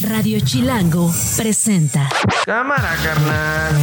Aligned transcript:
Radio 0.00 0.40
Chilango 0.40 1.12
presenta. 1.36 2.08
Cámara, 2.46 2.96
carnal. 3.04 3.74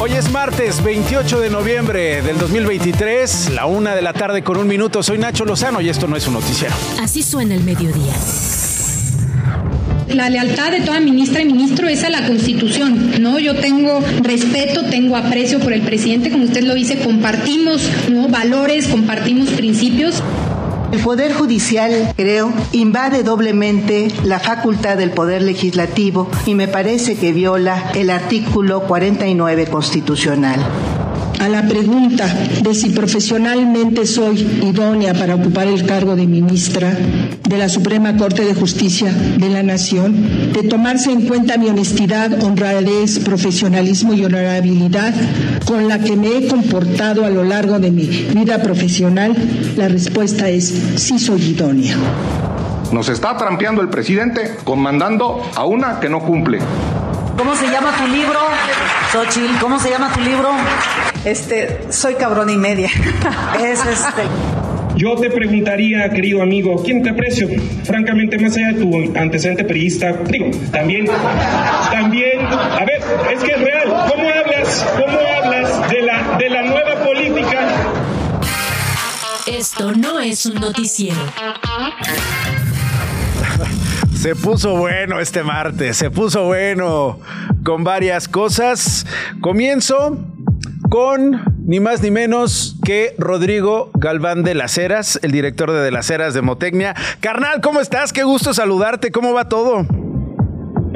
Hoy 0.00 0.12
es 0.12 0.30
martes 0.30 0.82
28 0.82 1.40
de 1.40 1.50
noviembre 1.50 2.22
del 2.22 2.38
2023, 2.38 3.50
la 3.50 3.66
una 3.66 3.94
de 3.94 4.00
la 4.00 4.14
tarde 4.14 4.42
con 4.42 4.56
un 4.56 4.66
minuto. 4.66 5.02
Soy 5.02 5.18
Nacho 5.18 5.44
Lozano 5.44 5.82
y 5.82 5.90
esto 5.90 6.06
no 6.06 6.16
es 6.16 6.26
un 6.26 6.34
noticiero. 6.34 6.74
Así 6.98 7.22
suena 7.22 7.54
el 7.54 7.62
mediodía. 7.62 8.14
La 10.08 10.30
lealtad 10.30 10.70
de 10.70 10.80
toda 10.80 10.98
ministra 11.00 11.42
y 11.42 11.44
ministro 11.44 11.86
es 11.86 12.02
a 12.02 12.08
la 12.08 12.26
Constitución, 12.26 13.20
¿no? 13.20 13.38
Yo 13.38 13.54
tengo 13.54 14.00
respeto, 14.22 14.86
tengo 14.86 15.16
aprecio 15.16 15.60
por 15.60 15.74
el 15.74 15.82
presidente, 15.82 16.30
como 16.30 16.44
usted 16.44 16.62
lo 16.62 16.74
dice, 16.74 16.98
compartimos 17.00 17.86
¿no? 18.08 18.28
valores, 18.28 18.88
compartimos 18.88 19.50
principios. 19.50 20.22
El 20.90 21.00
Poder 21.00 21.34
Judicial, 21.34 22.14
creo, 22.16 22.50
invade 22.72 23.22
doblemente 23.22 24.08
la 24.24 24.40
facultad 24.40 24.96
del 24.96 25.10
Poder 25.10 25.42
Legislativo 25.42 26.30
y 26.46 26.54
me 26.54 26.66
parece 26.66 27.16
que 27.16 27.32
viola 27.32 27.90
el 27.94 28.08
artículo 28.08 28.80
49 28.80 29.66
constitucional 29.66 30.58
a 31.40 31.48
la 31.48 31.62
pregunta 31.62 32.26
de 32.62 32.74
si 32.74 32.90
profesionalmente 32.90 34.06
soy 34.06 34.40
idónea 34.62 35.14
para 35.14 35.34
ocupar 35.34 35.66
el 35.66 35.86
cargo 35.86 36.16
de 36.16 36.26
ministra 36.26 36.96
de 37.48 37.58
la 37.58 37.68
Suprema 37.68 38.16
Corte 38.16 38.44
de 38.44 38.54
Justicia 38.54 39.12
de 39.12 39.48
la 39.48 39.62
Nación, 39.62 40.52
de 40.52 40.62
tomarse 40.64 41.12
en 41.12 41.22
cuenta 41.22 41.56
mi 41.58 41.68
honestidad, 41.68 42.42
honradez, 42.42 43.18
profesionalismo 43.20 44.14
y 44.14 44.24
honorabilidad 44.24 45.14
con 45.64 45.88
la 45.88 45.98
que 45.98 46.16
me 46.16 46.36
he 46.36 46.48
comportado 46.48 47.24
a 47.24 47.30
lo 47.30 47.44
largo 47.44 47.78
de 47.78 47.90
mi 47.90 48.06
vida 48.06 48.62
profesional, 48.62 49.36
la 49.76 49.88
respuesta 49.88 50.48
es 50.48 50.72
sí 50.96 51.18
soy 51.18 51.42
idónea. 51.42 51.96
Nos 52.92 53.08
está 53.08 53.36
trampeando 53.36 53.82
el 53.82 53.88
presidente 53.88 54.56
comandando 54.64 55.42
a 55.54 55.64
una 55.66 56.00
que 56.00 56.08
no 56.08 56.20
cumple. 56.20 56.58
¿Cómo 57.36 57.54
se 57.54 57.68
llama 57.68 57.92
tu 57.96 58.06
libro? 58.08 58.40
Xochitl, 59.12 59.58
¿cómo 59.60 59.78
se 59.78 59.90
llama 59.90 60.12
tu 60.12 60.20
libro? 60.20 60.50
Este, 61.24 61.80
soy 61.90 62.14
cabrón 62.14 62.50
y 62.50 62.56
media. 62.56 62.90
Es 63.62 63.80
este. 63.80 64.22
Yo 64.96 65.14
te 65.14 65.30
preguntaría, 65.30 66.10
querido 66.10 66.42
amigo, 66.42 66.82
¿quién 66.82 67.02
te 67.02 67.10
aprecio? 67.10 67.48
Francamente, 67.84 68.36
más 68.38 68.56
allá 68.56 68.72
de 68.72 68.80
tu 68.80 68.96
antecedente 69.16 69.64
periodista, 69.64 70.12
digo, 70.12 70.50
también, 70.72 71.06
también, 71.92 72.44
a 72.44 72.84
ver, 72.84 73.00
es 73.32 73.44
que 73.44 73.52
es 73.52 73.60
real, 73.60 73.88
¿cómo 74.08 74.28
hablas, 74.28 74.86
cómo 74.96 75.18
hablas 75.18 75.90
de 75.90 76.02
la, 76.02 76.36
de 76.38 76.50
la 76.50 76.62
nueva 76.62 77.04
política? 77.04 77.68
Esto 79.46 79.92
no 79.92 80.18
es 80.18 80.46
un 80.46 80.56
noticiero. 80.56 81.16
Se 84.16 84.34
puso 84.34 84.76
bueno 84.76 85.20
este 85.20 85.44
martes, 85.44 85.96
se 85.96 86.10
puso 86.10 86.44
bueno 86.46 87.20
con 87.62 87.84
varias 87.84 88.26
cosas. 88.26 89.06
Comienzo 89.40 90.18
con 90.88 91.42
ni 91.64 91.80
más 91.80 92.02
ni 92.02 92.10
menos 92.10 92.76
que 92.84 93.14
Rodrigo 93.18 93.90
Galván 93.94 94.42
de 94.42 94.54
las 94.54 94.78
Heras, 94.78 95.18
el 95.22 95.32
director 95.32 95.70
de 95.70 95.80
De 95.80 95.90
las 95.90 96.10
Heras 96.10 96.34
de 96.34 96.42
Motecnia. 96.42 96.94
Carnal, 97.20 97.60
¿cómo 97.60 97.80
estás? 97.80 98.12
Qué 98.12 98.22
gusto 98.22 98.54
saludarte, 98.54 99.10
¿cómo 99.10 99.32
va 99.32 99.48
todo? 99.48 99.86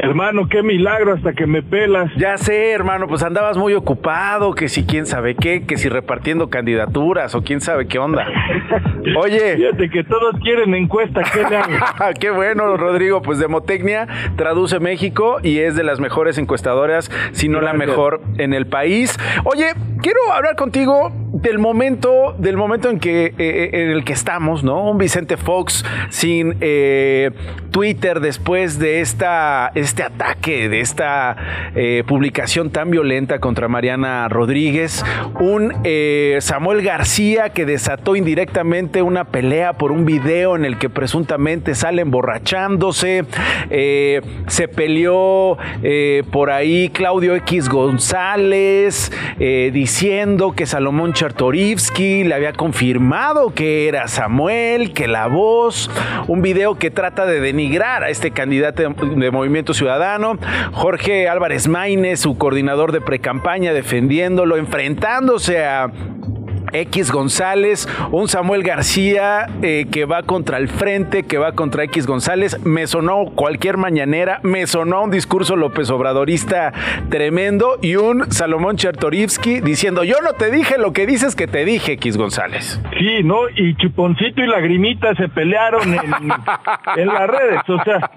Hermano, 0.02 0.48
qué 0.48 0.64
milagro 0.64 1.14
hasta 1.14 1.32
que 1.32 1.46
me 1.46 1.62
pelas. 1.62 2.10
Ya 2.16 2.36
sé, 2.36 2.72
hermano, 2.72 3.06
pues 3.06 3.22
andabas 3.22 3.56
muy 3.56 3.72
ocupado, 3.74 4.52
que 4.52 4.68
si 4.68 4.84
quién 4.84 5.06
sabe 5.06 5.36
qué, 5.36 5.64
que 5.64 5.76
si 5.76 5.88
repartiendo 5.88 6.50
candidaturas 6.50 7.36
o 7.36 7.42
quién 7.42 7.60
sabe 7.60 7.86
qué 7.86 8.00
onda. 8.00 8.26
Oye. 9.16 9.56
Fíjate 9.56 9.90
que 9.90 10.02
todos 10.02 10.34
quieren 10.42 10.74
encuesta, 10.74 11.22
¿qué 11.32 11.42
le 11.44 12.14
qué 12.18 12.30
bueno, 12.30 12.76
Rodrigo, 12.76 13.22
pues 13.22 13.38
Demotecnia 13.38 14.08
traduce 14.34 14.80
México 14.80 15.38
y 15.40 15.60
es 15.60 15.76
de 15.76 15.84
las 15.84 16.00
mejores 16.00 16.36
encuestadoras, 16.36 17.08
si 17.30 17.48
no 17.48 17.60
la 17.60 17.72
mejor 17.72 18.22
en 18.38 18.54
el 18.54 18.66
país. 18.66 19.16
Oye, 19.44 19.66
quiero 20.00 20.18
hablar 20.32 20.56
contigo 20.56 21.12
del 21.32 21.58
momento, 21.58 22.34
del 22.38 22.58
momento 22.58 22.90
en 22.90 23.00
que 23.00 23.26
eh, 23.26 23.34
eh, 23.38 23.70
en 23.72 23.90
el 23.90 24.04
que 24.04 24.12
estamos, 24.12 24.62
¿no? 24.62 24.90
Un 24.90 24.98
Vicente 24.98 25.38
Fox 25.38 25.82
sin 26.10 26.56
eh, 26.60 27.30
Twitter 27.70 28.20
después 28.20 28.78
de 28.78 29.00
esta, 29.00 29.72
este 29.74 30.02
ataque, 30.02 30.68
de 30.68 30.80
esta 30.80 31.36
publicación 32.06 32.70
tan 32.70 32.90
violenta 32.90 33.38
contra 33.38 33.66
Mariana 33.66 34.28
Rodríguez, 34.28 35.04
un 35.40 35.72
Samuel 36.40 36.82
García 36.82 37.50
que 37.50 37.64
desató 37.64 38.14
indirectamente 38.14 39.00
una 39.02 39.24
pelea 39.24 39.72
por 39.72 39.90
un 39.90 40.04
video 40.04 40.54
en 40.54 40.66
el 40.66 40.78
que 40.78 40.90
presuntamente 40.90 41.74
sale 41.74 42.02
emborrachándose, 42.02 43.24
se 43.70 44.68
peleó 44.68 45.56
por 46.30 46.50
ahí 46.50 46.90
Claudio 46.90 47.34
X 47.36 47.70
González 47.70 49.10
diciendo 49.38 50.52
que 50.52 50.66
Salomón 50.66 51.14
Chertorivsky 51.22 52.24
le 52.24 52.34
había 52.34 52.52
confirmado 52.52 53.54
que 53.54 53.86
era 53.86 54.08
Samuel, 54.08 54.92
que 54.92 55.06
la 55.06 55.28
voz, 55.28 55.88
un 56.26 56.42
video 56.42 56.74
que 56.74 56.90
trata 56.90 57.26
de 57.26 57.38
denigrar 57.38 58.02
a 58.02 58.10
este 58.10 58.32
candidato 58.32 58.82
de, 58.82 59.30
Movimiento 59.30 59.72
Ciudadano, 59.72 60.36
Jorge 60.72 61.28
Álvarez 61.28 61.68
Maínez, 61.68 62.18
su 62.18 62.36
coordinador 62.36 62.90
de 62.90 63.00
precampaña, 63.00 63.72
defendiéndolo, 63.72 64.56
enfrentándose 64.56 65.64
a 65.64 65.92
X 66.72 67.10
González, 67.12 67.88
un 68.10 68.28
Samuel 68.28 68.62
García 68.62 69.46
eh, 69.62 69.86
que 69.90 70.04
va 70.04 70.22
contra 70.22 70.58
el 70.58 70.68
frente, 70.68 71.24
que 71.24 71.38
va 71.38 71.52
contra 71.52 71.84
X 71.84 72.06
González. 72.06 72.64
Me 72.64 72.86
sonó 72.86 73.26
cualquier 73.34 73.76
mañanera, 73.76 74.40
me 74.42 74.66
sonó 74.66 75.02
un 75.04 75.10
discurso 75.10 75.56
López 75.56 75.90
Obradorista 75.90 76.72
tremendo 77.08 77.78
y 77.80 77.96
un 77.96 78.30
Salomón 78.32 78.76
Chertorivsky 78.76 79.60
diciendo: 79.60 80.04
Yo 80.04 80.16
no 80.22 80.32
te 80.34 80.50
dije 80.50 80.78
lo 80.78 80.92
que 80.92 81.06
dices 81.06 81.36
que 81.36 81.46
te 81.46 81.64
dije, 81.64 81.92
X 81.92 82.16
González. 82.16 82.80
Sí, 82.98 83.22
¿no? 83.22 83.48
Y 83.54 83.76
Chuponcito 83.76 84.42
y 84.42 84.46
Lagrimita 84.46 85.14
se 85.14 85.28
pelearon 85.28 85.92
en, 85.92 86.04
en 86.96 87.06
las 87.06 87.28
redes. 87.28 87.60
O 87.68 87.82
sea, 87.84 88.10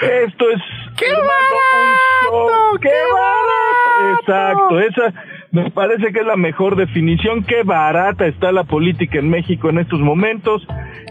esto 0.00 0.50
es. 0.50 0.62
¡Qué 0.96 1.10
barato! 1.12 2.78
¡Qué 2.80 2.88
barato! 3.12 4.20
Exacto, 4.20 4.80
esa 4.80 5.35
me 5.56 5.70
parece 5.70 6.12
que 6.12 6.20
es 6.20 6.26
la 6.26 6.36
mejor 6.36 6.76
definición. 6.76 7.42
Qué 7.42 7.62
barata 7.62 8.26
está 8.26 8.52
la 8.52 8.64
política 8.64 9.18
en 9.18 9.30
México 9.30 9.70
en 9.70 9.78
estos 9.78 10.00
momentos. 10.00 10.66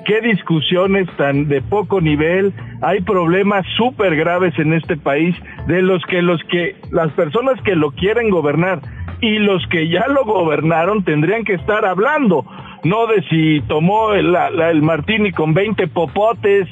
Qué 0.06 0.22
discusiones 0.22 1.08
tan 1.18 1.48
de 1.48 1.64
poco 1.64 2.00
nivel. 2.00 2.54
Hay 2.84 3.02
problemas 3.02 3.66
súper 3.76 4.16
graves 4.16 4.54
en 4.60 4.74
este 4.74 4.98
país 4.98 5.36
de 5.66 5.82
los 5.82 6.04
que 6.06 6.22
los 6.22 6.40
que 6.44 6.76
las 6.92 7.12
personas 7.14 7.60
que 7.64 7.76
lo 7.76 7.90
quieren 7.90 8.30
gobernar 8.30 8.82
y 9.20 9.40
los 9.40 9.66
que 9.66 9.90
ya 9.90 10.06
lo 10.10 10.24
gobernaron 10.26 11.04
tendrían 11.04 11.44
que 11.44 11.54
estar 11.54 11.84
hablando, 11.84 12.46
no 12.84 13.08
de 13.08 13.24
si 13.30 13.62
tomó 13.68 14.14
el, 14.14 14.36
el 14.36 14.82
martini 14.84 15.32
con 15.32 15.56
20 15.56 15.88
popotes 15.88 16.68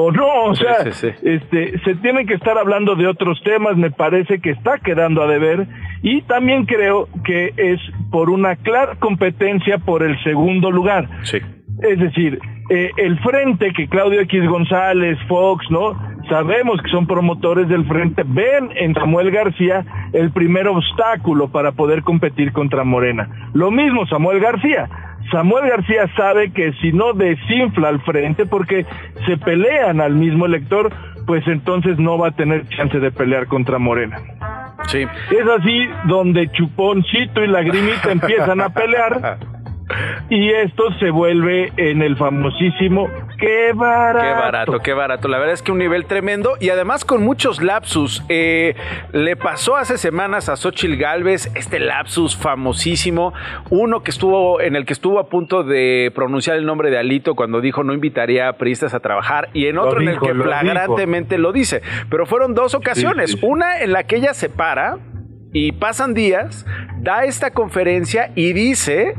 o 0.00 0.12
no, 0.12 0.44
o 0.44 0.54
sea, 0.54 0.76
este 0.86 1.76
se 1.80 1.94
tiene 1.96 2.24
que 2.24 2.34
estar 2.34 2.56
hablando 2.56 2.94
de 2.94 3.08
otros 3.08 3.42
temas, 3.42 3.76
me 3.76 3.90
parece 3.90 4.40
que 4.40 4.50
está 4.50 4.78
quedando 4.78 5.24
a 5.24 5.26
deber 5.26 5.66
y 6.02 6.22
también 6.22 6.66
creo 6.66 7.08
que 7.24 7.52
es 7.56 7.80
por 8.12 8.30
una 8.30 8.54
clara 8.54 8.94
competencia 9.00 9.78
por 9.78 10.04
el 10.04 10.16
segundo 10.22 10.70
lugar. 10.70 11.08
Sí. 11.22 11.38
Es 11.82 11.98
decir, 11.98 12.38
eh, 12.70 12.90
el 12.96 13.18
frente 13.18 13.72
que 13.72 13.88
Claudio 13.88 14.20
X 14.20 14.46
González, 14.46 15.18
Fox, 15.26 15.68
¿no? 15.68 15.98
Sabemos 16.28 16.80
que 16.80 16.90
son 16.90 17.08
promotores 17.08 17.68
del 17.68 17.84
frente, 17.86 18.22
ven 18.24 18.70
en 18.76 18.94
Samuel 18.94 19.32
García 19.32 19.84
el 20.12 20.30
primer 20.30 20.68
obstáculo 20.68 21.48
para 21.48 21.72
poder 21.72 22.04
competir 22.04 22.52
contra 22.52 22.84
Morena. 22.84 23.50
Lo 23.52 23.72
mismo 23.72 24.06
Samuel 24.06 24.38
García. 24.38 24.88
Samuel 25.30 25.68
García 25.68 26.08
sabe 26.16 26.52
que 26.52 26.72
si 26.80 26.92
no 26.92 27.12
desinfla 27.12 27.88
al 27.88 28.00
frente 28.00 28.46
porque 28.46 28.86
se 29.26 29.36
pelean 29.36 30.00
al 30.00 30.14
mismo 30.14 30.46
elector, 30.46 30.92
pues 31.26 31.46
entonces 31.46 31.98
no 31.98 32.18
va 32.18 32.28
a 32.28 32.30
tener 32.32 32.66
chance 32.68 32.98
de 32.98 33.10
pelear 33.10 33.46
contra 33.46 33.78
Morena. 33.78 34.20
Sí. 34.86 35.02
Es 35.02 35.46
así 35.58 35.88
donde 36.04 36.50
Chuponcito 36.52 37.44
y 37.44 37.48
Lagrimita 37.48 38.10
empiezan 38.10 38.60
a 38.60 38.70
pelear 38.70 39.38
y 40.30 40.48
esto 40.50 40.92
se 40.98 41.10
vuelve 41.10 41.72
en 41.76 42.02
el 42.02 42.16
famosísimo 42.16 43.08
qué 43.38 43.72
barato. 43.74 44.24
Qué 44.24 44.32
barato, 44.32 44.78
qué 44.80 44.92
barato. 44.92 45.28
La 45.28 45.38
verdad 45.38 45.54
es 45.54 45.62
que 45.62 45.72
un 45.72 45.78
nivel 45.78 46.06
tremendo 46.06 46.56
y 46.60 46.70
además 46.70 47.04
con 47.04 47.22
muchos 47.22 47.62
lapsus. 47.62 48.22
Eh, 48.28 48.74
le 49.12 49.36
pasó 49.36 49.76
hace 49.76 49.98
semanas 49.98 50.48
a 50.48 50.56
Xochil 50.56 50.96
Galvez 50.96 51.50
este 51.54 51.78
lapsus 51.78 52.36
famosísimo, 52.36 53.32
uno 53.70 54.02
que 54.02 54.10
estuvo 54.10 54.60
en 54.60 54.76
el 54.76 54.84
que 54.84 54.92
estuvo 54.92 55.18
a 55.18 55.28
punto 55.28 55.62
de 55.62 56.12
pronunciar 56.14 56.56
el 56.56 56.66
nombre 56.66 56.90
de 56.90 56.98
Alito 56.98 57.34
cuando 57.34 57.60
dijo 57.60 57.84
no 57.84 57.92
invitaría 57.92 58.48
a 58.48 58.52
priistas 58.54 58.94
a 58.94 59.00
trabajar 59.00 59.48
y 59.52 59.66
en 59.66 59.78
otro 59.78 60.00
en 60.00 60.08
el 60.08 60.20
que 60.20 60.34
flagrantemente 60.34 61.38
lo 61.38 61.52
dice. 61.52 61.82
Pero 62.10 62.26
fueron 62.26 62.54
dos 62.54 62.74
ocasiones, 62.74 63.38
una 63.42 63.80
en 63.80 63.92
la 63.92 64.04
que 64.04 64.16
ella 64.16 64.34
se 64.34 64.48
para 64.48 64.98
y 65.52 65.72
pasan 65.72 66.14
días, 66.14 66.66
da 67.00 67.24
esta 67.24 67.52
conferencia 67.52 68.32
y 68.34 68.52
dice 68.52 69.14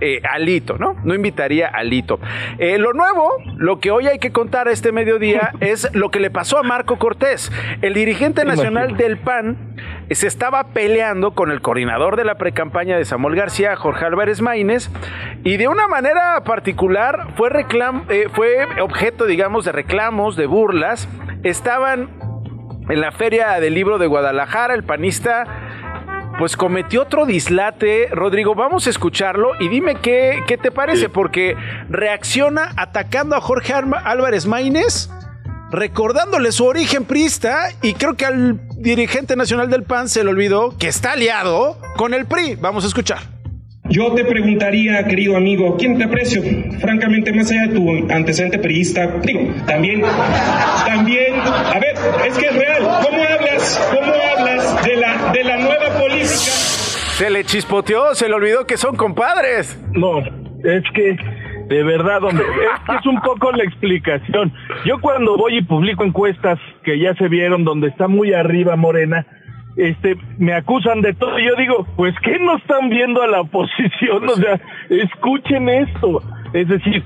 eh, 0.00 0.20
Alito, 0.28 0.78
¿no? 0.78 0.96
No 1.04 1.14
invitaría 1.14 1.68
a 1.68 1.78
Alito. 1.78 2.18
Eh, 2.58 2.78
lo 2.78 2.92
nuevo, 2.92 3.30
lo 3.56 3.80
que 3.80 3.90
hoy 3.90 4.06
hay 4.06 4.18
que 4.18 4.32
contar 4.32 4.68
este 4.68 4.92
mediodía 4.92 5.52
es 5.60 5.94
lo 5.94 6.10
que 6.10 6.20
le 6.20 6.30
pasó 6.30 6.58
a 6.58 6.62
Marco 6.62 6.98
Cortés. 6.98 7.52
El 7.82 7.94
dirigente 7.94 8.44
nacional 8.44 8.96
del 8.96 9.18
PAN 9.18 9.76
se 10.10 10.26
estaba 10.26 10.64
peleando 10.68 11.32
con 11.32 11.50
el 11.50 11.60
coordinador 11.60 12.16
de 12.16 12.24
la 12.24 12.36
precampaña 12.36 12.96
de 12.96 13.04
Samuel 13.04 13.36
García, 13.36 13.76
Jorge 13.76 14.04
Álvarez 14.04 14.40
Maínez, 14.40 14.90
y 15.44 15.56
de 15.56 15.68
una 15.68 15.88
manera 15.88 16.42
particular 16.44 17.28
fue, 17.36 17.50
reclam 17.50 18.04
eh, 18.08 18.28
fue 18.32 18.66
objeto, 18.80 19.26
digamos, 19.26 19.64
de 19.64 19.72
reclamos, 19.72 20.36
de 20.36 20.46
burlas. 20.46 21.08
Estaban 21.42 22.08
en 22.88 23.00
la 23.00 23.12
Feria 23.12 23.60
del 23.60 23.74
Libro 23.74 23.98
de 23.98 24.06
Guadalajara, 24.06 24.74
el 24.74 24.82
panista 24.82 25.44
pues 26.40 26.56
cometió 26.56 27.02
otro 27.02 27.26
dislate. 27.26 28.08
Rodrigo, 28.10 28.54
vamos 28.54 28.86
a 28.86 28.90
escucharlo 28.90 29.50
y 29.60 29.68
dime 29.68 29.96
qué, 29.96 30.40
qué 30.48 30.56
te 30.56 30.70
parece, 30.70 31.10
porque 31.10 31.54
reacciona 31.90 32.72
atacando 32.78 33.36
a 33.36 33.42
Jorge 33.42 33.74
Álvarez 33.74 34.46
Maínez, 34.46 35.10
recordándole 35.70 36.50
su 36.52 36.64
origen 36.64 37.04
priista 37.04 37.68
y 37.82 37.92
creo 37.92 38.14
que 38.14 38.24
al 38.24 38.58
dirigente 38.78 39.36
nacional 39.36 39.68
del 39.68 39.82
PAN 39.82 40.08
se 40.08 40.24
le 40.24 40.30
olvidó 40.30 40.78
que 40.78 40.88
está 40.88 41.12
aliado 41.12 41.78
con 41.98 42.14
el 42.14 42.24
PRI. 42.24 42.54
Vamos 42.54 42.84
a 42.84 42.86
escuchar. 42.86 43.18
Yo 43.90 44.14
te 44.14 44.24
preguntaría, 44.24 45.04
querido 45.04 45.36
amigo, 45.36 45.76
¿quién 45.76 45.98
te 45.98 46.04
aprecio? 46.04 46.42
Francamente, 46.78 47.34
más 47.34 47.50
allá 47.50 47.66
de 47.66 47.74
tu 47.74 48.12
antecedente 48.12 48.58
periodista, 48.58 49.08
digo, 49.22 49.52
también, 49.66 50.00
también, 50.86 51.34
a 51.40 51.78
ver, 51.78 51.94
es 52.26 52.38
que 52.38 52.46
es 52.46 52.54
real, 52.54 52.82
¿cómo 53.02 53.22
hablas, 53.22 53.90
cómo 53.90 54.12
hablas 54.12 54.84
de 54.84 54.96
la, 54.96 55.32
de 55.32 55.44
la 55.44 55.56
nueva 55.56 55.89
política? 56.00 56.80
Se 57.20 57.30
le 57.30 57.44
chispoteó, 57.44 58.14
se 58.14 58.28
le 58.28 58.34
olvidó 58.34 58.66
que 58.66 58.76
son 58.76 58.96
compadres. 58.96 59.78
No, 59.92 60.20
es 60.64 60.82
que, 60.94 61.16
de 61.68 61.82
verdad, 61.82 62.24
hombre, 62.24 62.44
es 62.46 62.94
es 62.98 63.06
un 63.06 63.20
poco 63.20 63.52
la 63.52 63.64
explicación. 63.64 64.52
Yo 64.86 65.00
cuando 65.00 65.36
voy 65.36 65.58
y 65.58 65.62
publico 65.62 66.04
encuestas 66.04 66.58
que 66.82 66.98
ya 66.98 67.14
se 67.14 67.28
vieron 67.28 67.64
donde 67.64 67.88
está 67.88 68.08
muy 68.08 68.32
arriba 68.32 68.76
Morena, 68.76 69.26
este, 69.76 70.16
me 70.38 70.54
acusan 70.54 71.00
de 71.02 71.14
todo. 71.14 71.38
Y 71.38 71.46
yo 71.46 71.54
digo, 71.56 71.86
pues 71.96 72.14
¿qué 72.22 72.38
no 72.38 72.56
están 72.56 72.88
viendo 72.88 73.22
a 73.22 73.26
la 73.26 73.42
oposición? 73.42 74.28
O 74.28 74.36
sea, 74.36 74.60
escuchen 74.88 75.68
esto. 75.68 76.22
Es 76.52 76.68
decir, 76.68 77.04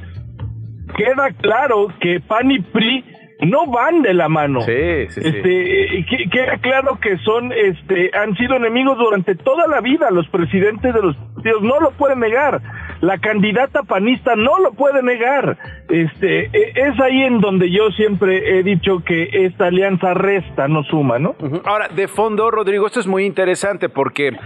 queda 0.97 1.31
claro 1.41 1.89
que 2.01 2.21
PAN 2.21 2.51
y 2.51 2.61
PRI 2.61 3.05
no 3.47 3.67
van 3.67 4.03
de 4.03 4.15
la 4.15 4.29
mano. 4.29 4.61
Sí, 4.63 5.07
sí, 5.09 5.21
sí. 5.21 5.29
Este, 5.29 6.29
queda 6.31 6.59
claro 6.59 6.99
que 7.01 7.19
son, 7.19 7.53
este, 7.53 8.11
han 8.15 8.37
sido 8.37 8.57
enemigos 8.57 8.99
durante 8.99 9.35
toda 9.35 9.67
la 9.67 9.81
vida. 9.81 10.11
Los 10.11 10.29
presidentes 10.29 10.95
de 10.95 11.03
los 11.03 11.17
partidos 11.17 11.63
no 11.63 11.81
lo 11.81 11.91
pueden 11.93 12.21
negar. 12.21 12.61
La 13.01 13.19
candidata 13.19 13.83
panista 13.83 14.35
no 14.37 14.59
lo 14.59 14.73
puede 14.73 15.03
negar. 15.03 15.59
Este, 15.89 16.47
e, 16.47 16.73
es 16.75 17.01
ahí 17.01 17.23
en 17.23 17.41
donde 17.41 17.71
yo 17.71 17.91
siempre 17.91 18.59
he 18.59 18.63
dicho 18.63 19.03
que 19.05 19.29
esta 19.33 19.67
alianza 19.67 20.15
resta, 20.15 20.69
no 20.69 20.85
suma, 20.85 21.19
¿no? 21.19 21.35
Ahora, 21.65 21.89
de 21.89 22.09
fondo, 22.09 22.51
Rodrigo, 22.51 22.87
esto 22.87 23.01
es 23.01 23.07
muy 23.07 23.25
interesante 23.25 23.89
porque 23.89 24.37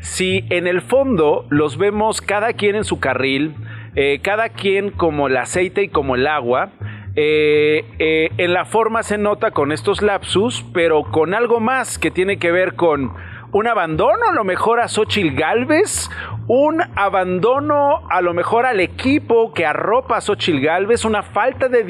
si 0.00 0.44
en 0.50 0.66
el 0.66 0.80
fondo 0.80 1.46
los 1.50 1.78
vemos 1.78 2.20
cada 2.20 2.52
quien 2.52 2.76
en 2.76 2.84
su 2.84 2.98
carril, 2.98 3.54
eh, 3.94 4.20
cada 4.22 4.50
quien 4.50 4.90
como 4.90 5.28
el 5.28 5.36
aceite 5.36 5.82
y 5.82 5.88
como 5.88 6.14
el 6.14 6.26
agua, 6.26 6.70
eh, 7.20 7.84
eh, 7.98 8.30
en 8.38 8.52
la 8.52 8.64
forma 8.64 9.02
se 9.02 9.18
nota 9.18 9.50
con 9.50 9.72
estos 9.72 10.02
lapsus, 10.02 10.64
pero 10.72 11.02
con 11.02 11.34
algo 11.34 11.58
más 11.58 11.98
que 11.98 12.12
tiene 12.12 12.38
que 12.38 12.52
ver 12.52 12.76
con 12.76 13.12
un 13.52 13.66
abandono 13.66 14.28
a 14.28 14.32
lo 14.32 14.44
mejor 14.44 14.80
a 14.80 14.88
Xochitl 14.88 15.34
Galvez, 15.34 16.10
un 16.48 16.82
abandono 16.96 18.06
a 18.10 18.20
lo 18.20 18.34
mejor 18.34 18.66
al 18.66 18.80
equipo 18.80 19.52
que 19.52 19.66
arropa 19.66 20.16
a 20.16 20.20
Xochitl 20.20 20.60
Galvez, 20.60 21.04
una 21.04 21.22
falta 21.22 21.68
de, 21.68 21.84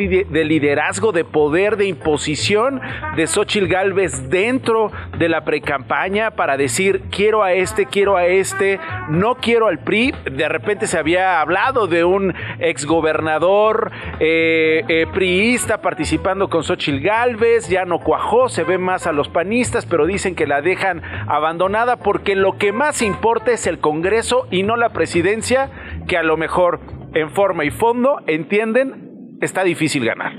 liderazgo, 0.44 1.12
de 1.12 1.24
poder, 1.24 1.76
de 1.76 1.86
imposición 1.86 2.80
de 3.16 3.26
Xochitl 3.26 3.66
Galvez 3.66 4.28
dentro 4.30 4.90
de 5.18 5.28
la 5.28 5.44
precampaña 5.44 6.32
para 6.32 6.56
decir 6.56 7.02
quiero 7.10 7.42
a 7.42 7.52
este, 7.52 7.86
quiero 7.86 8.16
a 8.16 8.26
este, 8.26 8.78
no 9.08 9.36
quiero 9.36 9.66
al 9.66 9.78
PRI. 9.78 10.14
De 10.30 10.48
repente 10.48 10.86
se 10.86 10.98
había 10.98 11.40
hablado 11.40 11.86
de 11.86 12.04
un 12.04 12.34
exgobernador 12.58 13.90
eh, 14.20 14.84
eh, 14.88 15.06
priista 15.12 15.80
participando 15.80 16.48
con 16.48 16.62
Xochitl 16.62 17.00
Galvez, 17.00 17.68
ya 17.68 17.84
no 17.84 18.00
cuajó, 18.00 18.48
se 18.48 18.64
ve 18.64 18.78
más 18.78 19.06
a 19.06 19.12
los 19.12 19.28
panistas, 19.28 19.86
pero 19.86 20.06
dicen 20.06 20.34
que 20.34 20.46
la 20.46 20.62
dejan 20.62 21.02
abandonada 21.48 21.96
porque 21.96 22.36
lo 22.36 22.58
que 22.58 22.72
más 22.72 23.00
importa 23.00 23.52
es 23.52 23.66
el 23.66 23.78
Congreso 23.78 24.46
y 24.50 24.64
no 24.64 24.76
la 24.76 24.90
presidencia, 24.90 25.70
que 26.06 26.18
a 26.18 26.22
lo 26.22 26.36
mejor 26.36 26.80
en 27.14 27.30
forma 27.30 27.64
y 27.64 27.70
fondo 27.70 28.20
entienden 28.26 29.38
está 29.40 29.64
difícil 29.64 30.04
ganar. 30.04 30.32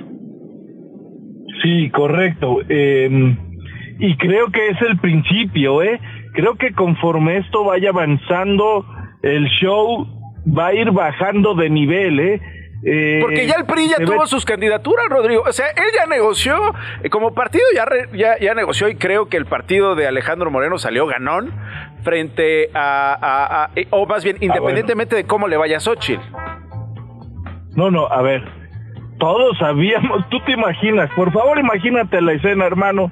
Sí, 1.63 1.89
correcto. 1.89 2.59
Em, 2.69 3.35
y 3.97 4.17
creo 4.17 4.51
que 4.51 4.67
es 4.67 4.79
el 4.83 4.99
principio, 4.99 5.81
¿eh? 5.81 5.99
Creo 6.33 6.55
que 6.55 6.73
conforme 6.73 7.37
esto 7.37 7.63
vaya 7.63 7.89
avanzando, 7.89 8.85
el 9.23 9.47
show 9.47 10.05
va 10.45 10.67
a 10.67 10.73
ir 10.75 10.91
bajando 10.91 11.55
de 11.55 11.71
nivel, 11.71 12.19
¿eh? 12.19 12.41
Eh, 12.83 13.19
Porque 13.21 13.45
ya 13.45 13.55
el 13.55 13.65
PRI 13.65 13.89
ya 13.89 14.05
tuvo 14.05 14.25
sus 14.25 14.45
candidaturas, 14.45 15.07
Rodrigo. 15.09 15.43
O 15.45 15.51
sea, 15.51 15.67
él 15.67 15.83
ya 15.95 16.05
negoció, 16.05 16.73
eh, 17.03 17.09
como 17.09 17.33
partido 17.33 17.63
ya, 17.75 18.37
ya, 18.39 18.53
negoció 18.53 18.87
y 18.87 18.95
creo 18.95 19.27
que 19.27 19.37
el 19.37 19.45
partido 19.45 19.95
de 19.95 20.07
Alejandro 20.07 20.49
Moreno 20.49 20.77
salió 20.77 21.05
ganón 21.05 21.51
frente 22.03 22.69
a, 22.73 23.69
eh, 23.75 23.87
o 23.89 24.05
más 24.05 24.23
bien, 24.23 24.37
ah, 24.39 24.45
independientemente 24.45 25.15
de 25.15 25.25
cómo 25.25 25.47
le 25.47 25.57
vaya 25.57 25.77
a 25.77 25.79
Xochitl. 25.81 26.21
No, 27.75 27.91
no, 27.91 28.07
a 28.07 28.21
ver, 28.21 28.43
todos 29.19 29.57
sabíamos, 29.57 30.27
tú 30.29 30.39
te 30.45 30.53
imaginas, 30.53 31.09
por 31.15 31.31
favor 31.31 31.59
imagínate 31.59 32.21
la 32.21 32.33
escena, 32.33 32.65
hermano, 32.65 33.11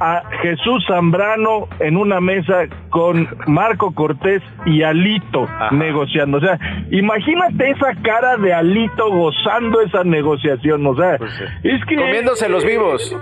a 0.00 0.22
Jesús 0.42 0.84
Zambrano 0.88 1.68
en 1.78 1.96
una 1.96 2.20
mesa 2.20 2.66
con 2.90 3.28
Marco 3.46 3.94
Cortés 3.94 4.42
y 4.66 4.82
Alito 4.82 5.48
negociando. 5.70 6.38
O 6.38 6.40
sea, 6.40 6.58
imagínate 6.90 7.70
esa 7.70 7.94
cara 8.02 8.36
de 8.36 8.52
Alito 8.52 9.10
gozando 9.10 9.80
esa 9.80 10.04
negociación. 10.04 10.86
O 10.86 10.96
sea, 10.96 11.18
pues 11.18 11.32
es 11.62 11.84
que. 11.86 11.96
Comiéndose 11.96 12.48
los 12.48 12.64
vivos. 12.64 13.16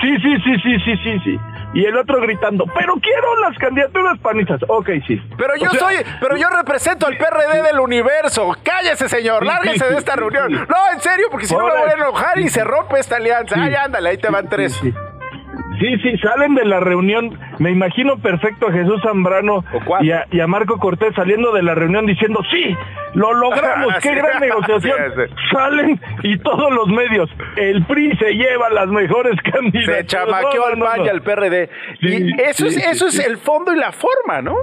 Sí, 0.00 0.16
sí, 0.16 0.36
sí, 0.44 0.56
sí, 0.62 0.76
sí, 0.84 0.96
sí, 1.04 1.20
sí. 1.24 1.40
Y 1.74 1.84
el 1.86 1.96
otro 1.96 2.20
gritando, 2.20 2.66
pero 2.66 2.94
quiero 3.00 3.40
las 3.40 3.58
candidaturas 3.58 4.16
panistas. 4.20 4.60
Ok, 4.68 4.90
sí. 5.08 5.20
Pero 5.36 5.56
yo 5.56 5.70
soy, 5.70 5.96
pero 6.20 6.36
yo 6.36 6.48
represento 6.48 7.06
al 7.06 7.16
PRD 7.16 7.62
del 7.62 7.80
universo. 7.80 8.56
Cállese, 8.62 9.08
señor, 9.08 9.44
lárguese 9.44 9.84
de 9.84 9.96
esta 9.96 10.14
reunión. 10.14 10.52
No, 10.52 10.92
en 10.92 11.00
serio, 11.00 11.26
porque 11.32 11.46
si 11.46 11.54
no 11.54 11.64
me 11.64 11.70
voy 11.70 11.90
a 11.90 11.94
enojar 11.94 12.38
y 12.38 12.48
se 12.48 12.62
rompe 12.62 13.00
esta 13.00 13.16
alianza. 13.16 13.56
Ay, 13.58 13.74
ándale, 13.74 14.10
ahí 14.10 14.18
te 14.18 14.30
van 14.30 14.48
tres. 14.48 14.80
Sí, 15.78 15.96
sí, 16.02 16.18
salen 16.18 16.54
de 16.54 16.64
la 16.64 16.80
reunión. 16.80 17.38
Me 17.58 17.70
imagino 17.70 18.18
perfecto 18.18 18.68
a 18.68 18.72
Jesús 18.72 19.00
Zambrano 19.02 19.64
y 20.00 20.40
a, 20.40 20.46
Marco 20.46 20.78
Cortés 20.78 21.14
saliendo 21.14 21.52
de 21.52 21.62
la 21.62 21.74
reunión 21.74 22.06
diciendo, 22.06 22.40
sí, 22.50 22.76
lo 23.14 23.34
logramos, 23.34 23.94
qué 24.02 24.14
gran 24.14 24.40
negociación. 24.40 24.96
Salen 25.52 26.00
y 26.22 26.38
todos 26.38 26.72
los 26.72 26.88
medios. 26.88 27.30
El 27.56 27.84
PRI 27.86 28.16
se 28.16 28.32
lleva 28.34 28.70
las 28.70 28.88
mejores 28.88 29.34
candidaturas. 29.42 29.98
Se 29.98 30.06
chamaqueó 30.06 30.66
al 30.66 30.78
PAN 30.78 31.04
y 31.04 31.08
al 31.08 31.22
PRD. 31.22 31.70
y 32.00 32.40
eso, 32.42 32.66
es, 32.66 32.76
eso 32.76 33.06
es 33.08 33.26
el 33.26 33.38
fondo 33.38 33.72
y 33.72 33.76
la 33.76 33.92
forma, 33.92 34.42
¿no? 34.42 34.54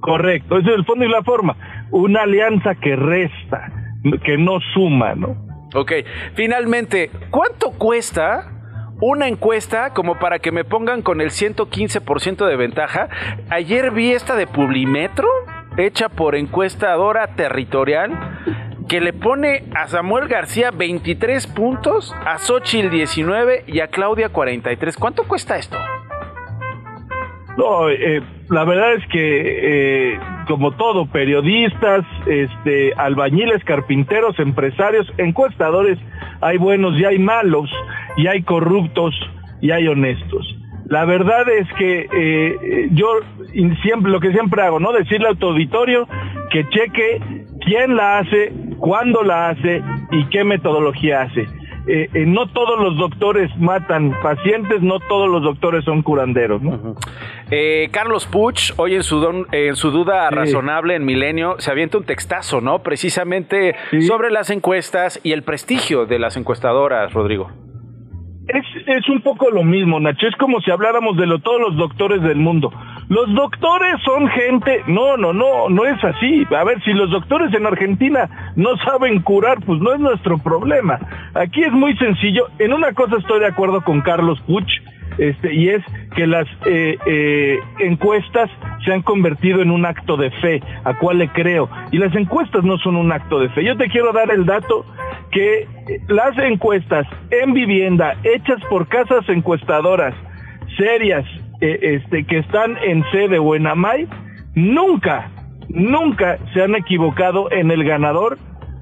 Correcto, 0.00 0.58
eso 0.58 0.70
es 0.70 0.76
el 0.76 0.84
fondo 0.84 1.04
y 1.04 1.08
la 1.08 1.22
forma. 1.22 1.56
Una 1.90 2.22
alianza 2.22 2.74
que 2.76 2.96
resta, 2.96 3.70
que 4.24 4.38
no 4.38 4.60
suma, 4.72 5.14
¿no? 5.14 5.36
Ok, 5.74 5.92
finalmente, 6.34 7.10
¿cuánto 7.30 7.72
cuesta 7.72 8.59
una 9.00 9.28
encuesta 9.28 9.90
como 9.90 10.18
para 10.18 10.38
que 10.38 10.52
me 10.52 10.64
pongan 10.64 11.02
con 11.02 11.20
el 11.20 11.30
115% 11.30 12.46
de 12.46 12.56
ventaja. 12.56 13.08
Ayer 13.48 13.90
vi 13.90 14.12
esta 14.12 14.36
de 14.36 14.46
Publimetro, 14.46 15.28
hecha 15.76 16.08
por 16.08 16.36
encuestadora 16.36 17.34
territorial, 17.34 18.10
que 18.88 19.00
le 19.00 19.12
pone 19.12 19.64
a 19.74 19.88
Samuel 19.88 20.28
García 20.28 20.70
23 20.70 21.46
puntos, 21.46 22.14
a 22.26 22.38
Xochitl 22.38 22.90
19 22.90 23.64
y 23.66 23.80
a 23.80 23.88
Claudia 23.88 24.30
43. 24.30 24.96
¿Cuánto 24.96 25.24
cuesta 25.24 25.56
esto? 25.56 25.78
No, 27.56 27.90
eh, 27.90 28.22
la 28.48 28.64
verdad 28.64 28.94
es 28.94 29.06
que 29.08 30.12
eh, 30.12 30.20
como 30.46 30.72
todo, 30.72 31.06
periodistas, 31.06 32.04
este, 32.26 32.92
albañiles, 32.94 33.62
carpinteros, 33.64 34.38
empresarios, 34.38 35.12
encuestadores, 35.18 35.98
hay 36.40 36.58
buenos 36.58 36.98
y 36.98 37.04
hay 37.04 37.18
malos, 37.18 37.70
y 38.16 38.26
hay 38.26 38.42
corruptos 38.42 39.14
y 39.60 39.70
hay 39.70 39.88
honestos. 39.88 40.56
La 40.86 41.04
verdad 41.04 41.48
es 41.48 41.68
que 41.74 42.08
eh, 42.12 42.88
yo 42.92 43.06
siempre 43.82 44.10
lo 44.10 44.18
que 44.18 44.32
siempre 44.32 44.62
hago, 44.62 44.80
¿no? 44.80 44.92
Decirle 44.92 45.28
al 45.28 45.38
auditorio 45.40 46.08
que 46.50 46.68
cheque 46.68 47.20
quién 47.60 47.94
la 47.94 48.18
hace, 48.18 48.52
cuándo 48.78 49.22
la 49.22 49.50
hace 49.50 49.82
y 50.10 50.24
qué 50.30 50.42
metodología 50.42 51.22
hace. 51.22 51.46
Eh, 51.86 52.08
eh, 52.12 52.26
no 52.26 52.46
todos 52.48 52.78
los 52.78 52.96
doctores 52.96 53.50
matan 53.56 54.14
pacientes, 54.22 54.82
no 54.82 55.00
todos 55.00 55.28
los 55.28 55.42
doctores 55.42 55.84
son 55.84 56.02
curanderos. 56.02 56.60
¿no? 56.62 56.94
Eh, 57.50 57.88
Carlos 57.90 58.26
Puch, 58.26 58.72
hoy 58.76 58.94
en 58.94 59.02
su, 59.02 59.46
en 59.50 59.76
su 59.76 59.90
duda 59.90 60.30
razonable 60.30 60.94
en 60.94 61.04
Milenio, 61.04 61.56
se 61.58 61.70
avienta 61.70 61.98
un 61.98 62.04
textazo, 62.04 62.60
¿no? 62.60 62.82
Precisamente 62.82 63.74
sobre 64.06 64.30
las 64.30 64.50
encuestas 64.50 65.20
y 65.22 65.32
el 65.32 65.42
prestigio 65.42 66.06
de 66.06 66.18
las 66.18 66.36
encuestadoras, 66.36 67.12
Rodrigo. 67.12 67.50
Es, 68.48 68.64
es 68.86 69.08
un 69.08 69.22
poco 69.22 69.50
lo 69.50 69.62
mismo, 69.62 70.00
Nacho. 70.00 70.26
Es 70.26 70.36
como 70.36 70.60
si 70.60 70.70
habláramos 70.70 71.16
de 71.16 71.26
lo, 71.26 71.38
todos 71.38 71.60
los 71.60 71.76
doctores 71.76 72.20
del 72.22 72.36
mundo. 72.36 72.72
Los 73.10 73.34
doctores 73.34 74.00
son 74.04 74.28
gente. 74.28 74.84
No, 74.86 75.16
no, 75.16 75.32
no, 75.32 75.68
no 75.68 75.84
es 75.84 76.02
así. 76.04 76.46
A 76.56 76.62
ver, 76.62 76.80
si 76.84 76.92
los 76.92 77.10
doctores 77.10 77.52
en 77.52 77.66
Argentina 77.66 78.52
no 78.54 78.76
saben 78.76 79.20
curar, 79.20 79.58
pues 79.66 79.80
no 79.80 79.92
es 79.92 79.98
nuestro 79.98 80.38
problema. 80.38 81.00
Aquí 81.34 81.64
es 81.64 81.72
muy 81.72 81.96
sencillo. 81.96 82.46
En 82.60 82.72
una 82.72 82.92
cosa 82.92 83.16
estoy 83.16 83.40
de 83.40 83.46
acuerdo 83.46 83.80
con 83.80 84.00
Carlos 84.00 84.40
Puch 84.46 84.70
este, 85.18 85.52
y 85.52 85.70
es 85.70 85.82
que 86.14 86.28
las 86.28 86.46
eh, 86.66 86.98
eh, 87.04 87.58
encuestas 87.80 88.48
se 88.84 88.92
han 88.92 89.02
convertido 89.02 89.60
en 89.60 89.72
un 89.72 89.86
acto 89.86 90.16
de 90.16 90.30
fe, 90.30 90.62
a 90.84 90.96
cual 90.96 91.18
le 91.18 91.30
creo. 91.30 91.68
Y 91.90 91.98
las 91.98 92.14
encuestas 92.14 92.62
no 92.62 92.78
son 92.78 92.94
un 92.94 93.10
acto 93.10 93.40
de 93.40 93.48
fe. 93.48 93.64
Yo 93.64 93.76
te 93.76 93.88
quiero 93.88 94.12
dar 94.12 94.30
el 94.30 94.46
dato 94.46 94.86
que 95.32 95.66
las 96.06 96.38
encuestas 96.38 97.08
en 97.32 97.54
vivienda 97.54 98.14
hechas 98.22 98.62
por 98.70 98.86
casas 98.86 99.28
encuestadoras 99.28 100.14
serias 100.78 101.24
eh, 101.26 101.49
este, 101.60 102.24
que 102.24 102.38
están 102.38 102.76
en 102.82 103.04
sede 103.10 103.38
o 103.38 103.54
en 103.54 103.66
AMAI, 103.66 104.08
nunca, 104.54 105.30
nunca 105.68 106.38
se 106.52 106.62
han 106.62 106.74
equivocado 106.74 107.50
en 107.50 107.70
el 107.70 107.84
ganador 107.84 108.38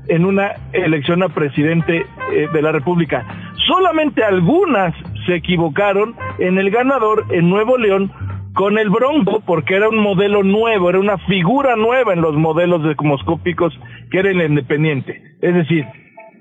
en 0.09 0.25
una 0.25 0.53
elección 0.73 1.23
a 1.23 1.29
presidente 1.29 2.07
de 2.53 2.63
la 2.63 2.73
República. 2.73 3.27
Solamente 3.67 4.25
algunas 4.25 4.95
se 5.27 5.35
equivocaron 5.35 6.15
en 6.39 6.59
el 6.59 6.71
ganador 6.71 7.27
en 7.31 7.51
Nuevo 7.51 7.77
León 7.77 8.11
con 8.55 8.79
el 8.79 8.91
Bronco, 8.91 9.41
porque 9.47 9.77
era 9.77 9.89
un 9.89 9.99
modelo 9.99 10.43
nuevo, 10.43 10.91
era 10.91 10.99
una 10.99 11.19
figura 11.19 11.77
nueva 11.77 12.13
en 12.13 12.23
los 12.23 12.35
modelos 12.35 12.83
demoscópicos 12.83 13.79
que 14.11 14.19
era 14.19 14.31
el 14.31 14.43
independiente. 14.43 15.23
Es 15.41 15.55
decir, 15.55 15.87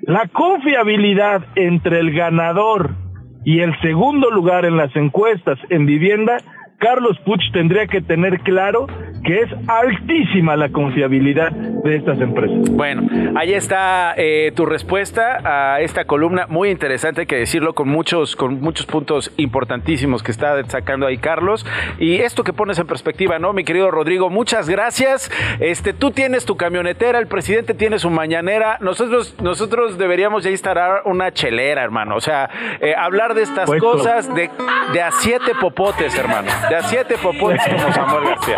la 0.02 0.28
confiabilidad 0.28 1.44
entre 1.56 2.00
el 2.00 2.14
ganador 2.14 2.96
y 3.48 3.62
el 3.62 3.80
segundo 3.80 4.30
lugar 4.30 4.66
en 4.66 4.76
las 4.76 4.94
encuestas 4.94 5.58
en 5.70 5.86
vivienda 5.86 6.42
Carlos 6.80 7.18
Puch 7.26 7.42
tendría 7.54 7.88
que 7.88 8.02
tener 8.02 8.40
claro 8.42 8.86
que 9.24 9.40
es 9.40 9.50
altísima 9.68 10.56
la 10.56 10.70
confiabilidad 10.70 11.52
de 11.52 11.96
estas 11.96 12.22
empresas. 12.22 12.70
Bueno, 12.70 13.02
ahí 13.36 13.54
está 13.54 14.14
eh, 14.16 14.52
tu 14.56 14.66
respuesta 14.66 15.74
a 15.74 15.82
esta 15.82 16.06
columna, 16.06 16.46
muy 16.48 16.70
interesante, 16.70 17.22
hay 17.22 17.28
que 17.28 17.38
decirlo, 17.38 17.74
con 17.74 17.90
muchos, 17.90 18.36
con 18.36 18.62
muchos 18.62 18.86
puntos 18.86 19.34
importantísimos 19.38 20.22
que 20.22 20.32
está 20.32 20.64
sacando 20.66 21.08
ahí 21.08 21.18
Carlos. 21.18 21.66
Y 21.98 22.18
esto 22.18 22.44
que 22.44 22.54
pones 22.54 22.78
en 22.78 22.86
perspectiva, 22.86 23.40
¿no? 23.40 23.54
Mi 23.54 23.64
querido 23.64 23.90
Rodrigo, 23.90 24.30
muchas 24.30 24.70
gracias. 24.70 25.32
Este, 25.60 25.94
tú 25.94 26.12
tienes 26.12 26.46
tu 26.46 26.58
camionetera, 26.58 27.18
el 27.18 27.28
presidente 27.28 27.74
tiene 27.74 27.98
su 27.98 28.12
mañanera, 28.12 28.78
nosotros, 28.82 29.36
nosotros 29.42 29.98
deberíamos 29.98 30.44
ya 30.44 30.52
instalar 30.52 31.02
una 31.06 31.32
chelera, 31.32 31.84
hermano. 31.84 32.16
O 32.16 32.22
sea, 32.22 32.50
eh, 32.82 32.94
hablar 32.96 33.34
de 33.34 33.42
estas 33.42 33.70
cosas 33.80 34.34
de, 34.36 34.52
de 34.94 35.02
a 35.02 35.12
siete 35.12 35.54
popotes, 35.60 36.16
hermano. 36.18 36.50
De 36.70 36.76
a 36.76 36.84
siete 36.84 37.18
popotes 37.18 37.62
como 37.70 37.94
Samuel 37.94 38.24
García. 38.26 38.58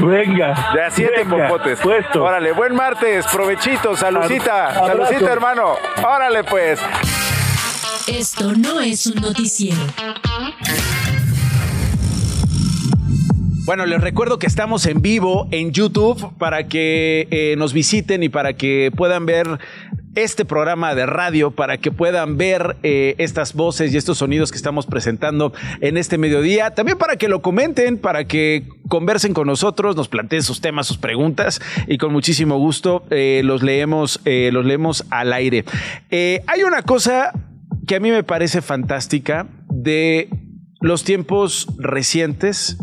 Venga. 0.00 0.70
De 0.74 0.82
a 0.82 0.90
siete 0.90 1.24
popotes. 1.24 1.80
Puesto. 1.80 2.24
Órale, 2.24 2.52
buen 2.52 2.74
martes, 2.74 3.26
provechito, 3.32 3.96
salucita, 3.96 4.74
salucita, 4.74 5.32
hermano. 5.32 5.74
Órale, 6.02 6.44
pues. 6.44 6.80
Esto 8.06 8.52
no 8.52 8.80
es 8.80 9.06
un 9.06 9.20
noticiero. 9.22 9.78
Bueno, 13.66 13.86
les 13.86 14.00
recuerdo 14.00 14.40
que 14.40 14.48
estamos 14.48 14.84
en 14.86 15.00
vivo 15.00 15.46
en 15.52 15.70
YouTube 15.70 16.32
para 16.38 16.66
que 16.66 17.28
eh, 17.30 17.54
nos 17.56 17.72
visiten 17.72 18.24
y 18.24 18.28
para 18.28 18.54
que 18.54 18.90
puedan 18.96 19.26
ver 19.26 19.46
este 20.14 20.44
programa 20.44 20.94
de 20.94 21.06
radio 21.06 21.52
para 21.52 21.78
que 21.78 21.92
puedan 21.92 22.36
ver 22.36 22.76
eh, 22.82 23.14
estas 23.18 23.54
voces 23.54 23.92
y 23.92 23.96
estos 23.96 24.18
sonidos 24.18 24.50
que 24.50 24.56
estamos 24.56 24.86
presentando 24.86 25.52
en 25.80 25.96
este 25.96 26.18
mediodía. 26.18 26.74
También 26.74 26.98
para 26.98 27.16
que 27.16 27.28
lo 27.28 27.42
comenten, 27.42 27.96
para 27.96 28.24
que 28.24 28.66
conversen 28.88 29.34
con 29.34 29.46
nosotros, 29.46 29.96
nos 29.96 30.08
planteen 30.08 30.42
sus 30.42 30.60
temas, 30.60 30.86
sus 30.86 30.98
preguntas 30.98 31.60
y 31.86 31.98
con 31.98 32.12
muchísimo 32.12 32.58
gusto 32.58 33.04
eh, 33.10 33.42
los 33.44 33.62
leemos, 33.62 34.20
eh, 34.24 34.50
los 34.52 34.64
leemos 34.64 35.04
al 35.10 35.32
aire. 35.32 35.64
hay 36.10 36.62
una 36.64 36.82
cosa 36.82 37.32
que 37.86 37.96
a 37.96 38.00
mí 38.00 38.10
me 38.10 38.24
parece 38.24 38.62
fantástica 38.62 39.48
de 39.68 40.28
los 40.80 41.04
tiempos 41.04 41.68
recientes, 41.78 42.78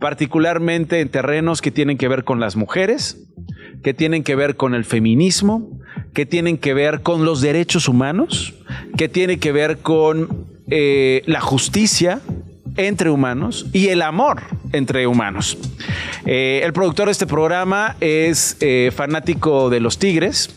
particularmente 0.00 1.00
en 1.00 1.08
terrenos 1.08 1.60
que 1.60 1.70
tienen 1.70 1.98
que 1.98 2.08
ver 2.08 2.24
con 2.24 2.40
las 2.40 2.56
mujeres, 2.56 3.28
que 3.82 3.94
tienen 3.94 4.24
que 4.24 4.36
ver 4.36 4.56
con 4.56 4.74
el 4.74 4.84
feminismo, 4.84 5.81
que 6.12 6.26
tienen 6.26 6.58
que 6.58 6.74
ver 6.74 7.02
con 7.02 7.24
los 7.24 7.40
derechos 7.40 7.88
humanos, 7.88 8.54
que 8.96 9.08
tiene 9.08 9.38
que 9.38 9.52
ver 9.52 9.78
con 9.78 10.46
eh, 10.68 11.22
la 11.26 11.40
justicia 11.40 12.20
entre 12.76 13.10
humanos 13.10 13.66
y 13.72 13.88
el 13.88 14.02
amor 14.02 14.42
entre 14.72 15.06
humanos. 15.06 15.58
Eh, 16.26 16.60
el 16.64 16.72
productor 16.72 17.06
de 17.06 17.12
este 17.12 17.26
programa 17.26 17.96
es 18.00 18.56
eh, 18.60 18.90
fanático 18.94 19.70
de 19.70 19.80
los 19.80 19.98
Tigres. 19.98 20.50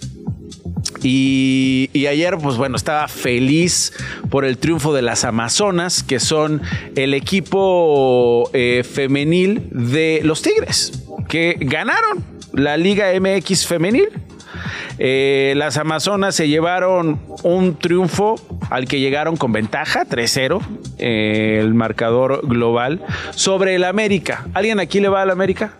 Y, 1.01 1.89
ayer, 1.93 2.35
pues 2.41 2.57
bueno, 2.57 2.77
estaba 2.77 3.07
feliz 3.07 3.93
por 4.31 4.43
el 4.43 4.57
triunfo 4.57 4.91
de 4.93 5.03
las 5.03 5.23
Amazonas, 5.23 6.01
que 6.01 6.19
son 6.19 6.61
el 6.95 7.13
equipo 7.13 8.49
femenil 8.83 9.67
de 9.71 10.21
los 10.23 10.41
Tigres, 10.41 11.03
que 11.27 11.57
ganaron 11.59 12.23
la 12.53 12.77
Liga 12.77 13.07
MX 13.19 13.67
femenil 13.67 14.09
eh, 14.97 15.53
las 15.55 15.77
Amazonas 15.77 16.35
se 16.35 16.47
llevaron 16.47 17.19
un 17.43 17.77
triunfo 17.77 18.35
al 18.69 18.87
que 18.87 18.99
llegaron 18.99 19.37
con 19.37 19.51
ventaja, 19.51 20.05
3-0, 20.05 20.61
eh, 20.97 21.59
el 21.61 21.73
marcador 21.73 22.41
global, 22.47 23.01
sobre 23.31 23.75
el 23.75 23.83
América. 23.83 24.45
¿Alguien 24.53 24.79
aquí 24.79 24.99
le 24.99 25.09
va 25.09 25.21
al 25.21 25.31
América? 25.31 25.73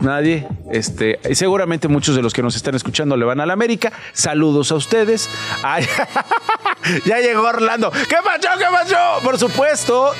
Nadie. 0.00 0.48
Este, 0.70 1.18
seguramente 1.34 1.86
muchos 1.88 2.16
de 2.16 2.22
los 2.22 2.32
que 2.32 2.42
nos 2.42 2.56
están 2.56 2.74
escuchando 2.74 3.16
le 3.16 3.24
van 3.26 3.40
al 3.40 3.50
América. 3.50 3.92
Saludos 4.12 4.72
a 4.72 4.76
ustedes. 4.76 5.28
ya 7.04 7.20
llegó 7.20 7.42
Orlando. 7.42 7.90
¿Qué 7.90 8.16
pasó? 8.24 8.58
¿Qué 8.58 8.64
pasó? 8.70 9.22
Por 9.22 9.38
supuesto, 9.38 10.12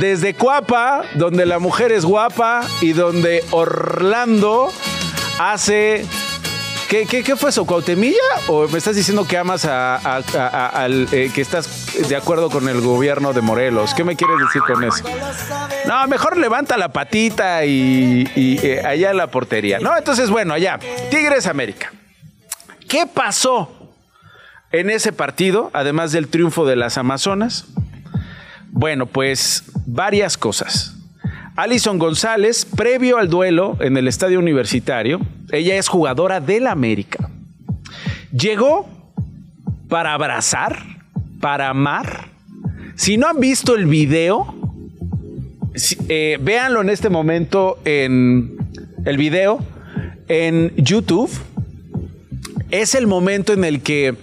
desde 0.00 0.34
Cuapa, 0.34 1.02
donde 1.14 1.46
la 1.46 1.60
mujer 1.60 1.92
es 1.92 2.04
guapa 2.04 2.62
y 2.80 2.92
donde 2.92 3.44
Orlando 3.50 4.68
hace 5.38 6.04
¿Qué, 6.88 7.36
fue 7.36 7.50
eso? 7.50 7.66
¿Cuautemilla? 7.66 8.16
¿O 8.46 8.66
me 8.66 8.78
estás 8.78 8.96
diciendo 8.96 9.26
que 9.26 9.36
amas 9.36 9.66
a, 9.66 10.22
eh, 11.12 11.30
que 11.34 11.42
estás 11.42 12.08
de 12.08 12.16
acuerdo 12.16 12.48
con 12.48 12.66
el 12.66 12.80
gobierno 12.80 13.34
de 13.34 13.42
Morelos? 13.42 13.92
¿Qué 13.92 14.04
me 14.04 14.16
quieres 14.16 14.38
decir 14.38 14.62
con 14.62 14.82
eso? 14.82 15.04
No, 15.86 16.06
mejor 16.06 16.38
levanta 16.38 16.78
la 16.78 16.90
patita 16.90 17.66
y, 17.66 18.26
eh, 18.34 18.82
allá 18.86 19.12
la 19.12 19.26
portería. 19.26 19.80
No, 19.80 19.96
entonces, 19.98 20.30
bueno, 20.30 20.54
allá. 20.54 20.78
Tigres 21.10 21.46
América. 21.46 21.92
¿Qué 22.88 23.06
pasó 23.06 23.92
en 24.72 24.88
ese 24.88 25.12
partido, 25.12 25.70
además 25.74 26.12
del 26.12 26.28
triunfo 26.28 26.64
de 26.64 26.76
las 26.76 26.96
Amazonas? 26.96 27.66
Bueno, 28.70 29.04
pues 29.04 29.64
varias 29.84 30.38
cosas. 30.38 30.97
Alison 31.58 31.98
González, 31.98 32.64
previo 32.64 33.18
al 33.18 33.28
duelo 33.28 33.76
en 33.80 33.96
el 33.96 34.06
estadio 34.06 34.38
universitario, 34.38 35.20
ella 35.50 35.76
es 35.76 35.88
jugadora 35.88 36.38
del 36.38 36.68
América. 36.68 37.30
Llegó 38.30 38.88
para 39.88 40.14
abrazar, 40.14 40.78
para 41.40 41.70
amar. 41.70 42.28
Si 42.94 43.16
no 43.16 43.26
han 43.26 43.40
visto 43.40 43.74
el 43.74 43.86
video, 43.86 44.54
eh, 46.08 46.38
véanlo 46.40 46.80
en 46.80 46.90
este 46.90 47.10
momento 47.10 47.80
en 47.84 48.56
el 49.04 49.16
video 49.16 49.58
en 50.28 50.72
YouTube. 50.76 51.28
Es 52.70 52.94
el 52.94 53.08
momento 53.08 53.52
en 53.52 53.64
el 53.64 53.80
que 53.80 54.14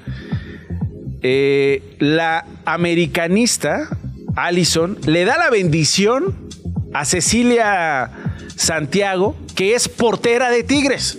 eh, 1.21 1.97
la 1.99 2.45
americanista 2.63 3.89
Allison 4.37 4.97
le 5.05 5.25
da 5.25 5.37
la 5.37 5.49
bendición 5.49 6.44
a 6.93 7.05
Cecilia 7.05 8.09
Santiago, 8.55 9.35
que 9.55 9.75
es 9.75 9.89
portera 9.89 10.49
de 10.49 10.63
Tigres, 10.63 11.17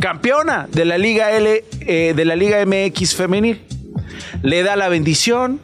campeona 0.00 0.68
de 0.72 0.84
la 0.84 0.98
Liga 0.98 1.32
L, 1.32 1.64
eh, 1.80 2.12
de 2.14 2.24
la 2.24 2.36
Liga 2.36 2.64
MX 2.64 3.14
femenil. 3.14 3.62
Le 4.42 4.62
da 4.62 4.76
la 4.76 4.88
bendición. 4.88 5.60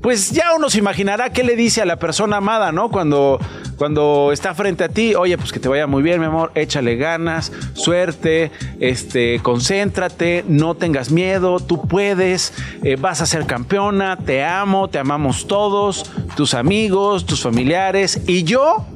Pues 0.00 0.30
ya 0.30 0.54
uno 0.54 0.68
se 0.68 0.78
imaginará 0.78 1.32
qué 1.32 1.44
le 1.44 1.56
dice 1.56 1.80
a 1.80 1.84
la 1.84 1.96
persona 1.96 2.38
amada, 2.38 2.72
¿no? 2.72 2.90
Cuando, 2.90 3.38
Cuando 3.76 4.30
está 4.32 4.54
frente 4.54 4.84
a 4.84 4.88
ti, 4.88 5.14
oye, 5.14 5.36
pues 5.36 5.52
que 5.52 5.58
te 5.58 5.68
vaya 5.68 5.86
muy 5.86 6.02
bien, 6.02 6.20
mi 6.20 6.26
amor, 6.26 6.52
échale 6.54 6.96
ganas, 6.96 7.52
suerte, 7.74 8.50
este, 8.80 9.40
concéntrate, 9.40 10.44
no 10.46 10.74
tengas 10.74 11.10
miedo, 11.10 11.58
tú 11.58 11.88
puedes, 11.88 12.52
eh, 12.84 12.96
vas 12.96 13.20
a 13.20 13.26
ser 13.26 13.46
campeona, 13.46 14.16
te 14.16 14.44
amo, 14.44 14.88
te 14.88 14.98
amamos 14.98 15.46
todos, 15.46 16.10
tus 16.36 16.54
amigos, 16.54 17.26
tus 17.26 17.42
familiares 17.42 18.20
y 18.26 18.44
yo, 18.44 18.86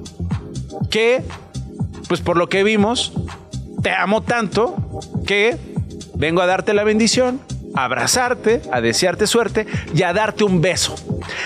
que, 0.91 1.23
pues 2.09 2.21
por 2.21 2.37
lo 2.37 2.49
que 2.49 2.63
vimos, 2.63 3.13
te 3.83 3.91
amo 3.91 4.23
tanto 4.23 4.77
que 5.27 5.57
vengo 6.15 6.41
a 6.41 6.47
darte 6.47 6.75
la 6.75 6.85
bendición 6.85 7.41
a 7.77 7.85
abrazarte, 7.85 8.63
a 8.73 8.81
desearte 8.81 9.27
suerte 9.27 9.67
y 9.95 10.03
a 10.03 10.13
darte 10.13 10.45
un 10.45 10.61
beso. 10.61 10.97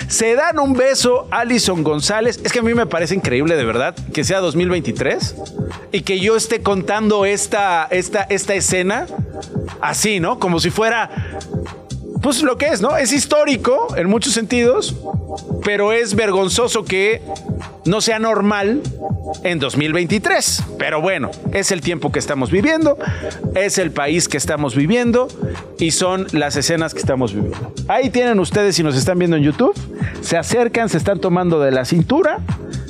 Se 0.08 0.34
dan 0.34 0.58
un 0.58 0.72
beso 0.72 1.26
Alison 1.30 1.82
González. 1.82 2.40
Es 2.44 2.52
que 2.52 2.60
a 2.60 2.62
mí 2.62 2.72
me 2.72 2.86
parece 2.86 3.14
increíble 3.14 3.56
de 3.56 3.64
verdad 3.64 3.94
que 4.14 4.24
sea 4.24 4.40
2023 4.40 5.34
y 5.92 6.02
que 6.02 6.20
yo 6.20 6.36
esté 6.36 6.62
contando 6.62 7.24
esta, 7.24 7.86
esta, 7.90 8.22
esta 8.22 8.54
escena 8.54 9.06
así, 9.80 10.20
¿no? 10.20 10.38
Como 10.38 10.60
si 10.60 10.70
fuera 10.70 11.10
pues 12.22 12.42
lo 12.42 12.56
que 12.58 12.66
es, 12.66 12.80
¿no? 12.80 12.96
Es 12.96 13.12
histórico 13.12 13.94
en 13.96 14.08
muchos 14.08 14.34
sentidos, 14.34 14.96
pero 15.64 15.92
es 15.92 16.14
vergonzoso 16.14 16.84
que 16.84 17.22
no 17.84 18.00
sea 18.00 18.18
normal 18.18 18.82
en 19.42 19.58
2023. 19.58 20.64
Pero 20.78 21.00
bueno, 21.00 21.30
es 21.52 21.70
el 21.70 21.80
tiempo 21.80 22.12
que 22.12 22.18
estamos 22.18 22.50
viviendo, 22.50 22.98
es 23.54 23.78
el 23.78 23.90
país 23.90 24.28
que 24.28 24.36
estamos 24.36 24.74
viviendo 24.74 25.28
y 25.78 25.92
son 25.92 26.26
las 26.32 26.56
escenas 26.56 26.92
que 26.94 27.00
estamos 27.00 27.34
viviendo. 27.34 27.72
Ahí 27.88 28.10
tienen 28.10 28.38
ustedes 28.38 28.76
si 28.76 28.82
nos 28.82 28.96
están 28.96 29.18
viendo 29.18 29.36
en 29.36 29.42
YouTube, 29.42 29.74
se 30.20 30.36
acercan, 30.36 30.88
se 30.88 30.98
están 30.98 31.20
tomando 31.20 31.60
de 31.60 31.70
la 31.70 31.84
cintura. 31.84 32.40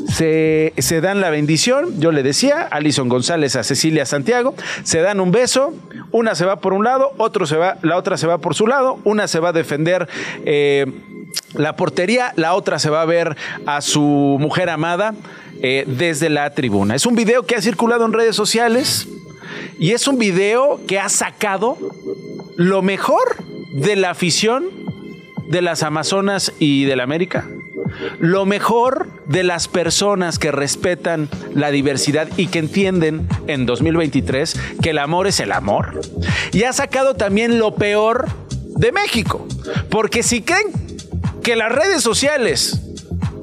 Se, 0.08 0.72
se, 0.76 1.00
dan 1.00 1.20
la 1.20 1.30
bendición, 1.30 2.00
yo 2.00 2.10
le 2.10 2.24
decía, 2.24 2.66
Alison 2.68 3.08
González 3.08 3.54
a 3.54 3.62
Cecilia 3.62 4.04
Santiago, 4.06 4.56
se 4.82 5.00
dan 5.00 5.20
un 5.20 5.30
beso, 5.30 5.72
una 6.12 6.34
se 6.34 6.44
va 6.44 6.60
por 6.60 6.72
un 6.72 6.84
lado, 6.84 7.12
otro 7.16 7.46
se 7.46 7.56
va, 7.56 7.78
la 7.82 7.96
otra 7.96 8.16
se 8.16 8.26
va 8.26 8.38
por 8.38 8.54
su 8.54 8.66
lado, 8.66 8.98
una 9.04 9.28
se 9.28 9.40
va 9.40 9.50
a 9.50 9.52
defender 9.52 10.08
eh, 10.44 10.86
la 11.54 11.76
portería, 11.76 12.32
la 12.36 12.54
otra 12.54 12.78
se 12.78 12.90
va 12.90 13.02
a 13.02 13.06
ver 13.06 13.36
a 13.66 13.80
su 13.80 14.36
mujer 14.40 14.70
amada 14.70 15.14
eh, 15.62 15.84
desde 15.86 16.30
la 16.30 16.50
tribuna. 16.50 16.94
Es 16.94 17.06
un 17.06 17.14
video 17.14 17.44
que 17.44 17.56
ha 17.56 17.62
circulado 17.62 18.04
en 18.04 18.12
redes 18.12 18.36
sociales 18.36 19.08
y 19.78 19.92
es 19.92 20.08
un 20.08 20.18
video 20.18 20.80
que 20.86 20.98
ha 20.98 21.08
sacado 21.08 21.76
lo 22.56 22.82
mejor 22.82 23.36
de 23.72 23.96
la 23.96 24.10
afición 24.10 24.66
de 25.48 25.62
las 25.62 25.82
Amazonas 25.82 26.52
y 26.58 26.84
de 26.84 26.96
la 26.96 27.02
América 27.02 27.48
lo 28.18 28.46
mejor 28.46 29.08
de 29.30 29.44
las 29.44 29.68
personas 29.68 30.40
que 30.40 30.50
respetan 30.50 31.28
la 31.54 31.70
diversidad 31.70 32.28
y 32.36 32.48
que 32.48 32.58
entienden 32.58 33.28
en 33.46 33.64
2023 33.64 34.56
que 34.82 34.90
el 34.90 34.98
amor 34.98 35.28
es 35.28 35.38
el 35.38 35.52
amor. 35.52 36.00
Y 36.52 36.64
ha 36.64 36.72
sacado 36.72 37.14
también 37.14 37.60
lo 37.60 37.76
peor 37.76 38.26
de 38.76 38.90
México. 38.90 39.46
Porque 39.88 40.24
si 40.24 40.42
creen 40.42 40.66
que 41.44 41.54
las 41.54 41.70
redes 41.70 42.02
sociales 42.02 42.80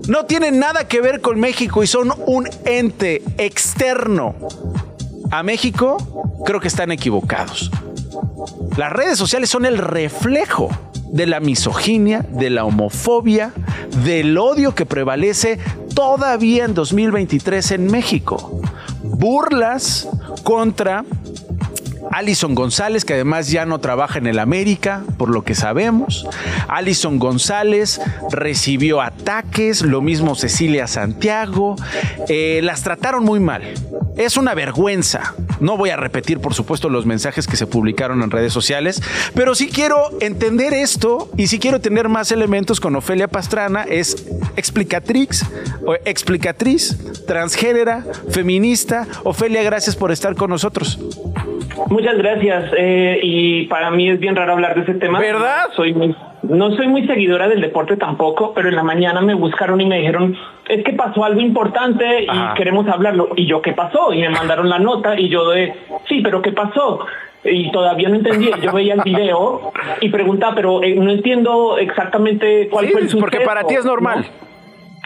no 0.10 0.26
tienen 0.26 0.60
nada 0.60 0.90
que 0.90 1.00
ver 1.00 1.22
con 1.22 1.40
México 1.40 1.82
y 1.84 1.88
son 1.88 2.14
un 2.26 2.50
ente 2.66 3.24
externo 3.38 4.36
a 5.32 5.42
México, 5.42 6.36
creo 6.46 6.60
que 6.60 6.68
están 6.68 6.92
equivocados. 6.92 7.72
Las 8.76 8.92
redes 8.92 9.18
sociales 9.18 9.50
son 9.50 9.66
el 9.66 9.78
reflejo 9.78 10.70
de 11.12 11.26
la 11.26 11.40
misoginia, 11.40 12.26
de 12.30 12.50
la 12.50 12.66
homofobia, 12.66 13.54
del 14.04 14.38
odio 14.38 14.76
que 14.76 14.86
prevalece 14.86 15.60
todavía 15.96 16.66
en 16.66 16.74
2023 16.74 17.72
en 17.72 17.92
México. 17.92 18.62
Burlas 19.04 20.08
contra 20.44 21.06
Alison 22.12 22.56
González, 22.56 23.06
que 23.06 23.14
además 23.14 23.50
ya 23.50 23.66
no 23.66 23.80
trabaja 23.80 24.20
en 24.20 24.28
el 24.28 24.40
América, 24.40 25.04
por 25.18 25.30
lo 25.30 25.44
que 25.44 25.56
sabemos. 25.56 26.28
Alison 26.68 27.20
González 27.20 28.02
recibió 28.32 29.02
ataques, 29.02 29.82
lo 29.82 30.02
mismo 30.02 30.36
Cecilia 30.36 30.88
Santiago. 30.88 31.76
Eh, 32.28 32.62
las 32.64 32.84
trataron 32.84 33.24
muy 33.24 33.40
mal. 33.40 33.64
Es 34.18 34.36
una 34.36 34.56
vergüenza. 34.56 35.36
No 35.60 35.78
voy 35.78 35.92
a 35.92 35.96
repetir, 35.96 36.40
por 36.40 36.54
supuesto, 36.54 36.90
los 36.90 37.06
mensajes 37.06 37.48
que 37.48 37.56
se 37.56 37.68
publicaron 37.68 38.24
en 38.24 38.32
redes 38.32 38.52
sociales, 38.52 39.02
pero 39.36 39.56
sí 39.56 39.70
quiero 39.70 40.10
entender 40.22 40.74
esto 40.74 41.30
y 41.38 41.48
sí 41.48 41.60
quiero 41.60 41.80
tener 41.80 42.10
más 42.10 42.32
elementos 42.32 42.80
con 42.80 42.96
Ofelia 42.96 43.28
Pastrana. 43.28 43.84
Es 43.84 44.28
explicatrix, 44.56 45.46
o 45.86 45.94
explicatriz, 46.06 47.26
transgénera, 47.26 48.04
feminista. 48.30 49.08
Ofelia, 49.24 49.64
gracias 49.64 49.96
por 49.96 50.12
estar 50.12 50.36
con 50.36 50.50
nosotros. 50.50 51.00
Muchas 51.90 52.18
gracias. 52.18 52.72
Eh, 52.78 53.20
y 53.22 53.68
para 53.68 53.92
mí 53.92 54.10
es 54.10 54.20
bien 54.20 54.36
raro 54.36 54.54
hablar 54.54 54.76
de 54.76 54.82
ese 54.82 54.96
tema. 54.96 55.20
¿Verdad? 55.20 55.70
Soy 55.76 55.94
muy, 55.94 56.16
no 56.44 56.72
soy 56.76 56.88
muy 56.88 57.06
seguidora 57.08 57.48
del 57.48 57.62
deporte 57.62 57.98
tampoco, 57.98 58.54
pero 58.54 58.70
en 58.70 58.76
la 58.76 58.84
mañana 58.84 59.22
me 59.22 59.34
buscaron 59.34 59.82
y 59.82 59.86
me 59.86 59.98
dijeron, 60.00 60.36
es 60.68 60.84
que 60.84 60.94
pasó 60.94 61.24
algo 61.24 61.42
importante 61.42 62.24
y 62.24 62.30
Ajá. 62.30 62.54
queremos 62.56 62.88
hablarlo. 62.88 63.30
Y 63.36 63.48
yo, 63.48 63.62
¿qué 63.62 63.74
pasó? 63.74 64.14
Y 64.14 64.22
me 64.22 64.30
mandaron 64.30 64.70
la 64.70 64.80
nota 64.80 65.20
y 65.20 65.30
yo 65.30 65.50
de, 65.50 65.74
sí, 66.08 66.22
pero 66.22 66.42
¿qué 66.42 66.52
pasó? 66.52 67.06
y 67.44 67.72
todavía 67.72 68.10
no 68.10 68.16
entendía. 68.16 68.58
Yo 68.58 68.74
veía 68.74 68.96
el 68.96 69.02
video 69.02 69.72
y 70.02 70.10
preguntaba, 70.10 70.56
pero 70.56 70.84
eh, 70.84 70.96
no 70.96 71.12
entiendo 71.12 71.78
exactamente 71.78 72.68
cuál 72.70 72.88
sí, 72.88 72.92
fue 72.92 73.02
el 73.02 73.10
suceso. 73.10 73.22
Porque 73.22 73.42
para 73.42 73.64
ti 73.64 73.76
es 73.76 73.86
normal. 73.86 74.22
¿no? 74.22 74.48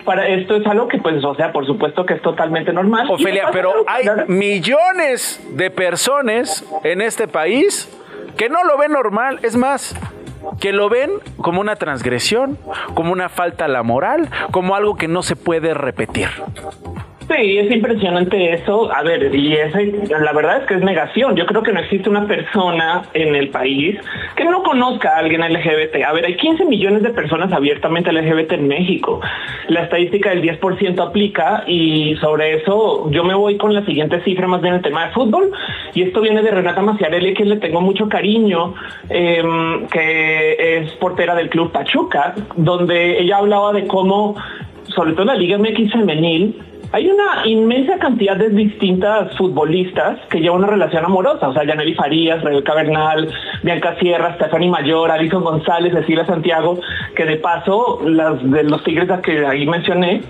para 0.04 0.28
esto 0.28 0.56
es 0.56 0.66
algo 0.66 0.88
que 0.88 0.98
pues 0.98 1.24
o 1.24 1.36
sea 1.36 1.52
por 1.52 1.66
supuesto 1.68 2.08
que 2.08 2.16
es 2.16 2.22
totalmente 2.24 2.74
normal 2.74 3.08
Ofelia 3.12 3.50
pero 3.54 3.86
hay 3.86 4.06
millones 4.28 5.40
de 5.52 5.70
personas 5.70 6.66
en 6.84 7.02
este 7.02 7.28
país 7.28 7.88
que 8.36 8.50
no 8.50 8.64
lo 8.64 8.80
ven 8.80 8.94
normal 8.94 9.40
es 9.44 9.56
más 9.56 9.96
que 10.60 10.72
lo 10.72 10.90
ven 10.90 11.12
como 11.38 11.62
una 11.62 11.76
transgresión 11.76 12.58
como 12.94 13.12
una 13.12 13.30
falta 13.30 13.66
a 13.66 13.68
la 13.68 13.84
moral 13.84 14.30
como 14.52 14.76
algo 14.76 14.96
que 14.96 15.08
no 15.08 15.24
se 15.24 15.36
puede 15.36 15.74
repetir 15.74 16.30
Sí, 17.32 17.58
es 17.58 17.72
impresionante 17.72 18.54
eso. 18.54 18.94
A 18.94 19.04
ver, 19.04 19.34
y 19.34 19.54
ese, 19.54 19.94
la 20.10 20.34
verdad 20.34 20.58
es 20.58 20.68
que 20.68 20.74
es 20.74 20.82
negación. 20.82 21.36
Yo 21.38 21.46
creo 21.46 21.64
que 21.64 21.72
no 21.72 21.80
existe 21.80 22.10
una 22.10 22.28
persona 22.28 23.04
en 23.14 23.36
el 23.36 23.50
país 23.50 23.98
que 24.36 24.44
no 24.44 24.64
conozca 24.64 25.16
a 25.16 25.20
alguien 25.20 25.42
LGBT. 25.42 26.04
A 26.06 26.12
ver, 26.12 26.26
hay 26.26 26.36
15 26.36 26.66
millones 26.66 27.04
de 27.04 27.12
personas 27.12 27.54
abiertamente 27.54 28.12
LGBT 28.12 28.52
en 28.54 28.68
México. 28.68 29.22
La 29.70 29.84
estadística 29.84 30.32
del 30.32 30.42
10% 30.42 31.00
aplica 31.00 31.64
y 31.68 32.16
sobre 32.18 32.56
eso 32.56 33.10
yo 33.12 33.24
me 33.24 33.34
voy 33.34 33.58
con 33.58 33.74
la 33.74 33.86
siguiente 33.86 34.22
cifra 34.24 34.48
más 34.48 34.62
bien 34.62 34.74
el 34.74 34.82
tema 34.82 35.06
de 35.06 35.14
fútbol. 35.14 35.52
Y 35.94 36.02
esto 36.02 36.20
viene 36.20 36.42
de 36.42 36.52
Renata 36.52 36.82
Maciarelli, 36.82 37.34
que 37.34 37.46
le 37.46 37.58
tengo 37.58 37.80
mucho 37.80 38.10
cariño, 38.10 38.74
eh, 39.10 39.42
que 39.90 40.80
es 40.80 40.92
portera 40.94 41.34
del 41.36 41.50
club 41.50 41.72
Pachuca, 41.72 42.36
donde 42.58 43.22
ella 43.22 43.38
hablaba 43.38 43.72
de 43.72 43.88
cómo, 43.88 44.36
sobre 44.94 45.14
todo 45.14 45.26
la 45.26 45.36
Liga 45.36 45.58
MX 45.58 45.94
femenil, 45.94 46.62
hay 46.94 47.10
una 47.10 47.48
inmensa 47.48 47.98
cantidad 48.00 48.36
de 48.36 48.50
distintas 48.50 49.36
futbolistas 49.38 50.20
que 50.30 50.40
llevan 50.40 50.60
una 50.60 50.68
relación 50.68 51.06
amorosa, 51.06 51.48
o 51.48 51.54
sea, 51.54 51.64
Yaneli 51.64 51.96
Farías, 51.96 52.44
Rebeca 52.44 52.74
Bernal, 52.74 53.32
Bianca 53.64 53.96
Sierra, 54.00 54.36
Stephanie 54.36 54.70
Mayor, 54.70 55.10
Alison 55.10 55.44
González, 55.44 55.94
Cecilia 55.94 56.26
Santiago, 56.26 56.80
que 57.16 57.26
de 57.26 57.38
paso, 57.38 58.02
las 58.06 58.44
de 58.52 58.64
los 58.64 58.84
Tigres 58.84 59.10
que 59.24 59.46
ahí 59.46 59.66
mencioné, 59.66 60.22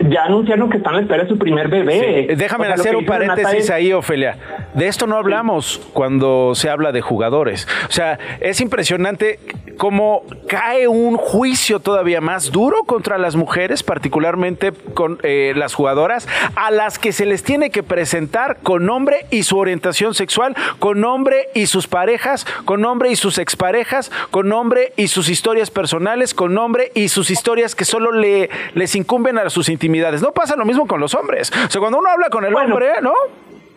ya 0.00 0.24
anunciaron 0.24 0.70
que 0.70 0.78
están 0.78 0.94
a 0.94 0.96
la 0.96 1.02
espera 1.02 1.22
de 1.24 1.28
su 1.28 1.38
primer 1.38 1.68
bebé. 1.68 2.26
Sí. 2.28 2.34
Déjame 2.34 2.64
o 2.64 2.66
sea, 2.68 2.74
hacer 2.74 2.96
un 2.96 3.06
paréntesis 3.06 3.64
es... 3.64 3.70
ahí, 3.70 3.92
Ofelia. 3.92 4.36
De 4.74 4.88
esto 4.88 5.06
no 5.06 5.16
hablamos 5.16 5.80
sí. 5.82 5.90
cuando 5.92 6.54
se 6.54 6.70
habla 6.70 6.92
de 6.92 7.00
jugadores. 7.00 7.66
O 7.88 7.92
sea, 7.92 8.18
es 8.40 8.60
impresionante 8.60 9.38
cómo 9.76 10.22
cae 10.48 10.88
un 10.88 11.16
juicio 11.16 11.80
todavía 11.80 12.20
más 12.20 12.50
duro 12.50 12.84
contra 12.84 13.18
las 13.18 13.36
mujeres, 13.36 13.82
particularmente 13.82 14.72
con 14.94 15.18
eh, 15.22 15.52
las 15.56 15.74
jugadoras, 15.74 16.28
a 16.54 16.70
las 16.70 16.98
que 16.98 17.12
se 17.12 17.26
les 17.26 17.42
tiene 17.42 17.70
que 17.70 17.82
presentar 17.82 18.58
con 18.62 18.86
nombre 18.86 19.26
y 19.30 19.42
su 19.42 19.58
orientación 19.58 20.14
sexual, 20.14 20.56
con 20.78 21.00
nombre 21.00 21.48
y 21.54 21.66
sus 21.66 21.86
parejas, 21.86 22.46
con 22.64 22.80
nombre 22.80 23.10
y 23.10 23.16
sus 23.16 23.38
exparejas, 23.38 24.10
con 24.30 24.48
nombre 24.48 24.92
y 24.96 25.08
sus 25.08 25.28
historias 25.28 25.70
personales, 25.70 26.34
con 26.34 26.54
nombre 26.54 26.90
y 26.94 27.08
sus 27.08 27.30
historias 27.30 27.74
que 27.74 27.84
solo 27.84 28.12
le, 28.12 28.50
les 28.74 28.94
incumben 28.94 29.38
a 29.38 29.50
sus 29.50 29.68
intimidades. 29.86 30.22
No 30.22 30.32
pasa 30.32 30.56
lo 30.56 30.64
mismo 30.64 30.86
con 30.86 31.00
los 31.00 31.14
hombres. 31.14 31.52
O 31.66 31.70
sea, 31.70 31.80
cuando 31.80 31.98
uno 31.98 32.10
habla 32.10 32.28
con 32.28 32.44
el 32.44 32.52
bueno, 32.52 32.74
hombre, 32.74 32.88
¿no? 33.02 33.12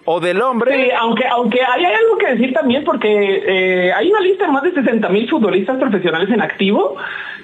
o 0.06 0.20
del 0.20 0.42
hombre. 0.42 0.74
Sí, 0.74 0.92
aunque, 1.00 1.28
aunque 1.28 1.60
hay, 1.62 1.86
algo 1.86 2.18
que 2.18 2.28
decir 2.34 2.52
también, 2.52 2.84
porque 2.84 3.08
eh, 3.08 3.94
hay 3.94 4.10
una 4.10 4.22
lista 4.22 4.46
de 4.48 4.52
más 4.52 4.64
de 4.64 4.72
60 4.72 5.08
mil 5.10 5.30
futbolistas 5.30 5.78
profesionales 5.78 6.30
en 6.32 6.42
activo, 6.42 6.96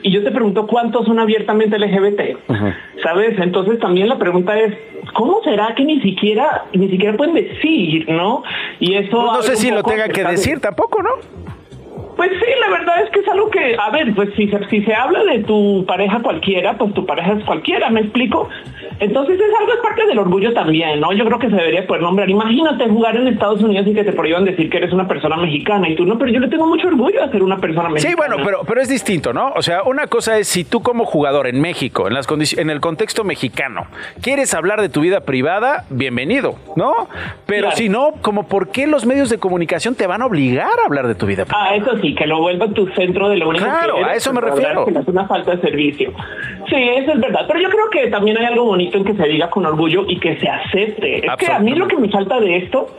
y 0.01 0.11
yo 0.11 0.23
te 0.23 0.31
pregunto 0.31 0.65
cuántos 0.65 1.05
son 1.05 1.19
abiertamente 1.19 1.77
LGBT, 1.77 2.37
uh 2.47 2.53
-huh. 2.53 2.75
¿sabes? 3.03 3.37
Entonces 3.39 3.79
también 3.79 4.09
la 4.09 4.17
pregunta 4.17 4.59
es, 4.59 4.73
¿cómo 5.13 5.43
será 5.43 5.75
que 5.75 5.83
ni 5.83 6.01
siquiera, 6.01 6.65
ni 6.73 6.89
siquiera 6.89 7.15
pueden 7.15 7.35
decir, 7.35 8.09
no? 8.09 8.43
Y 8.79 8.95
eso... 8.95 9.15
No, 9.15 9.33
no 9.33 9.41
sé 9.43 9.57
si 9.57 9.69
lo 9.69 9.83
tenga 9.83 10.09
que 10.09 10.23
decir 10.23 10.55
de... 10.55 10.61
tampoco, 10.61 11.03
¿no? 11.03 11.11
Pues 12.15 12.31
sí, 12.31 12.45
la 12.61 12.69
verdad 12.69 13.03
es 13.03 13.09
que 13.09 13.19
es 13.19 13.27
algo 13.27 13.49
que, 13.49 13.75
a 13.77 13.89
ver, 13.91 14.13
pues 14.15 14.29
si 14.35 14.47
se, 14.47 14.69
si 14.69 14.83
se 14.83 14.93
habla 14.93 15.23
de 15.23 15.39
tu 15.39 15.83
pareja 15.85 16.21
cualquiera, 16.21 16.77
pues 16.77 16.93
tu 16.93 17.05
pareja 17.05 17.33
es 17.33 17.43
cualquiera, 17.43 17.89
¿me 17.89 18.01
explico? 18.01 18.49
Entonces 18.99 19.39
es 19.39 19.59
algo, 19.59 19.73
es 19.73 19.79
parte 19.79 20.05
del 20.05 20.19
orgullo 20.19 20.53
también, 20.53 20.99
¿no? 20.99 21.13
Yo 21.13 21.25
creo 21.25 21.39
que 21.39 21.49
se 21.49 21.55
debería 21.55 21.85
poder 21.85 22.01
nombrar. 22.01 22.29
Imagínate 22.29 22.87
jugar 22.87 23.15
en 23.17 23.27
Estados 23.27 23.61
Unidos 23.61 23.87
y 23.87 23.93
que 23.93 24.03
te 24.03 24.13
prohíban 24.13 24.45
decir 24.45 24.69
que 24.69 24.77
eres 24.77 24.93
una 24.93 25.07
persona 25.07 25.37
mexicana 25.37 25.89
y 25.89 25.95
tú 25.95 26.05
no, 26.05 26.17
pero 26.17 26.31
yo 26.31 26.39
le 26.39 26.47
tengo 26.47 26.67
mucho 26.67 26.87
orgullo 26.87 27.25
de 27.25 27.31
ser 27.31 27.43
una 27.43 27.57
persona 27.57 27.89
mexicana. 27.89 28.09
Sí, 28.09 28.15
bueno, 28.15 28.43
pero, 28.43 28.61
pero 28.67 28.81
es 28.81 28.89
distinto, 28.89 29.33
¿no? 29.33 29.51
O 29.55 29.61
sea, 29.61 29.83
una 29.83 30.07
cosa 30.07 30.37
es 30.37 30.47
si 30.47 30.63
tú 30.63 30.81
como 30.81 31.05
jugador 31.05 31.47
en 31.47 31.59
México, 31.61 32.07
en, 32.07 32.13
las 32.13 32.27
en 32.57 32.69
el 32.69 32.79
contexto 32.79 33.23
mexicano, 33.23 33.87
quieres 34.21 34.53
hablar 34.53 34.81
de 34.81 34.89
tu 34.89 35.01
vida 35.01 35.21
privada, 35.21 35.85
bienvenido, 35.89 36.55
¿no? 36.75 37.07
Pero 37.45 37.71
si 37.71 37.89
no, 37.89 38.13
como 38.21 38.47
por 38.47 38.69
qué 38.69 38.87
los 38.87 39.05
medios 39.05 39.29
de 39.29 39.37
comunicación 39.37 39.95
te 39.95 40.07
van 40.07 40.21
a 40.21 40.25
obligar 40.25 40.67
a 40.67 40.85
hablar 40.85 41.07
de 41.07 41.15
tu 41.15 41.25
vida 41.25 41.45
privada? 41.45 41.69
Ah, 41.69 41.75
eso 41.75 41.97
sí, 42.01 42.15
que 42.15 42.25
lo 42.27 42.39
vuelva 42.39 42.67
tu 42.69 42.87
centro 42.89 43.29
de 43.29 43.37
lo 43.37 43.49
único 43.49 43.65
claro, 43.65 43.95
que 43.95 44.03
a 44.03 44.13
eso 44.13 44.33
me 44.33 44.41
refiero. 44.41 44.87
Es 44.87 45.07
una 45.07 45.27
falta 45.27 45.55
de 45.55 45.61
servicio. 45.61 46.11
Sí, 46.69 46.75
eso 46.75 47.13
es 47.13 47.19
verdad. 47.19 47.41
Pero 47.47 47.59
yo 47.59 47.69
creo 47.69 47.89
que 47.89 48.09
también 48.09 48.37
hay 48.37 48.45
algo 48.45 48.65
bonito 48.75 48.97
en 48.97 49.05
que 49.05 49.13
se 49.15 49.23
diga 49.29 49.49
con 49.49 49.65
orgullo 49.65 50.05
y 50.05 50.19
que 50.19 50.37
se 50.37 50.49
acepte. 50.49 51.25
Es 51.25 51.35
que 51.37 51.47
a 51.47 51.59
mí 51.59 51.73
lo 51.75 51.87
que 51.87 51.95
me 51.95 52.09
falta 52.09 52.39
de 52.41 52.57
esto 52.57 52.89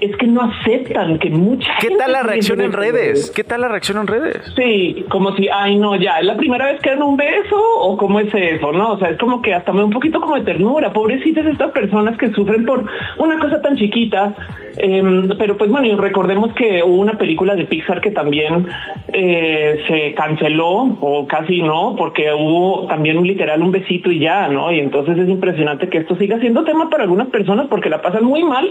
es 0.00 0.16
que 0.16 0.26
no 0.26 0.42
aceptan 0.42 1.18
que 1.18 1.30
mucha 1.30 1.72
¿Qué 1.80 1.90
tal 1.90 2.12
la 2.12 2.22
reacción 2.22 2.60
en 2.60 2.72
redes? 2.72 3.30
¿Qué 3.30 3.44
tal 3.44 3.60
la 3.62 3.68
reacción 3.68 3.98
en 3.98 4.06
redes? 4.06 4.52
Sí, 4.56 5.04
como 5.08 5.34
si, 5.36 5.48
ay 5.48 5.76
no, 5.76 5.96
ya, 5.96 6.18
es 6.18 6.26
la 6.26 6.36
primera 6.36 6.66
vez 6.66 6.80
que 6.80 6.90
dan 6.90 7.02
un 7.02 7.16
beso 7.16 7.56
o 7.80 7.96
cómo 7.96 8.20
es 8.20 8.32
eso, 8.34 8.72
¿no? 8.72 8.92
O 8.92 8.98
sea, 8.98 9.10
es 9.10 9.18
como 9.18 9.40
que 9.40 9.54
hasta 9.54 9.72
me 9.72 9.78
da 9.78 9.84
un 9.84 9.92
poquito 9.92 10.20
como 10.20 10.34
de 10.36 10.42
ternura, 10.42 10.92
pobrecitas 10.92 11.46
estas 11.46 11.70
personas 11.72 12.18
que 12.18 12.30
sufren 12.32 12.64
por 12.64 12.84
una 13.18 13.38
cosa 13.38 13.62
tan 13.62 13.76
chiquita. 13.76 14.34
Em, 14.76 15.28
pero 15.38 15.56
pues 15.56 15.70
bueno, 15.70 15.86
y 15.86 15.94
recordemos 15.94 16.52
que 16.54 16.82
hubo 16.82 17.00
una 17.00 17.16
película 17.16 17.54
de 17.54 17.64
Pixar 17.64 18.00
que 18.00 18.10
también 18.10 18.66
eh, 19.12 19.84
se 19.86 20.14
canceló 20.14 20.98
o 21.00 21.26
casi 21.26 21.62
no, 21.62 21.94
porque 21.96 22.32
hubo 22.32 22.86
también 22.88 23.18
un 23.18 23.26
literal 23.26 23.62
un 23.62 23.70
besito 23.70 24.10
y 24.10 24.18
ya, 24.18 24.48
¿no? 24.48 24.72
Y 24.72 24.80
entonces 24.80 25.16
es 25.16 25.28
impresionante 25.28 25.88
que 25.88 25.98
esto 25.98 26.16
siga 26.16 26.40
siendo 26.40 26.64
tema 26.64 26.90
para 26.90 27.04
algunas 27.04 27.28
personas 27.28 27.68
porque 27.68 27.88
la 27.88 28.02
pasan 28.02 28.24
muy 28.24 28.42
mal 28.42 28.68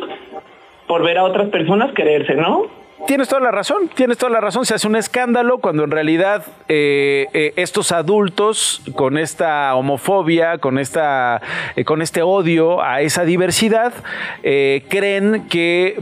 por 0.87 1.03
ver 1.03 1.17
a 1.17 1.23
otras 1.23 1.49
personas 1.49 1.93
quererse, 1.93 2.35
¿no? 2.35 2.83
Tienes 3.05 3.27
toda 3.27 3.41
la 3.41 3.51
razón, 3.51 3.89
tienes 3.93 4.17
toda 4.17 4.31
la 4.31 4.39
razón. 4.39 4.65
Se 4.65 4.75
hace 4.75 4.87
un 4.87 4.95
escándalo 4.95 5.57
cuando 5.57 5.83
en 5.83 5.91
realidad 5.91 6.45
eh, 6.69 7.27
eh, 7.33 7.51
estos 7.57 7.91
adultos 7.91 8.81
con 8.95 9.17
esta 9.17 9.75
homofobia, 9.75 10.57
con 10.59 10.79
esta, 10.79 11.41
eh, 11.75 11.83
con 11.83 12.01
este 12.01 12.21
odio 12.21 12.81
a 12.81 13.01
esa 13.01 13.25
diversidad, 13.25 13.93
creen 14.41 15.47
que 15.49 15.97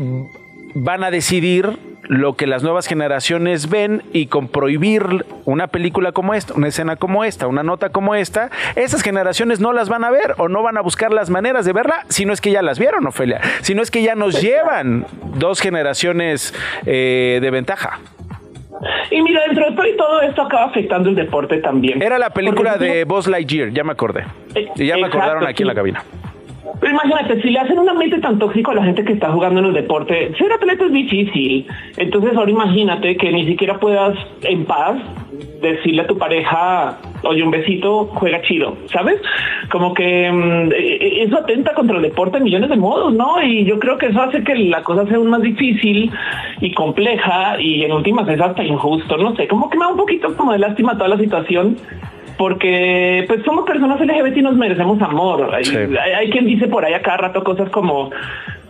van 0.75 1.03
a 1.03 1.09
decidir 1.09 1.77
lo 2.11 2.33
que 2.33 2.45
las 2.45 2.61
nuevas 2.61 2.87
generaciones 2.87 3.69
ven 3.69 4.03
y 4.11 4.25
con 4.25 4.49
prohibir 4.49 5.01
una 5.45 5.67
película 5.67 6.11
como 6.11 6.33
esta, 6.33 6.53
una 6.53 6.67
escena 6.67 6.97
como 6.97 7.23
esta, 7.23 7.47
una 7.47 7.63
nota 7.63 7.87
como 7.87 8.15
esta, 8.15 8.49
esas 8.75 9.01
generaciones 9.01 9.61
no 9.61 9.71
las 9.71 9.87
van 9.87 10.03
a 10.03 10.11
ver 10.11 10.35
o 10.37 10.49
no 10.49 10.61
van 10.61 10.77
a 10.77 10.81
buscar 10.81 11.13
las 11.13 11.29
maneras 11.29 11.63
de 11.63 11.71
verla, 11.71 12.03
si 12.09 12.25
no 12.25 12.33
es 12.33 12.41
que 12.41 12.51
ya 12.51 12.61
las 12.61 12.79
vieron, 12.79 13.07
Ofelia, 13.07 13.39
si 13.61 13.75
no 13.75 13.81
es 13.81 13.91
que 13.91 14.03
ya 14.03 14.15
nos 14.15 14.41
llevan 14.41 15.05
dos 15.35 15.61
generaciones 15.61 16.53
eh, 16.85 17.39
de 17.41 17.49
ventaja. 17.49 18.01
Y 19.09 19.21
mira, 19.21 19.43
dentro 19.47 19.69
de 19.69 19.75
todo 19.77 19.87
y 19.87 19.95
todo 19.95 20.21
esto 20.21 20.41
acaba 20.41 20.65
afectando 20.65 21.07
el 21.07 21.15
deporte 21.15 21.59
también. 21.59 22.01
Era 22.01 22.19
la 22.19 22.31
película 22.31 22.75
de 22.75 23.05
Buzz 23.05 23.27
Lightyear, 23.27 23.69
ya 23.71 23.85
me 23.85 23.93
acordé. 23.93 24.25
Y 24.75 24.85
ya 24.85 24.97
me 24.97 25.05
acordaron 25.05 25.47
aquí 25.47 25.63
en 25.63 25.67
la 25.67 25.75
cabina. 25.75 26.03
Pero 26.79 26.93
imagínate, 26.93 27.41
si 27.41 27.49
le 27.49 27.59
hacen 27.59 27.79
un 27.79 27.89
ambiente 27.89 28.19
tan 28.19 28.39
tóxico 28.39 28.71
a 28.71 28.75
la 28.75 28.83
gente 28.83 29.03
que 29.03 29.13
está 29.13 29.31
jugando 29.31 29.59
en 29.59 29.67
el 29.67 29.73
deporte, 29.73 30.33
ser 30.37 30.51
atleta 30.51 30.85
es 30.85 30.91
difícil. 30.91 31.67
Entonces 31.97 32.35
ahora 32.35 32.51
imagínate 32.51 33.17
que 33.17 33.31
ni 33.31 33.45
siquiera 33.45 33.79
puedas 33.79 34.17
en 34.43 34.65
paz 34.65 34.97
decirle 35.61 36.01
a 36.01 36.07
tu 36.07 36.17
pareja, 36.17 36.97
oye, 37.23 37.43
un 37.43 37.51
besito, 37.51 38.05
juega 38.13 38.41
chido, 38.41 38.77
¿sabes? 38.85 39.21
Como 39.71 39.93
que 39.93 40.31
mm, 40.31 40.71
e, 40.71 40.95
e, 40.95 41.23
eso 41.23 41.37
atenta 41.37 41.73
contra 41.73 41.97
el 41.97 42.01
deporte 42.01 42.37
en 42.37 42.43
millones 42.43 42.69
de 42.69 42.77
modos, 42.77 43.13
¿no? 43.13 43.41
Y 43.41 43.65
yo 43.65 43.79
creo 43.79 43.97
que 43.97 44.07
eso 44.07 44.21
hace 44.21 44.43
que 44.43 44.55
la 44.55 44.83
cosa 44.83 45.05
sea 45.05 45.17
aún 45.17 45.29
más 45.29 45.41
difícil 45.41 46.11
y 46.59 46.73
compleja 46.73 47.59
y 47.59 47.83
en 47.83 47.91
últimas 47.91 48.27
es 48.27 48.41
hasta 48.41 48.63
injusto, 48.63 49.17
no 49.17 49.35
sé, 49.35 49.47
como 49.47 49.69
que 49.69 49.77
me 49.77 49.85
da 49.85 49.91
un 49.91 49.97
poquito 49.97 50.35
como 50.35 50.51
de 50.51 50.59
lástima 50.59 50.97
toda 50.97 51.09
la 51.09 51.17
situación 51.17 51.77
porque 52.41 53.23
pues 53.27 53.43
somos 53.45 53.67
personas 53.67 54.01
LGBT 54.01 54.37
y 54.37 54.41
nos 54.41 54.55
merecemos 54.55 54.99
amor. 55.03 55.53
Hay, 55.53 55.63
hay, 55.63 56.27
quien 56.31 56.47
dice 56.47 56.67
por 56.67 56.83
ahí 56.83 56.95
a 56.95 57.01
cada 57.03 57.17
rato 57.17 57.43
cosas 57.43 57.69
como 57.69 58.09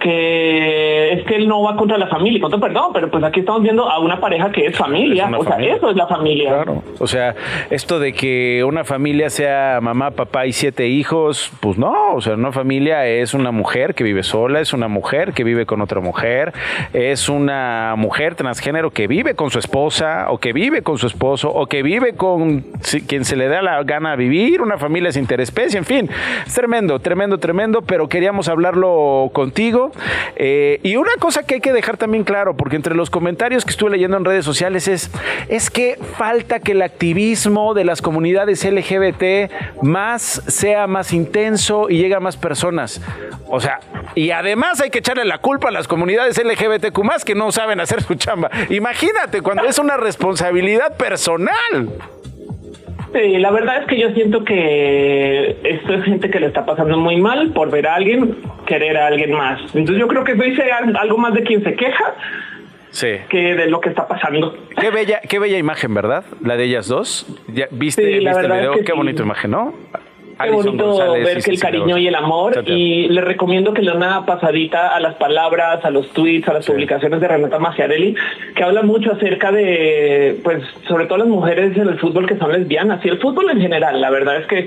que 0.02 1.14
es 1.14 1.24
que 1.26 1.36
él 1.36 1.48
no 1.48 1.62
va 1.62 1.76
contra 1.76 1.98
la 1.98 2.08
familia, 2.08 2.42
contra 2.42 2.60
perdón, 2.60 2.92
pero 2.94 3.10
pues 3.10 3.24
aquí 3.24 3.42
estamos 3.42 3.62
viendo 3.62 3.88
a 3.90 4.00
una 4.00 4.20
pareja 4.20 4.52
que 4.52 4.66
es 4.66 4.76
familia, 4.76 5.30
o 5.38 5.44
sea, 5.44 5.58
eso 5.58 5.92
es 5.92 5.96
la 5.96 6.08
familia. 6.08 6.50
Claro, 6.50 6.84
o 7.00 7.08
sea, 7.08 7.36
esto 7.70 8.00
de 8.00 8.14
que 8.14 8.64
una 8.64 8.84
familia 8.84 9.30
sea 9.30 9.80
mamá, 9.82 10.12
papá 10.12 10.48
y 10.48 10.54
siete 10.54 10.88
hijos, 10.88 11.52
pues 11.60 11.78
no, 11.78 12.16
o 12.16 12.22
sea, 12.22 12.34
una 12.34 12.52
familia 12.52 13.06
es 13.06 13.34
una 13.34 13.52
mujer 13.52 13.94
que 13.94 14.04
vive 14.04 14.24
sola, 14.24 14.60
es 14.60 14.74
una 14.74 14.88
mujer 14.88 15.34
que 15.34 15.44
vive 15.44 15.66
con 15.66 15.82
otra 15.82 16.02
mujer, 16.02 16.52
es 16.94 17.30
una 17.30 17.94
mujer 17.96 18.36
transgénero 18.36 18.90
que 18.90 19.08
vive 19.08 19.36
con 19.36 19.52
su 19.52 19.60
esposa 19.60 20.28
o 20.30 20.40
que 20.40 20.52
vive 20.52 20.82
con 20.82 20.98
su 20.98 21.06
esposo 21.06 21.50
o 21.50 21.68
que 21.68 21.84
vive 21.84 22.16
con 22.16 22.62
quien 23.08 23.24
se 23.24 23.36
le 23.36 23.48
da 23.48 23.62
la 23.62 23.84
gana 23.84 24.16
vivir, 24.16 24.62
una 24.62 24.80
familia 24.80 25.10
es 25.10 25.18
interespecie, 25.18 25.78
en 25.78 25.86
fin, 25.86 26.10
es 26.46 26.54
tremendo, 26.56 27.00
tremendo, 27.00 27.38
tremendo, 27.38 27.84
pero 27.84 28.10
queríamos 28.10 28.50
hablarlo 28.50 29.30
contigo 29.34 29.91
eh, 30.36 30.80
y 30.84 30.96
una 30.96 31.12
cosa 31.20 31.44
que 31.44 31.56
hay 31.56 31.62
que 31.62 31.74
dejar 31.74 31.98
también 31.98 32.24
claro, 32.24 32.56
porque 32.56 32.76
entre 32.76 32.96
los 32.96 33.10
comentarios 33.10 33.66
que 33.66 33.72
estuve 33.72 33.92
leyendo 33.92 34.18
en 34.18 34.26
redes 34.26 34.46
sociales 34.46 34.88
es, 34.88 35.12
es 35.48 35.70
que 35.70 35.98
falta 36.18 36.60
que 36.60 36.74
el 36.74 36.82
activismo 36.82 37.74
de 37.74 37.86
las 37.86 38.02
comunidades 38.02 38.64
LGBT 38.64 39.52
más 39.82 40.42
sea 40.48 40.88
más 40.88 41.14
intenso 41.14 41.90
y 41.90 41.98
llegue 41.98 42.16
a 42.16 42.20
más 42.20 42.38
personas. 42.38 43.02
O 43.48 43.60
sea, 43.60 43.80
y 44.16 44.32
además 44.32 44.80
hay 44.82 44.90
que 44.90 45.00
echarle 45.00 45.26
la 45.26 45.40
culpa 45.40 45.70
a 45.70 45.72
las 45.72 45.88
comunidades 45.88 46.42
LGBTQ 46.42 47.04
más 47.04 47.26
que 47.26 47.36
no 47.36 47.52
saben 47.52 47.80
hacer 47.80 48.02
su 48.02 48.16
chamba. 48.16 48.50
Imagínate 48.70 49.42
cuando 49.42 49.66
es 49.66 49.78
una 49.78 49.98
responsabilidad 49.98 50.96
personal. 50.98 51.90
Sí, 53.14 53.38
la 53.40 53.52
verdad 53.52 53.82
es 53.82 53.88
que 53.88 54.00
yo 54.00 54.12
siento 54.12 54.44
que 54.46 55.58
esto 55.64 55.94
es 55.94 56.04
gente 56.06 56.30
que 56.30 56.40
le 56.40 56.48
está 56.48 56.66
pasando 56.66 56.98
muy 56.98 57.18
mal 57.18 57.52
por 57.52 57.70
ver 57.70 57.88
a 57.88 57.96
alguien, 57.96 58.38
querer 58.66 58.98
a 58.98 59.08
alguien 59.08 59.34
más. 59.34 59.60
Entonces 59.76 59.98
yo 59.98 60.08
creo 60.08 60.24
que 60.24 60.32
eso 60.32 60.44
dice 60.44 60.64
algo 60.72 61.18
más 61.18 61.34
de 61.34 61.44
quien 61.44 61.64
se 61.64 61.76
queja 61.76 62.16
sí. 62.92 63.18
que 63.30 63.56
de 63.56 63.68
lo 63.68 63.82
que 63.82 63.90
está 63.90 64.08
pasando. 64.08 64.56
Qué 64.80 64.92
bella, 64.92 65.20
qué 65.28 65.40
bella 65.40 65.58
imagen, 65.58 65.94
¿verdad? 65.94 66.24
La 66.42 66.56
de 66.56 66.66
ellas 66.66 66.88
dos. 66.88 67.26
¿Viste, 67.72 68.18
el 68.18 68.30
video? 68.30 68.76
Qué 68.86 68.94
bonita 68.94 69.24
imagen, 69.24 69.52
¿no? 69.52 69.74
Qué 70.44 70.52
bonito 70.52 71.12
ver 71.14 71.44
que 71.44 71.52
el 71.52 71.60
cariño 71.60 71.98
y 71.98 72.08
el 72.08 72.16
amor. 72.16 72.64
Y 72.66 73.08
le 73.08 73.22
recomiendo 73.22 73.74
que 73.74 73.82
le 73.82 73.92
una 73.92 74.26
pasadita 74.26 74.96
a 74.96 75.00
las 75.00 75.16
palabras, 75.16 75.84
a 75.84 75.90
los 75.90 76.10
tweets, 76.12 76.48
a 76.48 76.54
las 76.54 76.66
publicaciones 76.66 77.20
de 77.20 77.28
Renata 77.28 77.60
Maciarelli, 77.60 78.16
que 78.56 78.64
habla 78.64 78.82
mucho 78.84 79.12
acerca 79.12 79.52
de, 79.52 80.40
pues, 80.44 80.64
sobre 80.88 81.06
todo 81.06 81.20
las 81.20 81.28
mujeres 81.28 81.76
en 81.78 81.88
el 81.88 82.00
fútbol 82.00 82.28
que 82.28 82.38
son 82.38 82.52
lesbianas 82.52 83.04
y 83.06 83.10
el 83.10 83.20
fútbol 83.20 83.50
en 83.50 83.62
general. 83.62 84.00
La 84.00 84.10
verdad 84.10 84.38
es 84.38 84.48
que 84.48 84.66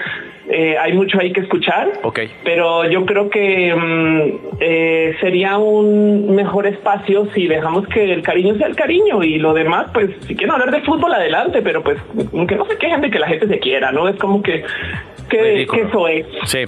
eh, 0.48 0.76
hay 0.78 0.92
mucho 0.92 1.18
ahí 1.18 1.32
que 1.32 1.40
escuchar. 1.40 1.88
Pero 2.44 2.88
yo 2.88 3.06
creo 3.06 3.30
que 3.30 3.74
mm, 3.74 4.56
eh, 4.60 5.16
sería 5.20 5.58
un 5.58 6.34
mejor 6.34 6.66
espacio 6.66 7.28
si 7.34 7.46
dejamos 7.46 7.86
que 7.88 8.12
el 8.12 8.22
cariño 8.22 8.56
sea 8.56 8.66
el 8.66 8.76
cariño 8.76 9.22
y 9.22 9.38
lo 9.38 9.54
demás, 9.54 9.86
pues, 9.92 10.10
si 10.26 10.34
quieren 10.34 10.52
hablar 10.52 10.70
de 10.70 10.82
fútbol, 10.82 11.12
adelante, 11.14 11.62
pero 11.62 11.82
pues, 11.82 11.98
que 12.48 12.56
no 12.56 12.66
se 12.66 12.76
quejen 12.76 13.00
de 13.00 13.10
que 13.10 13.18
la 13.18 13.28
gente 13.28 13.48
se 13.48 13.58
quiera, 13.58 13.90
¿no? 13.92 14.08
Es 14.08 14.16
como 14.16 14.42
que 14.42 14.64
¿Qué, 15.66 15.82
¿Qué, 15.82 15.90
soy? 15.90 16.26
Sí. 16.46 16.64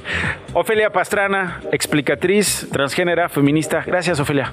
Ofelia 0.52 0.90
Pastrana, 0.90 1.60
explicatriz, 1.72 2.68
transgénera, 2.72 3.28
feminista. 3.28 3.82
Gracias, 3.86 4.20
Ofelia. 4.20 4.52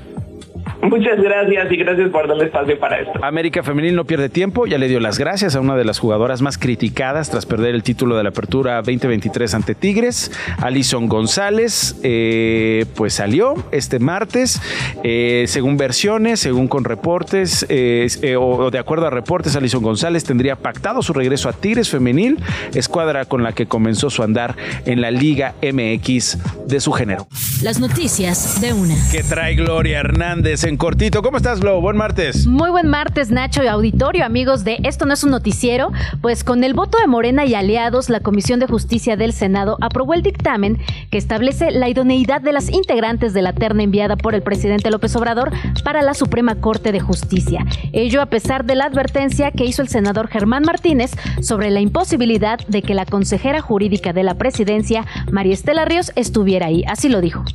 Muchas 0.84 1.18
gracias 1.18 1.72
y 1.72 1.78
gracias 1.78 2.10
por 2.10 2.28
darle 2.28 2.46
espacio 2.46 2.78
para 2.78 3.00
esto. 3.00 3.24
América 3.24 3.64
Femenil 3.64 3.96
no 3.96 4.04
pierde 4.04 4.28
tiempo, 4.28 4.68
ya 4.68 4.78
le 4.78 4.90
dio 4.90 5.00
las 5.00 5.18
gracias 5.18 5.56
a 5.56 5.62
una 5.62 5.78
de 5.78 5.86
las 5.86 5.98
jugadoras 5.98 6.42
más 6.42 6.58
criticadas 6.58 7.30
tras 7.30 7.46
perder 7.46 7.74
el 7.74 7.84
título 7.84 8.18
de 8.18 8.24
la 8.24 8.30
Apertura 8.30 8.76
2023 8.82 9.54
ante 9.54 9.76
Tigres, 9.76 10.32
Alison 10.58 11.08
González, 11.08 12.00
eh, 12.04 12.86
pues 12.96 13.14
salió 13.14 13.56
este 13.72 14.00
martes, 14.00 14.62
eh, 15.04 15.46
según 15.48 15.78
versiones, 15.78 16.42
según 16.42 16.68
con 16.68 16.84
reportes, 16.84 17.66
eh, 17.70 18.36
o 18.38 18.70
de 18.70 18.80
acuerdo 18.80 19.08
a 19.08 19.10
reportes, 19.10 19.56
Alison 19.56 19.84
González 19.84 20.26
tendría 20.26 20.58
pactado 20.58 21.02
su 21.02 21.14
regreso 21.14 21.48
a 21.48 21.54
Tigres 21.54 21.90
Femenil, 21.90 22.40
escuadra 22.74 23.24
con 23.24 23.42
la 23.42 23.54
que 23.54 23.68
comenzó 23.68 24.10
su 24.10 24.22
andar 24.22 24.58
en 24.86 25.00
la 25.00 25.12
Liga 25.12 25.54
MX 25.62 26.68
de 26.68 26.80
su 26.82 26.92
género. 26.92 27.26
Las 27.64 27.80
noticias 27.80 28.60
de 28.60 28.74
una. 28.74 28.94
Que 29.10 29.24
trae 29.24 29.56
Gloria 29.56 30.02
Hernández 30.02 30.66
en 30.66 30.76
cortito. 30.76 31.22
¿Cómo 31.22 31.38
estás, 31.38 31.62
Globo? 31.62 31.80
Buen 31.80 31.96
martes. 31.96 32.46
Muy 32.46 32.70
buen 32.70 32.90
martes, 32.90 33.32
Nacho 33.32 33.64
y 33.64 33.68
auditorio, 33.68 34.26
amigos 34.26 34.66
de 34.66 34.80
Esto 34.84 35.06
no 35.06 35.14
es 35.14 35.24
un 35.24 35.32
noticiero. 35.32 35.94
Pues 36.22 36.44
con 36.44 36.66
el 36.66 36.74
voto 36.74 36.98
de 36.98 37.08
Morena 37.08 37.46
y 37.46 37.56
aliados, 37.56 38.10
la 38.10 38.20
Comisión 38.20 38.60
de 38.60 38.68
Justicia 38.68 39.16
del 39.16 39.32
Senado 39.32 39.78
aprobó 39.80 40.14
el 40.14 40.24
dictamen 40.24 40.78
que 41.10 41.18
establece 41.18 41.72
la 41.72 41.88
idoneidad 41.88 42.42
de 42.42 42.52
las 42.52 42.70
integrantes 42.70 43.34
de 43.34 43.42
la 43.42 43.54
terna 43.54 43.84
enviada 43.84 44.18
por 44.18 44.36
el 44.36 44.42
presidente 44.42 44.92
López 44.92 45.16
Obrador 45.16 45.50
para 45.86 46.02
la 46.02 46.16
Suprema 46.16 46.56
Corte 46.56 46.92
de 46.92 47.00
Justicia. 47.00 47.66
Ello 47.94 48.22
a 48.22 48.26
pesar 48.26 48.66
de 48.66 48.76
la 48.76 48.88
advertencia 48.88 49.52
que 49.52 49.64
hizo 49.64 49.82
el 49.82 49.88
senador 49.88 50.28
Germán 50.28 50.64
Martínez 50.66 51.12
sobre 51.42 51.72
la 51.72 51.80
imposibilidad 51.80 52.60
de 52.68 52.82
que 52.82 52.94
la 52.94 53.06
consejera 53.06 53.62
jurídica 53.62 54.12
de 54.12 54.24
la 54.24 54.34
presidencia, 54.34 55.06
María 55.32 55.54
Estela 55.54 55.86
Ríos, 55.86 56.12
estuviera 56.18 56.66
ahí. 56.66 56.84
Así 56.90 57.08
lo 57.08 57.22
dijo. 57.22 57.46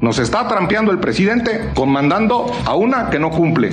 Nos 0.00 0.18
está 0.18 0.46
trampeando 0.46 0.92
el 0.92 1.00
presidente 1.00 1.70
comandando 1.74 2.46
a 2.64 2.76
una 2.76 3.10
que 3.10 3.18
no 3.18 3.30
cumple. 3.30 3.72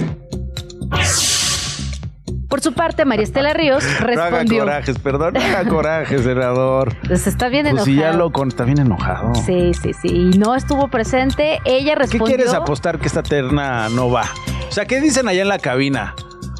Por 2.49 2.61
su 2.61 2.73
parte, 2.73 3.05
María 3.05 3.23
Estela 3.23 3.53
Ríos 3.53 3.83
respondió. 3.99 4.63
No 4.63 4.71
haga 4.71 4.81
corajes, 4.83 4.99
perdón, 4.99 5.33
no 5.33 5.41
haga 5.41 5.69
coraje, 5.69 6.17
senador. 6.19 6.95
Pues 7.05 7.27
está 7.27 7.49
bien 7.49 7.63
pues 7.63 7.73
enojado. 7.73 7.85
si 7.85 7.95
ya 7.95 8.13
lo 8.13 8.31
con, 8.31 8.47
está 8.47 8.63
bien 8.63 8.79
enojado. 8.79 9.35
Sí, 9.35 9.71
sí, 9.73 9.91
sí. 9.93 10.07
Y 10.07 10.37
no 10.37 10.55
estuvo 10.55 10.87
presente. 10.87 11.59
Ella 11.65 11.95
respondió. 11.95 12.25
¿Qué 12.25 12.35
quieres 12.35 12.53
apostar 12.53 12.97
que 12.97 13.07
esta 13.07 13.21
terna 13.21 13.89
no 13.89 14.09
va? 14.09 14.25
O 14.67 14.71
sea, 14.71 14.85
¿qué 14.85 15.01
dicen 15.01 15.27
allá 15.27 15.41
en 15.41 15.49
la 15.49 15.59
cabina? 15.59 16.15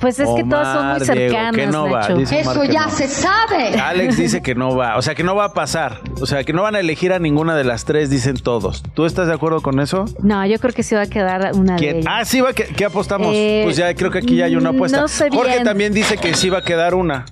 Pues 0.05 0.19
es 0.19 0.29
que 0.35 0.43
todos 0.43 0.67
son 0.67 0.87
muy 0.89 0.99
cercanos, 0.99 1.55
Diego, 1.55 1.65
que 1.65 1.65
no 1.65 1.89
va, 1.89 2.01
Nacho. 2.01 2.15
dice 2.15 2.41
Omar 2.41 2.51
Eso 2.57 2.61
que 2.61 2.67
ya 2.71 2.85
no. 2.85 2.91
se 2.91 3.07
sabe. 3.07 3.79
Alex 3.79 4.17
dice 4.19 4.43
que 4.43 4.53
no 4.53 4.75
va, 4.75 4.97
o 4.97 5.01
sea, 5.01 5.15
que 5.15 5.23
no 5.23 5.35
va 5.35 5.45
a 5.45 5.53
pasar. 5.53 5.99
O 6.21 6.27
sea, 6.27 6.43
que 6.43 6.53
no 6.53 6.61
van 6.61 6.75
a 6.75 6.79
elegir 6.79 7.11
a 7.11 7.17
ninguna 7.17 7.55
de 7.55 7.63
las 7.63 7.85
tres, 7.85 8.11
dicen 8.11 8.37
todos. 8.37 8.83
¿Tú 8.93 9.05
estás 9.05 9.25
de 9.27 9.33
acuerdo 9.33 9.61
con 9.61 9.79
eso? 9.79 10.05
No, 10.21 10.45
yo 10.45 10.59
creo 10.59 10.75
que 10.75 10.83
se 10.83 10.95
va 10.95 11.01
a 11.01 11.07
quedar 11.07 11.53
una 11.55 11.77
de 11.77 11.89
ellas. 11.89 12.05
Ah, 12.07 12.23
sí 12.23 12.39
va, 12.39 12.53
¿qué, 12.53 12.65
qué 12.65 12.85
apostamos? 12.85 13.29
Eh, 13.33 13.61
pues 13.63 13.77
ya 13.77 13.95
creo 13.95 14.11
que 14.11 14.19
aquí 14.19 14.35
ya 14.35 14.45
hay 14.45 14.55
una 14.55 14.69
apuesta. 14.69 15.01
no 15.01 15.07
sé 15.07 15.27
Jorge 15.31 15.53
bien. 15.53 15.63
también 15.63 15.91
dice 15.91 16.17
que 16.17 16.35
sí 16.35 16.51
va 16.51 16.59
a 16.59 16.63
quedar 16.63 16.93
una. 16.93 17.25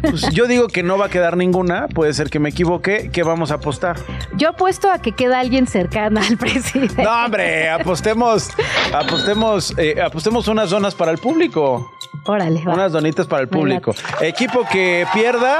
Pues 0.00 0.30
yo 0.30 0.46
digo 0.46 0.68
que 0.68 0.82
no 0.82 0.98
va 0.98 1.06
a 1.06 1.08
quedar 1.08 1.36
ninguna, 1.36 1.88
puede 1.88 2.12
ser 2.12 2.28
que 2.30 2.38
me 2.38 2.50
equivoque, 2.50 3.10
¿qué 3.12 3.22
vamos 3.22 3.50
a 3.50 3.54
apostar? 3.54 3.96
Yo 4.36 4.50
apuesto 4.50 4.90
a 4.90 4.98
que 4.98 5.12
queda 5.12 5.40
alguien 5.40 5.66
cercano 5.66 6.20
al 6.20 6.36
presidente. 6.38 7.02
No, 7.02 7.24
hombre, 7.24 7.70
apostemos, 7.70 8.50
apostemos, 8.92 9.74
eh, 9.78 10.00
apostemos 10.02 10.48
unas 10.48 10.70
zonas 10.70 10.94
para 10.94 11.10
el 11.10 11.18
público. 11.18 11.90
Órale, 12.26 12.64
va. 12.64 12.74
Unas 12.74 12.92
donitas 12.92 13.26
para 13.26 13.42
el 13.42 13.48
público. 13.48 13.94
Equipo 14.20 14.66
que 14.70 15.06
pierda, 15.12 15.58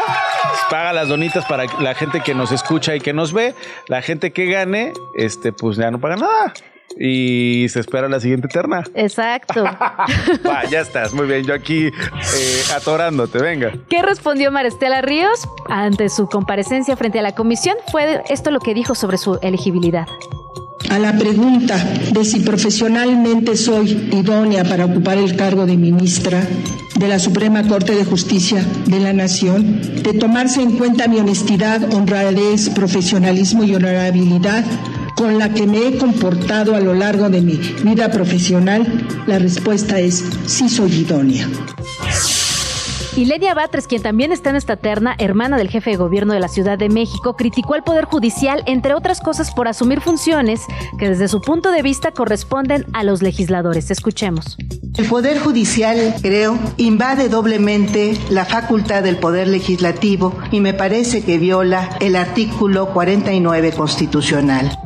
paga 0.71 0.93
las 0.93 1.09
donitas 1.09 1.45
para 1.45 1.65
la 1.81 1.95
gente 1.95 2.21
que 2.21 2.35
nos 2.35 2.53
escucha 2.53 2.95
y 2.95 3.01
que 3.01 3.13
nos 3.13 3.33
ve. 3.33 3.55
La 3.89 4.03
gente 4.03 4.33
que 4.33 4.47
gane, 4.47 4.93
este, 5.15 5.53
pues 5.53 5.77
ya 5.77 5.91
no 5.91 6.01
paga 6.01 6.17
nada. 6.17 6.55
Y 6.99 7.67
se 7.71 7.81
espera 7.81 8.09
la 8.09 8.21
siguiente 8.21 8.47
terna. 8.49 8.85
Exacto. 8.95 9.65
Va, 10.47 10.65
ya 10.71 10.81
estás. 10.81 11.13
Muy 11.13 11.27
bien. 11.27 11.45
Yo 11.45 11.55
aquí 11.55 11.87
eh, 11.87 12.63
atorándote. 12.75 13.39
Venga. 13.39 13.73
¿Qué 13.89 14.03
respondió 14.03 14.53
Maristela 14.53 15.03
Ríos 15.03 15.49
ante 15.69 16.09
su 16.09 16.29
comparecencia 16.29 16.97
frente 16.97 17.19
a 17.19 17.23
la 17.23 17.33
comisión? 17.35 17.77
Fue 17.91 18.23
esto 18.29 18.51
lo 18.53 18.61
que 18.61 18.75
dijo 18.75 18.95
sobre 18.95 19.19
su 19.19 19.39
elegibilidad. 19.43 20.07
A 20.91 20.99
la 20.99 21.19
pregunta 21.19 21.77
de 22.13 22.25
si 22.25 22.41
profesionalmente 22.41 23.57
soy 23.57 24.09
idónea 24.13 24.65
para 24.65 24.85
ocupar 24.85 25.19
el 25.19 25.37
cargo 25.37 25.67
de 25.67 25.77
ministra 25.77 26.47
de 26.97 27.09
la 27.09 27.19
Suprema 27.19 27.67
Corte 27.67 27.95
de 27.95 28.05
Justicia 28.05 28.65
de 28.87 29.01
la 29.01 29.13
Nación, 29.13 29.81
de 30.03 30.15
tomarse 30.15 30.63
en 30.63 30.77
cuenta 30.77 31.09
mi 31.09 31.19
honestidad, 31.19 31.93
honradez, 31.93 32.71
profesionalismo 32.71 33.65
y 33.65 33.75
honorabilidad 33.75 34.65
con 35.17 35.39
la 35.39 35.53
que 35.53 35.67
me 35.67 35.87
he 35.89 35.97
comportado 35.97 36.75
a 36.75 36.81
lo 36.81 36.95
largo 36.95 37.29
de 37.29 37.41
mi 37.41 37.61
vida 37.83 38.11
profesional, 38.11 39.07
la 39.27 39.39
respuesta 39.39 39.99
es 39.99 40.25
sí 40.47 40.69
soy 40.69 40.93
idónea. 40.93 41.49
Y 43.17 43.27
Lenia 43.27 43.55
Batres, 43.55 43.87
quien 43.87 44.03
también 44.03 44.33
está 44.33 44.51
en 44.51 44.57
esta 44.57 44.75
terna, 44.77 45.15
hermana 45.19 45.57
del 45.57 45.69
jefe 45.69 45.91
de 45.91 45.97
gobierno 45.97 46.35
de 46.35 46.41
la 46.41 46.49
Ciudad 46.49 46.77
de 46.77 46.89
México, 46.89 47.37
criticó 47.37 47.75
al 47.75 47.85
Poder 47.85 48.07
Judicial, 48.07 48.65
entre 48.67 48.93
otras 48.93 49.21
cosas, 49.21 49.53
por 49.53 49.69
asumir 49.69 50.01
funciones 50.01 50.63
que 50.99 51.11
desde 51.11 51.29
su 51.29 51.41
punto 51.41 51.71
de 51.71 51.83
vista 51.83 52.11
corresponden 52.11 52.85
a 52.93 53.05
los 53.05 53.23
legisladores. 53.23 53.93
Escuchemos. 53.93 54.57
El 54.97 55.07
Poder 55.07 55.39
Judicial, 55.39 56.17
creo, 56.23 56.59
invade 56.77 57.29
doblemente 57.29 58.19
la 58.31 58.45
facultad 58.45 59.05
del 59.05 59.17
Poder 59.17 59.47
Legislativo 59.47 60.37
y 60.51 60.61
me 60.61 60.75
parece 60.75 61.23
que 61.23 61.39
viola 61.39 61.91
el 62.01 62.17
artículo 62.17 62.89
49 62.89 63.73
constitucional. 63.73 64.77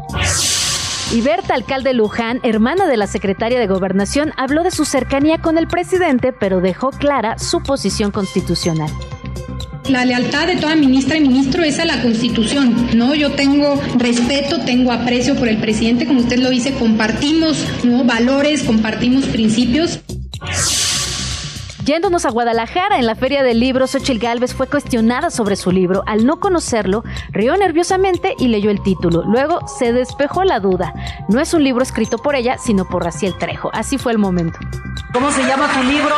Y 1.10 1.22
Berta, 1.22 1.54
alcalde 1.54 1.94
Luján, 1.94 2.38
hermana 2.42 2.86
de 2.86 2.98
la 2.98 3.06
secretaria 3.06 3.58
de 3.58 3.66
Gobernación, 3.66 4.34
habló 4.36 4.62
de 4.62 4.70
su 4.70 4.84
cercanía 4.84 5.38
con 5.38 5.56
el 5.56 5.66
presidente, 5.66 6.34
pero 6.34 6.60
dejó 6.60 6.90
clara 6.90 7.38
su 7.38 7.62
posición 7.62 8.10
constitucional. 8.10 8.90
La 9.88 10.04
lealtad 10.04 10.46
de 10.46 10.56
toda 10.56 10.76
ministra 10.76 11.16
y 11.16 11.22
ministro 11.22 11.62
es 11.62 11.78
a 11.78 11.86
la 11.86 12.02
Constitución, 12.02 12.90
¿no? 12.94 13.14
Yo 13.14 13.32
tengo 13.32 13.80
respeto, 13.96 14.60
tengo 14.66 14.92
aprecio 14.92 15.34
por 15.34 15.48
el 15.48 15.56
presidente, 15.56 16.06
como 16.06 16.20
usted 16.20 16.40
lo 16.40 16.50
dice, 16.50 16.74
compartimos 16.74 17.64
valores, 18.04 18.64
compartimos 18.64 19.24
principios. 19.24 20.00
Yéndonos 21.88 22.26
a 22.26 22.30
Guadalajara, 22.30 22.98
en 22.98 23.06
la 23.06 23.14
Feria 23.14 23.42
del 23.42 23.60
Libro, 23.60 23.86
Xochil 23.86 24.18
Gálvez 24.18 24.52
fue 24.52 24.66
cuestionada 24.66 25.30
sobre 25.30 25.56
su 25.56 25.70
libro. 25.70 26.02
Al 26.04 26.26
no 26.26 26.38
conocerlo, 26.38 27.02
rió 27.30 27.56
nerviosamente 27.56 28.34
y 28.38 28.48
leyó 28.48 28.70
el 28.70 28.82
título. 28.82 29.22
Luego 29.24 29.66
se 29.66 29.94
despejó 29.94 30.44
la 30.44 30.60
duda. 30.60 30.92
No 31.30 31.40
es 31.40 31.54
un 31.54 31.64
libro 31.64 31.82
escrito 31.82 32.18
por 32.18 32.34
ella, 32.34 32.58
sino 32.58 32.86
por 32.86 33.04
Raciel 33.04 33.38
Trejo. 33.38 33.70
Así 33.72 33.96
fue 33.96 34.12
el 34.12 34.18
momento. 34.18 34.58
¿Cómo 35.14 35.30
se 35.32 35.42
llama 35.44 35.66
tu 35.72 35.82
libro? 35.82 36.14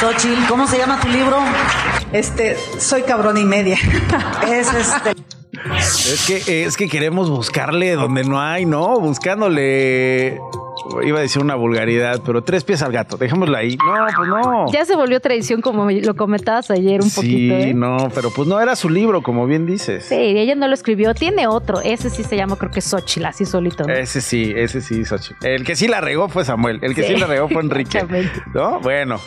Xochil, 0.00 0.38
¿cómo 0.46 0.66
se 0.66 0.76
llama 0.76 1.00
tu 1.00 1.08
libro? 1.08 1.38
Este, 2.12 2.58
soy 2.78 3.00
cabrón 3.00 3.38
y 3.38 3.44
media. 3.46 3.78
Es 4.52 4.70
este. 4.74 5.14
Es 5.78 6.26
que, 6.26 6.64
es 6.64 6.76
que 6.76 6.88
queremos 6.90 7.30
buscarle 7.30 7.92
donde 7.92 8.24
no 8.24 8.38
hay, 8.38 8.66
¿no? 8.66 9.00
Buscándole. 9.00 10.38
Iba 11.04 11.18
a 11.18 11.22
decir 11.22 11.42
una 11.42 11.54
vulgaridad, 11.54 12.20
pero 12.24 12.42
tres 12.42 12.64
pies 12.64 12.82
al 12.82 12.92
gato. 12.92 13.16
Dejémosla 13.16 13.58
ahí. 13.58 13.76
No, 13.76 14.06
pues 14.16 14.28
no. 14.28 14.72
Ya 14.72 14.84
se 14.84 14.96
volvió 14.96 15.20
tradición, 15.20 15.60
como 15.60 15.90
lo 15.90 16.14
comentabas 16.16 16.70
ayer 16.70 17.00
un 17.00 17.08
sí, 17.10 17.16
poquito. 17.16 17.54
¿eh? 17.54 17.74
no, 17.74 17.96
pero 18.14 18.30
pues 18.30 18.48
no 18.48 18.60
era 18.60 18.76
su 18.76 18.88
libro, 18.88 19.22
como 19.22 19.46
bien 19.46 19.66
dices. 19.66 20.06
Sí, 20.06 20.14
ella 20.16 20.54
no 20.54 20.66
lo 20.68 20.74
escribió. 20.74 21.14
Tiene 21.14 21.46
otro. 21.46 21.80
Ese 21.82 22.10
sí 22.10 22.24
se 22.24 22.36
llama, 22.36 22.56
creo 22.56 22.70
que 22.70 22.80
Xochitl, 22.80 23.26
así 23.26 23.44
solito. 23.44 23.84
¿no? 23.84 23.92
Ese 23.92 24.20
sí, 24.20 24.52
ese 24.56 24.80
sí, 24.80 25.04
Xochitl. 25.04 25.46
El 25.46 25.64
que 25.64 25.76
sí 25.76 25.88
la 25.88 26.00
regó 26.00 26.28
fue 26.28 26.44
Samuel. 26.44 26.78
El 26.82 26.94
que 26.94 27.02
sí, 27.02 27.14
Sí, 27.14 27.20
la 27.20 27.26
regó 27.26 27.48
fue 27.48 27.62
Enrique. 27.62 27.98
exactamente. 27.98 28.42
¿No? 28.54 28.80
Bueno. 28.80 29.18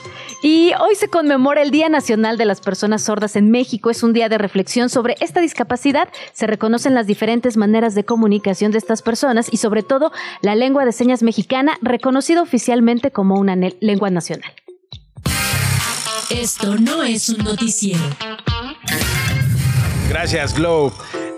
Y 0.45 0.73
hoy 0.77 0.95
se 0.95 1.08
conmemora 1.08 1.62
el 1.62 1.71
Día 1.71 1.88
Nacional 1.88 2.38
de 2.38 2.43
las 2.43 2.60
Personas 2.60 3.03
Sordas 3.03 3.38
en 3.38 3.49
México. 3.49 3.89
Es 3.89 4.03
un 4.03 4.12
día 4.12 4.27
de 4.27 4.38
reflexión 4.38 4.89
sobre 4.89 5.15
esta 5.21 5.39
discapacidad. 5.39 6.10
Se 6.34 6.47
reconocen 6.47 6.93
las 6.93 7.08
diferentes 7.08 7.56
maneras 7.56 7.95
de 7.95 8.03
comunicación 8.03 8.73
de 8.73 8.77
estas 8.77 9.01
personas 9.01 9.47
y 9.49 9.56
sobre 9.56 9.84
todo 9.84 10.12
la 10.41 10.56
lengua 10.56 10.84
de 10.84 10.91
señas 10.91 11.23
mexicana, 11.23 11.77
reconocida 11.82 12.41
oficialmente 12.41 13.10
como 13.10 13.39
una 13.39 13.56
lengua 13.56 14.10
nacional. 14.10 14.51
Esto 16.29 16.75
no 16.75 17.03
es 17.03 17.29
un 17.29 17.38
noticiero. 17.45 18.03
Gracias, 20.10 20.53
Glow. 20.53 20.91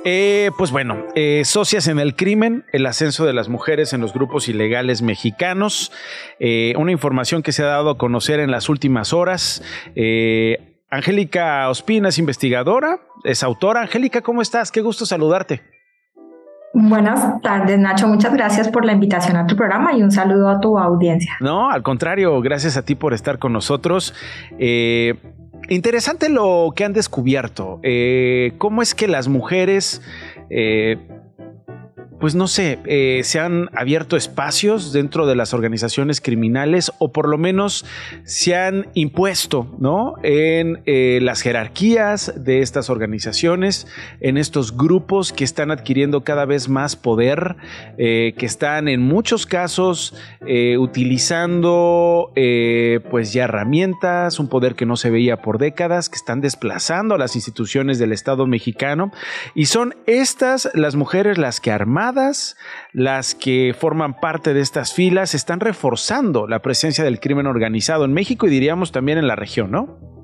Eh, 0.07 0.51
pues 0.55 0.69
bueno, 0.69 0.97
eh, 1.15 1.41
socias 1.45 1.87
en 1.87 1.97
el 1.97 2.15
crimen, 2.15 2.63
el 2.71 2.85
ascenso 2.85 3.25
de 3.25 3.33
las 3.33 3.49
mujeres 3.49 3.91
en 3.91 4.01
los 4.01 4.13
grupos 4.13 4.47
ilegales 4.47 5.01
mexicanos, 5.01 5.91
eh, 6.39 6.75
una 6.77 6.91
información 6.91 7.41
que 7.41 7.51
se 7.51 7.63
ha 7.63 7.67
dado 7.67 7.89
a 7.89 7.97
conocer 7.97 8.39
en 8.39 8.51
las 8.51 8.69
últimas 8.69 9.13
horas. 9.13 9.63
Eh, 9.95 10.79
Angélica 10.91 11.67
Ospina 11.69 12.09
es 12.09 12.19
investigadora, 12.19 12.99
es 13.23 13.41
autora. 13.41 13.81
Angélica, 13.81 14.21
¿cómo 14.21 14.43
estás? 14.43 14.71
Qué 14.71 14.81
gusto 14.81 15.07
saludarte. 15.07 15.63
Buenas 16.77 17.41
tardes, 17.41 17.79
Nacho. 17.79 18.05
Muchas 18.07 18.33
gracias 18.33 18.67
por 18.67 18.83
la 18.83 18.91
invitación 18.91 19.37
a 19.37 19.47
tu 19.47 19.55
programa 19.55 19.93
y 19.93 20.03
un 20.03 20.11
saludo 20.11 20.49
a 20.49 20.59
tu 20.59 20.77
audiencia. 20.77 21.31
No, 21.39 21.71
al 21.71 21.81
contrario, 21.81 22.39
gracias 22.41 22.75
a 22.75 22.83
ti 22.83 22.95
por 22.95 23.13
estar 23.13 23.39
con 23.39 23.53
nosotros. 23.53 24.13
Eh, 24.59 25.15
interesante 25.69 26.29
lo 26.29 26.73
que 26.75 26.83
han 26.83 26.93
descubierto. 26.93 27.79
Eh, 27.83 28.53
¿Cómo 28.57 28.81
es 28.81 28.95
que 28.95 29.07
las 29.07 29.27
mujeres, 29.27 30.01
eh, 30.49 30.97
pues 32.19 32.33
no 32.33 32.47
sé, 32.47 32.79
eh, 32.85 33.21
se 33.23 33.39
han 33.39 33.69
abierto 33.73 34.15
espacios 34.15 34.93
dentro 34.93 35.27
de 35.27 35.35
las 35.35 35.53
organizaciones 35.53 36.21
criminales 36.21 36.91
o 36.99 37.11
por 37.11 37.27
lo 37.27 37.37
menos 37.37 37.85
se 38.23 38.55
han 38.55 38.87
impuesto, 38.93 39.67
¿no? 39.79 40.15
En 40.23 40.81
eh, 40.85 41.19
las 41.21 41.41
jerarquías 41.41 42.33
de 42.37 42.61
estas 42.61 42.89
organizaciones, 42.89 43.87
en 44.21 44.37
estos 44.37 44.77
grupos 44.77 45.33
que 45.33 45.43
están 45.43 45.71
adquiriendo 45.71 46.23
cada 46.23 46.45
vez 46.45 46.69
más 46.69 46.95
poder, 46.95 47.57
eh, 47.97 48.33
que 48.37 48.45
están 48.45 48.87
en 48.87 49.01
muchos 49.01 49.45
casos 49.45 50.13
utilizando 50.77 52.31
pues 53.09 53.33
ya 53.33 53.45
herramientas, 53.45 54.39
un 54.39 54.47
poder 54.47 54.75
que 54.75 54.85
no 54.85 54.95
se 54.95 55.09
veía 55.09 55.41
por 55.41 55.57
décadas, 55.57 56.07
que 56.07 56.17
están 56.17 56.39
desplazando 56.39 57.15
a 57.15 57.17
las 57.17 57.35
instituciones 57.35 57.97
del 57.97 58.11
Estado 58.11 58.45
mexicano 58.45 59.11
y 59.55 59.65
son 59.65 59.95
estas 60.05 60.69
las 60.75 60.95
mujeres 60.95 61.39
las 61.39 61.59
que 61.59 61.71
armaron 61.71 62.04
las 62.93 63.35
que 63.35 63.75
forman 63.77 64.19
parte 64.19 64.53
de 64.53 64.61
estas 64.61 64.93
filas, 64.93 65.33
están 65.33 65.59
reforzando 65.59 66.47
la 66.47 66.59
presencia 66.59 67.03
del 67.03 67.19
crimen 67.19 67.47
organizado 67.47 68.05
en 68.05 68.13
México 68.13 68.47
y 68.47 68.49
diríamos 68.49 68.91
también 68.91 69.17
en 69.17 69.27
la 69.27 69.35
región, 69.35 69.71
¿no? 69.71 70.15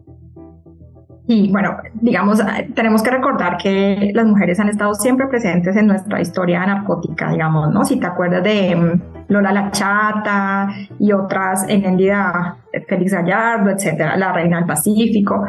Y 1.27 1.49
bueno, 1.49 1.77
digamos, 1.93 2.41
tenemos 2.75 3.01
que 3.03 3.09
recordar 3.09 3.55
que 3.57 4.11
las 4.13 4.25
mujeres 4.25 4.59
han 4.59 4.67
estado 4.67 4.93
siempre 4.95 5.27
presentes 5.27 5.75
en 5.77 5.87
nuestra 5.87 6.19
historia 6.19 6.65
narcótica, 6.65 7.31
digamos, 7.31 7.71
¿no? 7.71 7.85
Si 7.85 7.99
te 7.99 8.05
acuerdas 8.05 8.43
de 8.43 8.75
mm, 8.75 9.01
Lola 9.29 9.53
la 9.53 9.71
Chata 9.71 10.69
y 10.99 11.13
otras, 11.13 11.65
en 11.69 11.85
Endida, 11.85 12.57
Félix 12.87 13.13
Gallardo, 13.13 13.69
etcétera, 13.69 14.17
la 14.17 14.33
Reina 14.33 14.57
del 14.57 14.65
Pacífico, 14.65 15.45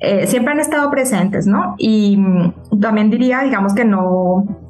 eh, 0.00 0.26
siempre 0.26 0.54
han 0.54 0.60
estado 0.60 0.90
presentes, 0.90 1.46
¿no? 1.46 1.74
Y 1.76 2.16
mm, 2.16 2.80
también 2.80 3.10
diría, 3.10 3.40
digamos, 3.40 3.74
que 3.74 3.84
no 3.84 4.65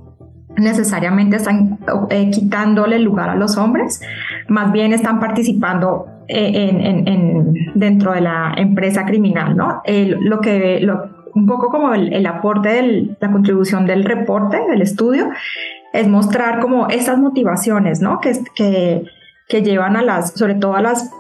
necesariamente 0.57 1.37
están 1.37 1.79
eh, 2.11 2.31
quitándole 2.31 2.99
lugar 2.99 3.31
a 3.31 3.35
los 3.35 3.57
hombres, 3.57 4.01
más 4.49 4.73
bien 4.73 4.92
están 4.92 5.21
participando 5.21 6.07
eh, 6.29 6.71
en, 7.07 7.55
dentro 7.75 8.12
de 8.12 8.21
la 8.21 8.55
empresa 8.57 9.05
criminal, 9.05 9.57
¿no? 9.57 9.83
lo 9.87 10.40
que, 10.40 10.87
un 11.35 11.47
poco 11.47 11.69
como 11.69 11.95
el, 11.95 12.27
aporte, 12.27 12.69
de 12.71 13.16
la 13.21 13.31
contribución 13.31 13.87
del 13.87 14.05
reporte, 14.05 14.59
del 14.69 14.81
estudio, 14.81 15.29
es 15.92 16.09
mostrar 16.09 16.61
como 16.61 16.88
esas 16.88 17.19
motivaciones, 17.19 18.01
¿no? 18.01 18.21
Que, 18.21 18.33
que, 18.55 19.05
que 19.49 19.62
llevan 19.62 19.97
a 19.97 20.03
las, 20.03 20.33
sobre 20.33 20.55
todo 20.55 20.75
a 20.75 20.83
las 20.83 21.11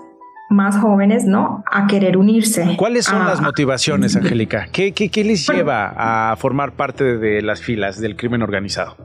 más 0.48 0.78
jóvenes, 0.78 1.24
¿no? 1.24 1.64
A 1.70 1.86
querer 1.86 2.16
unirse. 2.16 2.76
¿Cuáles 2.76 3.04
son 3.04 3.26
las 3.26 3.40
motivaciones, 3.40 4.16
Angélica? 4.16 4.68
¿Qué, 4.72 4.92
qué, 4.92 5.10
qué 5.10 5.24
les 5.24 5.46
lleva 5.46 5.92
a 5.96 6.36
formar 6.36 6.72
parte 6.72 7.18
de 7.18 7.42
las 7.42 7.60
filas 7.60 8.00
del 8.00 8.16
crimen 8.16 8.42
organizado? 8.42 8.96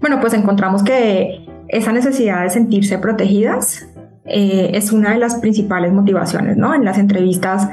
Bueno, 0.00 0.20
pues 0.20 0.34
encontramos 0.34 0.82
que 0.82 1.46
esa 1.68 1.92
necesidad 1.92 2.42
de 2.42 2.50
sentirse 2.50 2.98
protegidas, 2.98 3.86
eh, 4.26 4.70
es 4.74 4.92
una 4.92 5.12
de 5.12 5.18
las 5.18 5.36
principales 5.36 5.92
motivaciones, 5.92 6.56
¿no? 6.56 6.74
En 6.74 6.84
las 6.84 6.98
entrevistas 6.98 7.68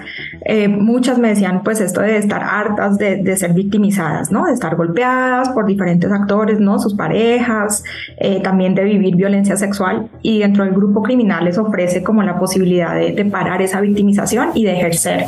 eh, 0.46 0.68
muchas 0.68 1.20
me 1.20 1.28
decían 1.28 1.62
pues 1.62 1.82
esto 1.82 2.02
de 2.02 2.18
estar 2.18 2.42
hartas 2.42 2.98
de, 2.98 3.36
ser 3.36 3.54
victimizadas, 3.54 4.32
¿no? 4.32 4.46
De 4.46 4.54
estar 4.54 4.76
golpeadas 4.76 5.50
por 5.50 5.68
diferentes 5.68 6.12
actores, 6.12 6.60
¿no? 6.60 6.80
Sus 6.80 6.96
parejas, 6.96 7.84
eh, 8.18 8.42
también 8.42 8.76
de 8.76 8.86
vivir 8.86 9.16
violencia 9.16 9.56
sexual 9.56 10.10
y 10.22 10.40
dentro 10.40 10.64
del 10.64 10.74
grupo 10.74 11.04
criminal 11.04 11.46
les 11.46 11.58
ofrece 11.58 12.02
como 12.02 12.24
la 12.24 12.40
posibilidad 12.40 12.96
de, 12.96 13.12
de 13.12 13.26
parar 13.26 13.62
esa 13.62 13.80
victimización 13.82 14.50
y 14.56 14.64
de 14.64 14.78
ejercer 14.78 15.26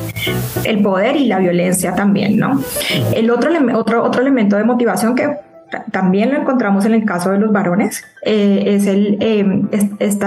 el 0.63 0.81
poder 0.81 1.15
y 1.17 1.27
la 1.27 1.37
violencia 1.37 1.93
también, 1.93 2.37
¿no? 2.37 2.59
El 3.13 3.29
otro, 3.29 3.51
otro, 3.75 4.03
otro 4.03 4.21
elemento 4.21 4.55
de 4.55 4.63
motivación 4.63 5.15
que 5.15 5.48
también 5.91 6.31
lo 6.31 6.37
encontramos 6.37 6.85
en 6.85 6.93
el 6.93 7.05
caso 7.05 7.31
de 7.31 7.39
los 7.39 7.51
varones, 7.51 8.03
eh, 8.23 8.63
es 8.67 8.87
el 8.87 9.17
eh, 9.19 9.63
este 9.99 10.25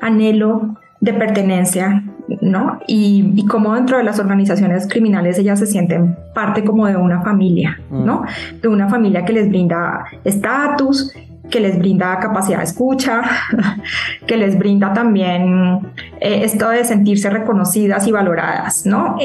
anhelo 0.00 0.76
de 1.00 1.12
pertenencia, 1.14 2.04
¿no? 2.40 2.80
Y, 2.86 3.32
y 3.34 3.46
como 3.46 3.74
dentro 3.74 3.98
de 3.98 4.04
las 4.04 4.20
organizaciones 4.20 4.86
criminales 4.88 5.38
ellas 5.38 5.58
se 5.58 5.66
sienten 5.66 6.16
parte 6.34 6.62
como 6.64 6.86
de 6.86 6.96
una 6.96 7.22
familia, 7.22 7.80
mm. 7.90 8.04
¿no? 8.04 8.24
De 8.60 8.68
una 8.68 8.88
familia 8.88 9.24
que 9.24 9.32
les 9.32 9.48
brinda 9.48 10.04
estatus, 10.24 11.12
que 11.50 11.60
les 11.60 11.78
brinda 11.78 12.18
capacidad 12.20 12.58
de 12.58 12.64
escucha, 12.64 13.22
que 14.26 14.36
les 14.36 14.58
brinda 14.58 14.92
también 14.92 15.80
esto 16.20 16.68
de 16.68 16.84
sentirse 16.84 17.28
reconocidas 17.28 18.06
y 18.06 18.12
valoradas, 18.12 18.86
¿no? 18.86 19.18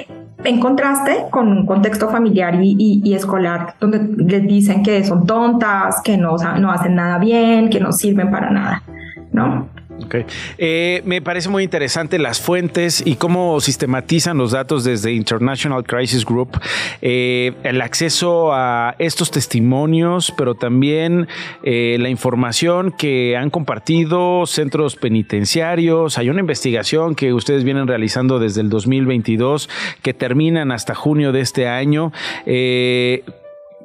En 0.44 0.60
contraste 0.60 1.26
con 1.30 1.48
un 1.48 1.66
contexto 1.66 2.10
familiar 2.10 2.56
y, 2.62 3.14
escolar 3.14 3.76
donde 3.80 4.00
les 4.18 4.48
dicen 4.48 4.84
que 4.84 5.04
son 5.04 5.26
tontas, 5.26 6.02
que 6.04 6.18
no, 6.18 6.36
no 6.60 6.72
hacen 6.72 6.96
nada 6.96 7.18
bien, 7.18 7.70
que 7.70 7.80
no 7.80 7.92
sirven 7.92 8.30
para 8.32 8.50
nada, 8.50 8.84
¿no? 9.32 9.68
Okay. 10.06 10.26
Eh, 10.58 11.02
me 11.06 11.22
parece 11.22 11.50
muy 11.50 11.64
interesante 11.64 12.20
las 12.20 12.40
fuentes 12.40 13.04
y 13.06 13.16
cómo 13.16 13.60
sistematizan 13.60 14.38
los 14.38 14.52
datos 14.52 14.84
desde 14.84 15.14
International 15.14 15.84
Crisis 15.84 16.26
Group, 16.26 16.60
eh, 17.02 17.54
el 17.64 17.82
acceso 17.82 18.54
a 18.54 18.96
estos 19.00 19.32
testimonios, 19.32 20.34
pero 20.38 20.56
también 20.56 21.28
eh, 21.64 21.98
la 22.00 22.10
información 22.10 22.92
que 22.92 23.36
han 23.36 23.50
compartido 23.50 24.46
centros 24.46 24.96
penitenciarios. 24.96 26.18
Hay 26.18 26.30
una 26.30 26.42
investigación 26.42 27.16
que 27.16 27.34
ustedes 27.34 27.64
vienen 27.64 27.88
realizando 27.88 28.40
desde 28.40 28.62
el 28.62 28.70
2022 28.70 29.70
que 30.02 30.14
terminan 30.14 30.72
hasta 30.72 30.96
junio 30.96 31.32
de 31.32 31.42
este 31.42 31.68
año. 31.68 32.12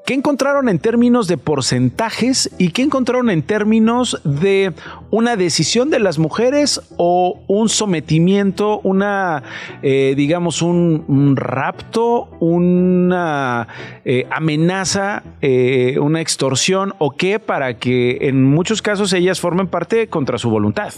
¿Qué 0.04 0.14
encontraron 0.14 0.68
en 0.68 0.80
términos 0.80 1.28
de 1.28 1.38
porcentajes 1.38 2.50
y 2.58 2.70
qué 2.70 2.82
encontraron 2.82 3.30
en 3.30 3.42
términos 3.42 4.20
de 4.24 4.72
una 5.12 5.36
decisión 5.36 5.90
de 5.90 6.00
las 6.00 6.18
mujeres 6.18 6.80
o 6.96 7.40
un 7.46 7.68
sometimiento, 7.68 8.80
una, 8.82 9.44
eh, 9.80 10.14
digamos, 10.16 10.60
un, 10.60 11.36
rapto, 11.36 12.28
una 12.40 13.68
eh, 14.04 14.26
amenaza, 14.32 15.22
eh, 15.40 15.96
una 16.00 16.20
extorsión 16.20 16.94
o 16.98 17.12
qué 17.12 17.38
para 17.38 17.78
que 17.78 18.18
en 18.22 18.42
muchos 18.42 18.82
casos 18.82 19.12
ellas 19.12 19.38
formen 19.38 19.68
parte 19.68 20.08
contra 20.08 20.36
su 20.36 20.50
voluntad? 20.50 20.92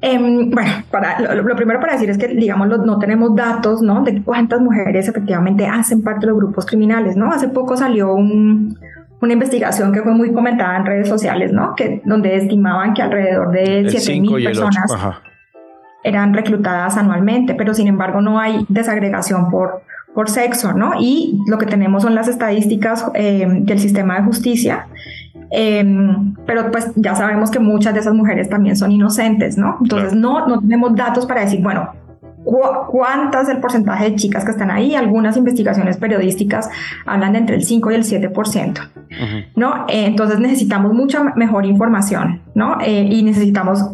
Em, 0.00 0.50
bueno, 0.50 0.70
para, 0.90 1.34
lo, 1.34 1.56
primero 1.56 1.80
para 1.80 1.94
decir 1.94 2.08
es 2.08 2.18
que, 2.18 2.28
digamos, 2.28 2.68
no 2.68 2.98
tenemos 2.98 3.34
datos, 3.34 3.82
¿no? 3.82 4.02
De 4.04 4.22
cuántas 4.22 4.60
mujeres 4.60 5.08
efectivamente 5.08 5.66
hacen 5.66 6.02
parte 6.02 6.20
de 6.20 6.28
los 6.28 6.38
grupos 6.38 6.66
criminales, 6.66 7.16
¿no? 7.16 7.32
Hace 7.32 7.48
poco 7.48 7.76
salió 7.76 8.14
una 8.14 9.32
investigación 9.32 9.92
que 9.92 10.02
fue 10.02 10.12
muy 10.12 10.32
comentada 10.32 10.76
en 10.76 10.86
redes 10.86 11.08
sociales, 11.08 11.52
¿no? 11.52 11.74
Que, 11.74 12.00
donde 12.04 12.36
estimaban 12.36 12.94
que 12.94 13.02
alrededor 13.02 13.50
de 13.50 13.86
7.000 13.86 14.44
personas 14.44 14.92
eran 16.04 16.32
reclutadas 16.32 16.96
anualmente, 16.96 17.54
pero 17.54 17.74
sin 17.74 17.88
embargo 17.88 18.20
no 18.20 18.38
hay 18.38 18.64
desagregación 18.68 19.50
por, 19.50 19.82
por 20.14 20.30
sexo, 20.30 20.74
¿no? 20.74 20.92
Y 21.00 21.40
lo 21.48 21.58
que 21.58 21.66
tenemos 21.66 22.04
son 22.04 22.14
las 22.14 22.28
estadísticas 22.28 23.04
em, 23.14 23.64
del 23.64 23.80
sistema 23.80 24.16
de 24.16 24.22
justicia 24.22 24.86
Em, 25.50 26.34
pero 26.46 26.70
pues 26.70 26.90
ya 26.96 27.14
sabemos 27.14 27.50
que 27.50 27.58
muchas 27.58 27.94
de 27.94 28.00
esas 28.00 28.14
mujeres 28.14 28.48
también 28.48 28.76
son 28.76 28.92
inocentes, 28.92 29.56
¿no? 29.56 29.78
Entonces 29.80 30.14
no, 30.14 30.46
no 30.46 30.60
tenemos 30.60 30.94
datos 30.94 31.26
para 31.26 31.42
decir, 31.42 31.62
bueno, 31.62 31.90
¿cuántas 32.90 33.48
el 33.48 33.58
porcentaje 33.58 34.10
de 34.10 34.16
chicas 34.16 34.44
que 34.44 34.50
están 34.50 34.70
ahí? 34.70 34.94
Algunas 34.94 35.36
investigaciones 35.36 35.96
periodísticas 35.96 36.70
hablan 37.06 37.32
de 37.32 37.38
entre 37.38 37.56
el 37.56 37.64
5 37.64 37.90
y 37.90 37.94
el 37.94 38.04
7%, 38.04 38.78
¿no? 39.56 39.86
Eh, 39.88 40.06
entonces 40.06 40.38
necesitamos 40.38 40.92
mucha 40.92 41.22
mejor 41.36 41.66
información, 41.66 42.42
¿no? 42.54 42.78
Eh, 42.80 43.08
y 43.10 43.22
necesitamos 43.22 43.90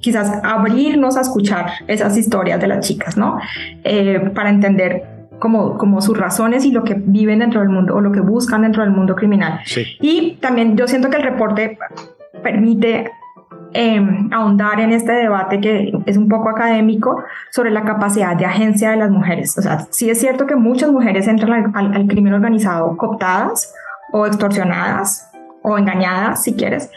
quizás 0.00 0.40
abrirnos 0.44 1.16
a 1.16 1.22
escuchar 1.22 1.66
esas 1.86 2.16
historias 2.16 2.60
de 2.60 2.66
las 2.68 2.86
chicas, 2.86 3.16
¿no? 3.16 3.38
Eh, 3.84 4.30
para 4.34 4.50
entender 4.50 5.15
como, 5.38 5.76
como 5.78 6.00
sus 6.00 6.16
razones 6.16 6.64
y 6.64 6.72
lo 6.72 6.84
que 6.84 6.94
viven 6.94 7.40
dentro 7.40 7.60
del 7.60 7.68
mundo 7.68 7.94
o 7.94 8.00
lo 8.00 8.12
que 8.12 8.20
buscan 8.20 8.62
dentro 8.62 8.82
del 8.82 8.92
mundo 8.92 9.14
criminal. 9.14 9.60
Y 10.00 10.36
también 10.40 10.76
yo 10.76 10.86
siento 10.86 11.10
que 11.10 11.16
el 11.16 11.22
reporte 11.22 11.78
permite 12.42 13.10
em, 13.72 14.32
ahondar 14.32 14.80
en 14.80 14.92
este 14.92 15.12
debate 15.12 15.60
que 15.60 15.92
es 16.06 16.16
un 16.16 16.28
poco 16.28 16.48
académico 16.48 17.22
sobre 17.50 17.70
la 17.70 17.84
capacidad 17.84 18.36
de 18.36 18.46
agencia 18.46 18.90
de 18.90 18.96
las 18.96 19.10
mujeres. 19.10 19.56
O 19.58 19.62
sea, 19.62 19.86
sí 19.90 20.10
es 20.10 20.20
cierto 20.20 20.46
que 20.46 20.56
muchas 20.56 20.90
mujeres 20.90 21.28
entran 21.28 21.74
al 21.74 22.06
crimen 22.06 22.34
organizado 22.34 22.96
cooptadas 22.96 23.74
o 24.12 24.26
extorsionadas 24.26 25.30
o 25.62 25.76
engañadas, 25.76 26.44
si 26.44 26.54
quieres, 26.54 26.90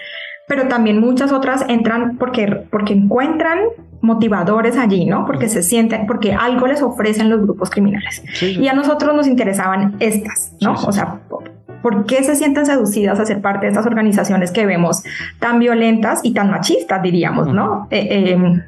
pero 0.49 0.67
también 0.67 0.99
muchas 0.99 1.31
otras 1.31 1.63
entran 1.69 2.17
porque, 2.17 2.47
porque 2.71 2.93
encuentran 2.93 3.59
motivadores 4.01 4.77
allí, 4.77 5.05
¿no? 5.05 5.23
Porque 5.27 5.47
se 5.47 5.62
sienten, 5.62 6.07
porque 6.07 6.33
algo 6.33 6.65
les 6.65 6.81
ofrecen 6.81 7.29
los 7.29 7.41
grupos 7.41 7.69
criminales. 7.69 8.23
Y 8.41 8.67
a 8.67 8.73
nosotros 8.73 9.15
nos 9.15 9.27
interesaban 9.27 9.95
estas, 9.99 10.53
¿no? 10.59 10.73
o 10.73 10.91
sea, 10.91 11.19
¿Por 11.82 12.06
qué 12.06 12.24
se 12.24 12.36
sienten 12.36 12.65
seducidas 12.65 13.20
a 13.20 13.26
ser 13.26 13.42
parte 13.42 13.65
de 13.65 13.72
estas 13.72 13.86
organizaciones 13.86 14.52
que 14.52 14.65
vemos 14.65 15.04
tan 15.39 15.60
violentas 15.60 16.22
y 16.24 16.34
tan 16.34 16.50
machistas, 16.52 17.02
diríamos, 17.02 17.48
¿no? 17.48 17.88
Eh, 17.89 18.32
em, 18.32 18.62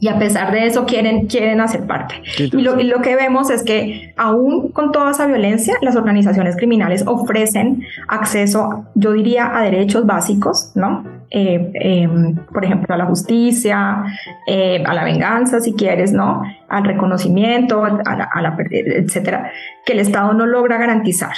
y 0.00 0.08
a 0.08 0.18
pesar 0.18 0.52
de 0.52 0.66
eso 0.66 0.84
quieren, 0.84 1.26
quieren 1.26 1.60
hacer 1.60 1.86
parte. 1.86 2.16
Y 2.38 2.60
lo, 2.60 2.78
y 2.80 2.84
lo, 2.84 3.00
que 3.00 3.16
vemos 3.16 3.50
es 3.50 3.62
que 3.62 4.12
aún 4.16 4.70
con 4.70 4.92
toda 4.92 5.12
esa 5.12 5.26
violencia, 5.26 5.74
las 5.80 5.96
organizaciones 5.96 6.56
criminales 6.56 7.04
ofrecen 7.06 7.84
acceso, 8.08 8.84
yo 8.94 9.12
diría, 9.12 9.56
a 9.56 9.62
derechos 9.62 10.06
básicos, 10.06 10.72
¿no? 10.74 11.21
Eh, 11.34 11.70
em, 11.74 12.36
por 12.52 12.62
ejemplo, 12.62 12.94
a 12.94 12.98
la 12.98 13.06
justicia, 13.06 14.04
eh, 14.46 14.82
a 14.84 14.92
la 14.92 15.02
venganza, 15.02 15.60
si 15.60 15.72
quieres, 15.72 16.12
¿no? 16.12 16.42
Al 16.68 16.84
reconocimiento, 16.84 17.82
a 17.86 18.42
la, 18.42 18.56
etcétera, 18.70 19.50
que 19.86 19.94
el 19.94 20.00
Estado 20.00 20.34
no 20.34 20.44
logra 20.44 20.76
garantizar, 20.76 21.32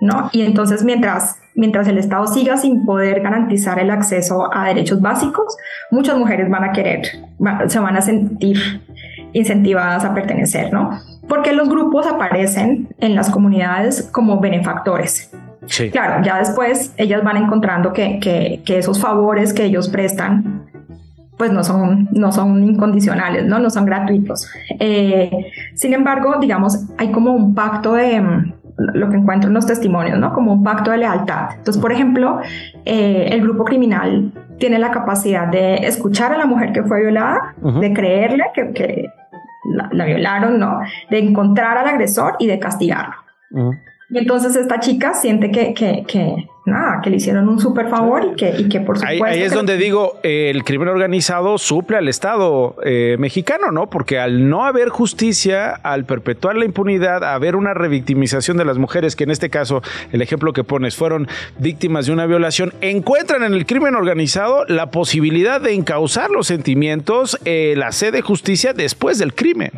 ¿no? 0.00 0.30
Y 0.30 0.42
entonces, 0.42 0.84
mientras, 0.84 1.40
mientras 1.56 1.88
el 1.88 1.98
Estado 1.98 2.28
siga 2.28 2.56
sin 2.56 2.86
poder 2.86 3.20
garantizar 3.20 3.80
el 3.80 3.90
acceso 3.90 4.48
a 4.54 4.66
derechos 4.66 5.00
básicos, 5.00 5.56
muchas 5.90 6.16
mujeres 6.16 6.48
van 6.48 6.62
a 6.62 6.70
querer, 6.70 7.02
se 7.66 7.80
van 7.80 7.96
a 7.96 8.02
sentir 8.02 8.58
incentivadas 9.32 10.04
a 10.04 10.14
pertenecer, 10.14 10.72
¿no? 10.72 11.00
Porque 11.28 11.52
los 11.52 11.68
grupos 11.68 12.06
aparecen 12.06 12.94
en 13.00 13.16
las 13.16 13.30
comunidades 13.30 14.08
como 14.12 14.38
benefactores, 14.38 15.32
Claro, 15.90 16.22
ya 16.22 16.38
después 16.38 16.94
ellas 16.96 17.22
van 17.24 17.36
encontrando 17.36 17.92
que, 17.92 18.18
que, 18.20 18.62
que 18.64 18.78
esos 18.78 19.00
favores 19.00 19.52
que 19.52 19.64
ellos 19.64 19.88
prestan 19.88 20.66
pues 21.36 21.52
no 21.52 21.62
son, 21.64 22.08
no 22.12 22.32
son 22.32 22.64
incondicionales, 22.64 23.44
¿no? 23.44 23.58
no 23.58 23.70
son 23.70 23.84
gratuitos. 23.84 24.50
Eh, 24.80 25.30
sin 25.74 25.92
embargo, 25.92 26.36
digamos, 26.40 26.86
hay 26.96 27.10
como 27.12 27.32
un 27.32 27.54
pacto 27.54 27.94
de 27.94 28.20
mm, 28.20 28.52
lo 28.94 29.10
que 29.10 29.16
encuentro 29.16 29.48
en 29.48 29.54
los 29.54 29.66
testimonios, 29.66 30.18
¿no? 30.18 30.32
Como 30.32 30.52
un 30.52 30.62
pacto 30.62 30.90
de 30.90 30.98
lealtad. 30.98 31.50
Entonces, 31.56 31.80
por 31.80 31.92
ejemplo, 31.92 32.40
eh, 32.84 33.28
el 33.32 33.42
grupo 33.42 33.64
criminal 33.64 34.32
tiene 34.58 34.78
la 34.78 34.90
capacidad 34.90 35.46
de 35.48 35.86
escuchar 35.86 36.32
a 36.32 36.38
la 36.38 36.46
mujer 36.46 36.72
que 36.72 36.82
fue 36.82 37.02
violada, 37.02 37.54
de 37.60 37.92
creerle 37.92 38.44
que, 38.54 38.72
que 38.72 39.10
la, 39.92 40.04
violaron, 40.04 40.58
¿no? 40.58 40.80
De 41.10 41.18
encontrar 41.18 41.76
al 41.76 41.86
agresor 41.86 42.36
y 42.38 42.46
de 42.46 42.58
castigarlo. 42.58 43.14
Y 44.08 44.18
entonces 44.18 44.54
esta 44.54 44.78
chica 44.78 45.14
siente 45.14 45.50
que, 45.50 45.74
que, 45.74 46.04
que 46.06 46.48
nada, 46.66 47.00
que 47.02 47.10
le 47.10 47.16
hicieron 47.16 47.48
un 47.48 47.58
súper 47.58 47.88
favor 47.88 48.32
y 48.32 48.36
que, 48.36 48.54
y 48.58 48.68
que 48.68 48.80
por 48.80 48.98
supuesto... 48.98 49.24
Ahí, 49.24 49.42
es 49.42 49.52
donde 49.52 49.76
digo, 49.76 50.18
el 50.22 50.62
crimen 50.64 50.88
organizado 50.88 51.58
suple 51.58 51.96
al 51.96 52.08
Estado 52.08 52.76
eh, 52.84 53.16
mexicano, 53.18 53.72
¿no? 53.72 53.90
Porque 53.90 54.18
al 54.18 54.48
no 54.48 54.64
haber 54.64 54.90
justicia, 54.90 55.70
al 55.70 56.04
perpetuar 56.04 56.56
la 56.56 56.64
impunidad, 56.64 57.24
a 57.24 57.34
haber 57.34 57.56
una 57.56 57.74
revictimización 57.74 58.56
de 58.56 58.64
las 58.64 58.78
mujeres, 58.78 59.16
que 59.16 59.24
en 59.24 59.30
este 59.30 59.50
caso, 59.50 59.82
el 60.12 60.22
ejemplo 60.22 60.52
que 60.52 60.62
pones, 60.62 60.94
fueron 60.94 61.26
víctimas 61.58 62.06
de 62.06 62.12
una 62.12 62.26
violación, 62.26 62.74
encuentran 62.80 63.42
en 63.42 63.54
el 63.54 63.66
crimen 63.66 63.96
organizado 63.96 64.64
la 64.66 64.90
posibilidad 64.90 65.60
de 65.60 65.74
encauzar 65.74 66.30
los 66.30 66.46
sentimientos, 66.46 67.38
eh, 67.44 67.74
la 67.76 67.90
sed 67.90 68.12
de 68.12 68.22
justicia 68.22 68.72
después 68.72 69.18
del 69.18 69.34
crimen. 69.34 69.72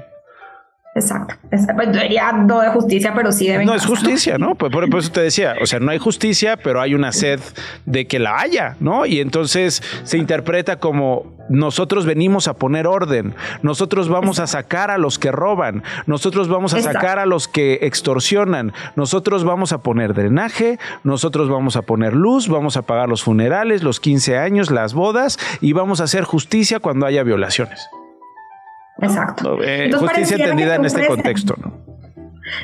Exacto. 0.95 1.34
Pues 1.51 1.93
diría 1.93 2.32
no 2.32 2.61
de 2.61 2.68
justicia, 2.68 3.12
pero 3.14 3.30
sí 3.32 3.49
de 3.49 3.64
No 3.64 3.74
es 3.74 3.86
justicia, 3.86 4.39
¿no? 4.39 4.55
Pues 4.55 4.72
por, 4.72 4.84
eso 4.99 5.11
te 5.11 5.20
decía, 5.20 5.55
o 5.61 5.66
sea, 5.66 5.80
no 5.80 5.91
hay 5.91 5.99
justicia, 5.99 6.57
pero 6.57 6.80
hay 6.80 6.95
una 6.95 7.12
sed 7.12 7.41
de 7.86 8.07
que 8.07 8.18
la 8.18 8.41
haya, 8.41 8.76
¿no? 8.80 9.07
Y 9.07 9.20
entonces 9.20 9.82
se 10.03 10.18
interpreta 10.18 10.76
como 10.76 11.39
nosotros 11.49 12.05
venimos 12.05 12.47
a 12.49 12.55
poner 12.55 12.86
orden, 12.86 13.34
nosotros 13.62 14.09
vamos 14.09 14.39
a 14.39 14.47
sacar 14.47 14.91
a 14.91 14.99
los 14.99 15.18
que 15.18 15.32
roban, 15.32 15.82
nosotros 16.07 16.49
vamos 16.49 16.74
a 16.74 16.82
sacar 16.82 17.18
a 17.18 17.26
los 17.26 17.49
que 17.49 17.78
extorsionan, 17.82 18.72
nosotros 18.97 19.45
vamos 19.45 19.72
a 19.72 19.78
poner 19.78 20.12
drenaje, 20.12 20.78
nosotros 21.05 21.49
vamos 21.49 21.76
a 21.76 21.82
poner 21.82 22.14
luz, 22.14 22.49
vamos 22.49 22.76
a 22.76 22.82
pagar 22.82 23.09
los 23.09 23.22
funerales, 23.22 23.82
los 23.82 23.99
15 23.99 24.36
años, 24.36 24.70
las 24.70 24.93
bodas 24.93 25.39
y 25.62 25.72
vamos 25.72 26.01
a 26.01 26.05
hacer 26.05 26.24
justicia 26.24 26.80
cuando 26.80 27.07
haya 27.07 27.22
violaciones. 27.22 27.89
Exacto. 29.01 29.59
Eh, 29.63 29.91
justicia 29.93 30.37
entendida 30.37 30.75
en 30.77 30.85
este 30.85 31.07
contexto, 31.07 31.55
¿no? 31.61 31.89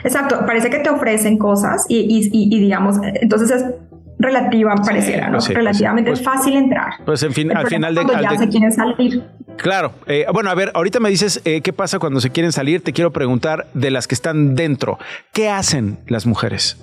Exacto, 0.02 0.44
parece 0.46 0.70
que 0.70 0.78
te 0.78 0.90
ofrecen 0.90 1.38
cosas 1.38 1.84
y, 1.88 2.30
digamos, 2.48 2.96
entonces 3.02 3.50
es 3.50 3.64
relativa, 4.18 4.74
pareciera, 4.76 5.28
¿no? 5.28 5.38
Pues 5.38 5.48
Relativamente 5.48 6.10
pues 6.10 6.22
fácil 6.22 6.56
entrar. 6.56 6.94
Pues 7.04 7.22
en 7.22 7.32
fin, 7.32 7.54
al 7.54 7.66
final 7.66 7.94
de, 7.94 8.02
ya 8.22 8.36
se 8.36 8.48
quieren 8.48 8.72
salir. 8.72 9.22
Claro. 9.56 9.92
Eh, 10.06 10.24
bueno, 10.32 10.50
a 10.50 10.54
ver, 10.54 10.70
ahorita 10.74 11.00
me 11.00 11.10
dices 11.10 11.40
eh, 11.44 11.60
qué 11.60 11.72
pasa 11.72 11.98
cuando 11.98 12.20
se 12.20 12.30
quieren 12.30 12.52
salir. 12.52 12.82
Te 12.82 12.92
quiero 12.92 13.12
preguntar 13.12 13.66
de 13.74 13.90
las 13.90 14.06
que 14.06 14.14
están 14.14 14.54
dentro. 14.54 14.98
¿Qué 15.32 15.50
hacen 15.50 15.98
las 16.06 16.26
mujeres? 16.26 16.78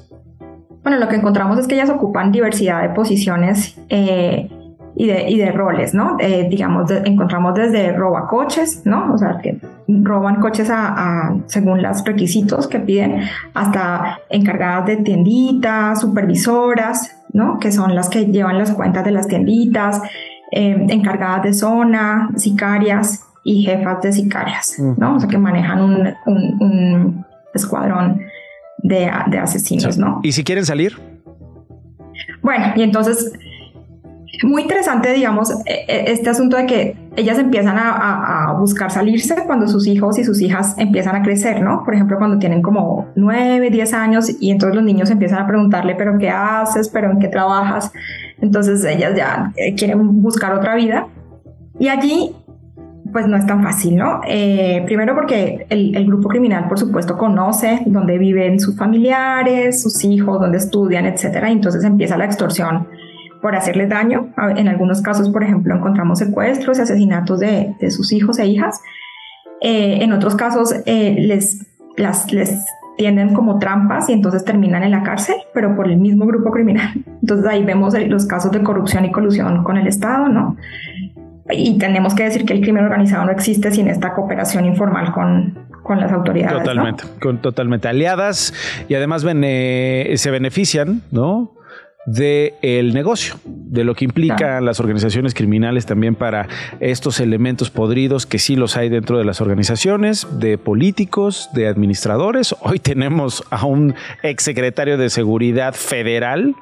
Bueno, 0.83 0.97
lo 0.97 1.07
que 1.07 1.15
encontramos 1.15 1.59
es 1.59 1.67
que 1.67 1.75
ellas 1.75 1.89
ocupan 1.89 2.31
diversidad 2.31 2.81
de 2.81 2.89
posiciones 2.89 3.77
eh, 3.89 4.49
y 4.95 5.07
de, 5.07 5.29
y 5.29 5.37
de 5.37 5.51
roles, 5.51 5.93
¿no? 5.93 6.17
Eh, 6.19 6.47
digamos, 6.49 6.91
encontramos 6.91 7.53
desde 7.53 7.93
robacoches, 7.93 8.81
¿no? 8.85 9.13
O 9.13 9.17
sea, 9.17 9.39
que 9.41 9.59
roban 9.87 10.41
coches 10.41 10.69
a, 10.71 11.35
según 11.47 11.81
los 11.81 12.03
requisitos 12.03 12.67
que 12.67 12.79
piden, 12.79 13.21
hasta 13.53 14.19
encargadas 14.29 14.85
de 14.87 14.97
tienditas, 14.97 16.01
supervisoras, 16.01 17.15
¿no? 17.33 17.59
Que 17.59 17.71
son 17.71 17.95
las 17.95 18.09
que 18.09 18.25
llevan 18.25 18.57
las 18.57 18.71
cuentas 18.71 19.05
de 19.05 19.11
las 19.11 19.27
tienditas, 19.27 20.01
eh, 20.51 20.85
encargadas 20.89 21.43
de 21.43 21.53
zona, 21.53 22.29
sicarias 22.35 23.25
y 23.43 23.63
jefas 23.63 24.01
de 24.01 24.11
sicarias, 24.11 24.75
¿no? 24.97 25.15
O 25.15 25.19
sea, 25.19 25.29
que 25.29 25.37
manejan 25.37 25.81
un, 25.81 26.13
un, 26.59 27.25
escuadrón 27.53 28.21
de, 28.77 29.11
de 29.27 29.39
asesinos, 29.39 29.97
¿no? 29.97 30.21
¿Y 30.23 30.31
si 30.31 30.43
quieren 30.43 30.65
salir? 30.65 30.97
Bueno, 32.41 32.67
y 32.75 32.83
entonces 32.83 33.33
muy 34.43 34.63
interesante, 34.63 35.13
digamos, 35.13 35.51
e, 35.65 35.85
e, 35.87 36.11
este 36.11 36.29
asunto 36.29 36.57
de 36.57 36.65
que 36.65 36.95
ellas 37.15 37.37
empiezan 37.37 37.75
a, 37.77 38.55
buscar 38.57 38.91
salirse 38.91 39.35
cuando 39.45 39.67
sus 39.67 39.87
hijos 39.87 40.19
y 40.19 40.23
sus 40.23 40.41
hijas 40.41 40.75
empiezan 40.77 41.15
a 41.15 41.23
crecer, 41.23 41.61
¿no? 41.61 41.83
Por 41.83 41.95
ejemplo, 41.95 42.17
cuando 42.17 42.37
tienen 42.37 42.61
como 42.61 43.07
9, 43.15 43.69
10 43.69 43.93
años 43.93 44.31
y 44.39 44.51
entonces 44.51 44.75
los 44.75 44.83
niños 44.83 45.09
empiezan 45.09 45.39
a 45.39 45.47
preguntarle, 45.47 45.95
pero 45.95 46.17
¿qué 46.17 46.29
haces? 46.29 46.89
¿Pero 46.89 47.11
en 47.11 47.19
qué 47.19 47.27
trabajas? 47.27 47.91
Entonces 48.39 48.83
ellas 48.85 49.13
ya 49.15 49.51
eh, 49.55 49.75
quieren 49.75 50.21
buscar 50.21 50.53
otra 50.53 50.75
vida. 50.75 51.07
Y 51.79 51.87
allí, 51.87 52.35
pues 53.11 53.27
no 53.27 53.35
es 53.35 53.45
tan 53.45 53.63
fácil, 53.63 53.95
¿no? 53.97 54.21
Eh, 54.27 54.83
primero 54.85 55.15
porque 55.15 55.65
el, 55.69 55.95
el, 55.95 56.05
grupo 56.05 56.29
criminal, 56.29 56.67
por 56.67 56.77
supuesto, 56.77 57.17
conoce 57.17 57.81
dónde 57.87 58.17
viven 58.17 58.59
sus 58.59 58.77
familiares, 58.77 59.81
sus 59.81 60.03
hijos, 60.05 60.39
dónde 60.39 60.59
estudian, 60.59 61.05
etcétera, 61.05 61.49
y 61.49 61.53
entonces 61.53 61.83
empieza 61.83 62.17
la 62.17 62.25
extorsión 62.25 62.87
por 63.41 63.55
hacerles 63.55 63.89
daño. 63.89 64.29
En 64.55 64.67
algunos 64.67 65.01
casos, 65.01 65.29
por 65.29 65.43
ejemplo, 65.43 65.75
encontramos 65.75 66.19
secuestros 66.19 66.77
y 66.77 66.81
asesinatos 66.81 67.39
de, 67.39 67.75
sus 67.89 68.13
hijos 68.13 68.39
e 68.39 68.45
hijas. 68.45 68.81
Eh, 69.61 69.99
en 70.01 70.13
otros 70.13 70.35
casos, 70.35 70.73
eh, 70.85 71.15
les, 71.19 71.65
las, 71.97 72.31
les 72.31 72.63
tienden 72.97 73.33
como 73.33 73.57
trampas 73.59 74.09
y 74.09 74.13
entonces 74.13 74.45
terminan 74.45 74.83
en 74.83 74.91
la 74.91 75.03
cárcel, 75.03 75.35
pero 75.53 75.75
por 75.75 75.89
el 75.89 75.97
mismo 75.97 76.25
grupo 76.25 76.51
criminal. 76.51 76.93
Entonces 77.21 77.47
ahí 77.47 77.63
vemos 77.63 77.95
los 78.07 78.25
casos 78.25 78.51
de 78.51 78.61
corrupción 78.61 79.05
y 79.05 79.11
colusión 79.11 79.63
con 79.63 79.77
el 79.77 79.87
Estado, 79.87 80.27
¿no? 80.27 80.55
Y 81.49 81.77
tenemos 81.77 82.13
que 82.13 82.23
decir 82.23 82.45
que 82.45 82.53
el 82.53 82.61
crimen 82.61 82.85
organizado 82.85 83.25
no 83.25 83.31
existe 83.31 83.71
sin 83.71 83.87
esta 83.87 84.13
cooperación 84.13 84.65
informal 84.65 85.11
con, 85.11 85.67
con 85.83 85.99
las 85.99 86.11
autoridades. 86.11 86.59
Totalmente, 86.59 87.03
con, 87.19 87.39
totalmente 87.39 87.87
aliadas 87.87 88.53
y 88.87 88.95
además 88.95 89.23
se 89.23 90.31
benefician, 90.31 91.01
¿no? 91.11 91.55
Del 92.05 92.53
el 92.61 92.93
negocio, 92.93 93.35
de 93.45 93.83
lo 93.83 93.95
que 93.95 94.05
implican 94.05 94.65
las 94.65 94.79
organizaciones 94.79 95.33
criminales 95.33 95.85
también 95.85 96.15
para 96.15 96.47
estos 96.79 97.19
elementos 97.19 97.69
podridos 97.69 98.25
que 98.25 98.39
sí 98.39 98.55
los 98.55 98.77
hay 98.77 98.89
dentro 98.89 99.17
de 99.17 99.25
las 99.25 99.41
organizaciones, 99.41 100.27
de 100.39 100.57
políticos, 100.57 101.49
de 101.53 101.67
administradores. 101.67 102.55
Hoy 102.61 102.79
tenemos 102.79 103.43
a 103.49 103.65
un 103.65 103.95
exsecretario 104.23 104.97
de 104.97 105.09
Seguridad 105.09 105.73
Federal 105.73 106.55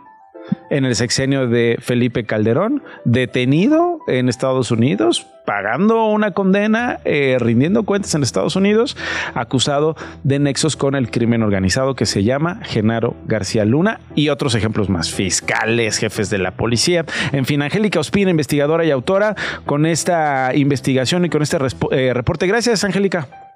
en 0.70 0.86
el 0.86 0.96
sexenio 0.96 1.48
de 1.48 1.78
Felipe 1.80 2.26
Calderón, 2.26 2.84
detenido 3.06 4.00
en 4.08 4.30
Estados 4.30 4.72
Unidos, 4.72 5.28
pagando 5.46 6.06
una 6.06 6.32
condena, 6.32 7.00
eh, 7.06 7.38
rindiendo 7.40 7.84
cuentas 7.84 8.14
en 8.14 8.22
Estados 8.22 8.56
Unidos, 8.56 8.96
acusado 9.34 9.96
de 10.24 10.38
nexos 10.38 10.76
con 10.76 10.94
el 10.94 11.10
crimen 11.10 11.42
organizado 11.42 11.96
que 11.96 12.06
se 12.06 12.24
llama 12.24 12.60
Genaro 12.64 13.16
García 13.26 13.66
Luna 13.66 14.00
y 14.14 14.30
otros 14.30 14.54
ejemplos 14.54 14.90
más, 14.90 15.12
fiscales, 15.12 15.98
jefes 15.98 16.30
de 16.30 16.38
la 16.38 16.52
policía. 16.52 17.04
En 17.32 17.46
fin, 17.46 17.62
Angélica 17.64 18.00
Ospina, 18.00 18.30
investigadora 18.30 18.86
y 18.86 18.92
autora, 18.92 19.36
con 19.66 19.88
esta 19.88 20.52
investigación 20.54 21.26
y 21.26 21.30
con 21.30 21.42
este 21.42 21.58
eh, 21.92 22.14
reporte. 22.14 22.46
Gracias, 22.46 22.84
Angélica. 22.84 23.49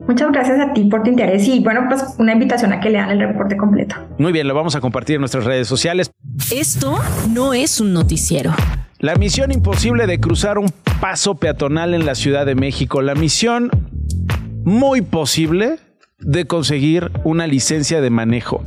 Muchas 0.00 0.32
gracias 0.32 0.60
a 0.60 0.72
ti 0.72 0.84
por 0.84 1.02
tu 1.02 1.10
interés 1.10 1.46
y 1.46 1.60
bueno, 1.60 1.82
pues 1.88 2.02
una 2.18 2.32
invitación 2.32 2.72
a 2.72 2.80
que 2.80 2.90
lean 2.90 3.10
el 3.10 3.20
reporte 3.20 3.56
completo. 3.56 3.94
Muy 4.18 4.32
bien, 4.32 4.48
lo 4.48 4.54
vamos 4.54 4.74
a 4.74 4.80
compartir 4.80 5.16
en 5.16 5.20
nuestras 5.20 5.44
redes 5.44 5.68
sociales. 5.68 6.10
Esto 6.52 6.98
no 7.30 7.54
es 7.54 7.80
un 7.80 7.92
noticiero. 7.92 8.52
La 8.98 9.14
misión 9.14 9.52
imposible 9.52 10.06
de 10.06 10.18
cruzar 10.18 10.58
un 10.58 10.70
paso 11.00 11.36
peatonal 11.36 11.94
en 11.94 12.06
la 12.06 12.14
Ciudad 12.14 12.46
de 12.46 12.54
México. 12.54 13.02
La 13.02 13.14
misión 13.14 13.70
muy 14.64 15.02
posible 15.02 15.78
de 16.18 16.46
conseguir 16.46 17.10
una 17.24 17.46
licencia 17.46 18.00
de 18.00 18.08
manejo. 18.08 18.62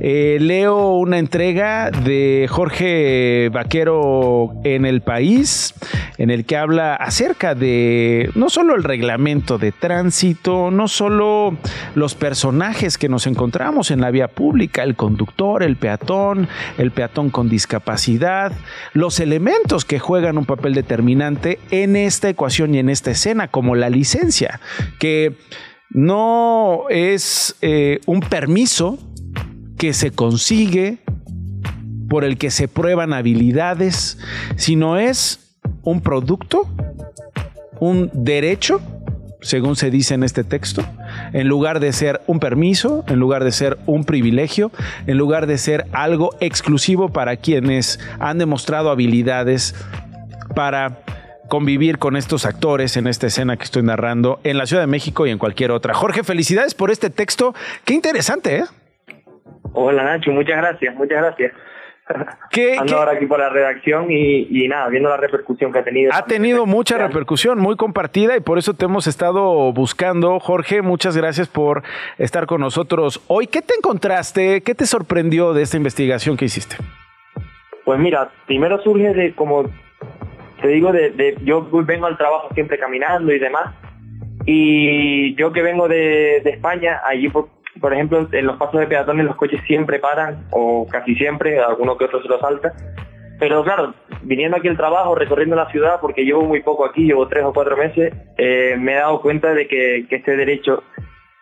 Eh, 0.00 0.38
leo 0.40 0.94
una 0.94 1.18
entrega 1.18 1.90
de 1.90 2.46
Jorge 2.50 3.48
Vaquero 3.52 4.52
en 4.64 4.84
el 4.84 5.00
país, 5.00 5.74
en 6.18 6.30
el 6.30 6.44
que 6.44 6.56
habla 6.56 6.94
acerca 6.94 7.54
de 7.54 8.30
no 8.34 8.50
solo 8.50 8.74
el 8.74 8.84
reglamento 8.84 9.58
de 9.58 9.72
tránsito, 9.72 10.70
no 10.70 10.86
solo 10.86 11.56
los 11.94 12.14
personajes 12.14 12.98
que 12.98 13.08
nos 13.08 13.26
encontramos 13.26 13.90
en 13.90 14.00
la 14.00 14.10
vía 14.10 14.28
pública, 14.28 14.82
el 14.82 14.94
conductor, 14.94 15.62
el 15.62 15.76
peatón, 15.76 16.46
el 16.78 16.90
peatón 16.90 17.30
con 17.30 17.48
discapacidad, 17.48 18.52
los 18.92 19.18
elementos 19.18 19.84
que 19.84 19.98
juegan 19.98 20.36
un 20.36 20.44
papel 20.44 20.74
determinante 20.74 21.58
en 21.70 21.96
esta 21.96 22.28
ecuación 22.28 22.74
y 22.74 22.78
en 22.78 22.90
esta 22.90 23.12
escena, 23.12 23.48
como 23.48 23.74
la 23.74 23.88
licencia, 23.88 24.60
que 24.98 25.36
no 25.94 26.84
es 26.88 27.56
eh, 27.60 28.00
un 28.06 28.20
permiso 28.20 28.98
que 29.76 29.92
se 29.92 30.10
consigue 30.10 30.98
por 32.08 32.24
el 32.24 32.38
que 32.38 32.50
se 32.50 32.68
prueban 32.68 33.12
habilidades, 33.12 34.18
sino 34.56 34.96
es 34.96 35.56
un 35.82 36.00
producto, 36.00 36.68
un 37.80 38.10
derecho, 38.12 38.80
según 39.40 39.76
se 39.76 39.90
dice 39.90 40.14
en 40.14 40.22
este 40.22 40.44
texto, 40.44 40.84
en 41.32 41.48
lugar 41.48 41.80
de 41.80 41.92
ser 41.92 42.20
un 42.26 42.38
permiso, 42.38 43.04
en 43.08 43.18
lugar 43.18 43.44
de 43.44 43.52
ser 43.52 43.78
un 43.86 44.04
privilegio, 44.04 44.70
en 45.06 45.18
lugar 45.18 45.46
de 45.46 45.58
ser 45.58 45.86
algo 45.92 46.36
exclusivo 46.40 47.08
para 47.08 47.36
quienes 47.36 47.98
han 48.20 48.38
demostrado 48.38 48.90
habilidades 48.90 49.74
para 50.54 51.02
convivir 51.52 51.98
con 51.98 52.16
estos 52.16 52.46
actores 52.46 52.96
en 52.96 53.06
esta 53.06 53.26
escena 53.26 53.58
que 53.58 53.64
estoy 53.64 53.82
narrando 53.82 54.40
en 54.42 54.56
la 54.56 54.64
Ciudad 54.64 54.84
de 54.84 54.86
México 54.86 55.26
y 55.26 55.30
en 55.30 55.36
cualquier 55.36 55.70
otra. 55.70 55.92
Jorge, 55.92 56.22
felicidades 56.24 56.74
por 56.74 56.90
este 56.90 57.10
texto. 57.10 57.52
Qué 57.84 57.92
interesante, 57.92 58.56
¿eh? 58.56 58.64
Hola 59.74 60.02
Nacho, 60.02 60.30
muchas 60.30 60.56
gracias, 60.56 60.94
muchas 60.94 61.18
gracias. 61.18 61.52
¿Qué, 62.50 62.78
Ando 62.78 62.96
ahora 62.96 63.12
aquí 63.12 63.26
por 63.26 63.38
la 63.38 63.50
redacción 63.50 64.06
y, 64.10 64.66
nada, 64.66 64.88
viendo 64.88 65.10
la 65.10 65.18
repercusión 65.18 65.74
que 65.74 65.80
ha 65.80 65.84
tenido. 65.84 66.10
Ha 66.14 66.24
tenido 66.24 66.64
mucha 66.64 66.96
repercusión, 66.96 67.58
muy 67.58 67.76
compartida 67.76 68.34
y 68.34 68.40
por 68.40 68.56
eso 68.56 68.72
te 68.72 68.86
hemos 68.86 69.06
estado 69.06 69.74
buscando. 69.74 70.40
Jorge, 70.40 70.80
muchas 70.80 71.18
gracias 71.18 71.48
por 71.48 71.82
estar 72.16 72.46
con 72.46 72.62
nosotros 72.62 73.22
hoy. 73.28 73.46
¿Qué 73.46 73.60
te 73.60 73.74
encontraste? 73.74 74.62
¿Qué 74.62 74.74
te 74.74 74.86
sorprendió 74.86 75.52
de 75.52 75.64
esta 75.64 75.76
investigación 75.76 76.38
que 76.38 76.46
hiciste? 76.46 76.76
Pues 77.84 78.00
mira, 78.00 78.30
primero 78.46 78.82
surge 78.82 79.12
de 79.12 79.34
como 79.34 79.70
te 80.62 80.68
digo, 80.68 80.92
de, 80.92 81.36
yo 81.44 81.68
vengo 81.84 82.06
al 82.06 82.16
trabajo 82.16 82.48
siempre 82.54 82.78
caminando 82.78 83.32
y 83.32 83.38
demás. 83.38 83.74
Y 84.46 85.34
yo 85.34 85.52
que 85.52 85.62
vengo 85.62 85.88
de, 85.88 86.38
España, 86.38 87.00
allí 87.04 87.28
por, 87.28 87.48
por 87.80 87.92
ejemplo, 87.92 88.28
en 88.30 88.46
los 88.46 88.56
pasos 88.56 88.80
de 88.80 88.86
peatones 88.86 89.26
los 89.26 89.36
coches 89.36 89.60
siempre 89.66 89.98
paran, 89.98 90.46
o 90.50 90.86
casi 90.88 91.14
siempre, 91.16 91.60
alguno 91.60 91.98
que 91.98 92.04
otro 92.04 92.22
se 92.22 92.28
lo 92.28 92.38
salta. 92.40 92.72
Pero 93.38 93.64
claro, 93.64 93.94
viniendo 94.22 94.56
aquí 94.56 94.68
al 94.68 94.76
trabajo, 94.76 95.16
recorriendo 95.16 95.56
la 95.56 95.70
ciudad, 95.70 95.98
porque 96.00 96.24
llevo 96.24 96.42
muy 96.42 96.62
poco 96.62 96.84
aquí, 96.84 97.04
llevo 97.04 97.26
tres 97.26 97.44
o 97.44 97.52
cuatro 97.52 97.76
meses, 97.76 98.14
eh, 98.38 98.76
me 98.78 98.92
he 98.92 98.96
dado 98.96 99.20
cuenta 99.20 99.52
de 99.52 99.66
que, 99.66 100.06
este 100.08 100.36
derecho 100.36 100.84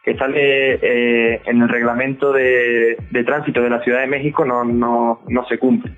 que 0.03 0.17
sale 0.17 0.79
eh, 0.81 1.43
en 1.45 1.61
el 1.61 1.69
reglamento 1.69 2.33
de, 2.33 2.97
tránsito 3.27 3.61
de 3.61 3.69
la 3.69 3.83
Ciudad 3.83 4.01
de 4.01 4.07
México 4.07 4.47
no, 4.47 4.65
no, 4.65 5.21
no 5.29 5.47
se 5.47 5.59
cumple 5.59 5.93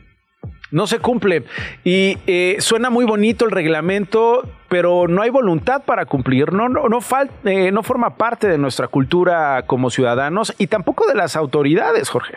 no 0.72 0.88
se 0.88 0.98
cumple. 0.98 1.44
Y 1.84 2.18
eh, 2.26 2.56
suena 2.58 2.90
muy 2.90 3.04
bonito 3.04 3.44
el 3.44 3.52
reglamento, 3.52 4.42
pero 4.68 5.06
no 5.06 5.22
hay 5.22 5.30
voluntad 5.30 5.84
para 5.84 6.06
cumplir. 6.06 6.52
No, 6.52 6.68
no, 6.68 6.88
no, 6.88 6.98
eh, 7.44 7.70
no 7.70 7.82
forma 7.84 8.16
parte 8.16 8.48
de 8.48 8.58
nuestra 8.58 8.88
cultura 8.88 9.62
como 9.66 9.90
ciudadanos 9.90 10.54
y 10.58 10.66
tampoco 10.66 11.06
de 11.06 11.14
las 11.14 11.36
autoridades, 11.36 12.08
Jorge. 12.08 12.34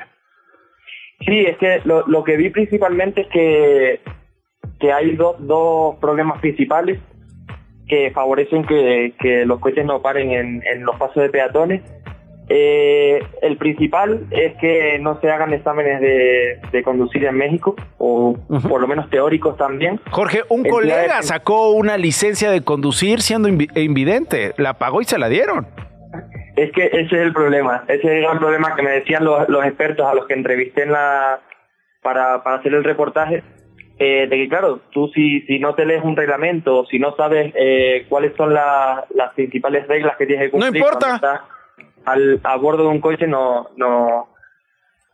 Sí, 1.25 1.39
es 1.39 1.57
que 1.57 1.81
lo, 1.85 2.23
que 2.23 2.37
vi 2.37 2.49
principalmente 2.49 3.21
es 3.21 3.27
que, 3.27 4.01
que 4.79 4.91
hay 4.91 5.15
dos 5.15 5.95
problemas 5.99 6.39
principales 6.39 6.99
que 7.87 8.11
favorecen 8.11 8.65
que, 8.65 9.43
los 9.45 9.59
coches 9.59 9.85
no 9.85 10.01
paren 10.01 10.31
en, 10.31 10.63
en 10.65 10.83
los 10.83 10.97
pasos 10.97 11.23
de 11.23 11.29
peatones 11.29 11.81
eh, 12.47 13.23
el 13.41 13.57
principal 13.57 14.27
es 14.29 14.55
que 14.57 14.99
no 14.99 15.19
se 15.19 15.31
hagan 15.31 15.53
exámenes 15.53 15.99
de, 15.99 16.83
conducir 16.83 17.25
en 17.25 17.35
México, 17.35 17.75
o 17.97 18.37
por 18.67 18.81
lo 18.81 18.87
menos 18.87 19.09
teóricos 19.09 19.57
también. 19.57 19.99
Jorge, 20.11 20.41
un 20.49 20.63
colega 20.63 21.23
sacó 21.23 21.71
una 21.71 21.97
licencia 21.97 22.51
de 22.51 22.61
conducir 22.61 23.21
siendo 23.21 23.47
invidente, 23.47 24.53
la 24.57 24.75
pagó 24.75 25.01
y 25.01 25.05
se 25.05 25.17
la 25.17 25.29
dieron. 25.29 25.67
Es 26.55 26.71
que 26.71 26.85
ese 26.85 26.99
es 27.01 27.11
el 27.13 27.33
problema, 27.33 27.83
ese 27.87 28.19
es 28.21 28.29
el 28.29 28.37
problema 28.37 28.75
que 28.75 28.83
me 28.83 28.91
decían 28.91 29.25
los, 29.25 29.65
expertos 29.65 30.05
a 30.05 30.13
los 30.13 30.27
que 30.27 30.35
entrevisté 30.35 30.83
en 30.83 30.91
la, 30.91 31.41
para, 32.01 32.35
hacer 32.35 32.73
el 32.73 32.83
reportaje, 32.83 33.43
eh, 33.97 34.27
de 34.29 34.35
que 34.35 34.47
claro, 34.47 34.81
tú 34.91 35.09
si, 35.15 35.41
si 35.41 35.57
no 35.59 35.73
te 35.73 35.85
lees 35.85 36.03
un 36.03 36.15
reglamento, 36.15 36.85
si 36.85 36.99
no 36.99 37.15
sabes 37.15 37.51
eh, 37.55 38.05
cuáles 38.07 38.35
son 38.35 38.53
las 38.53 39.33
principales 39.35 39.87
reglas 39.87 40.15
que 40.17 40.27
tienes 40.27 40.45
que 40.45 40.51
cumplir, 40.51 40.71
no 40.71 40.77
importa 40.77 41.45
al, 42.05 42.39
a 42.43 42.55
bordo 42.57 42.83
de 42.83 42.89
un 42.89 43.01
coche 43.01 43.27
no, 43.27 43.69
no 43.75 44.29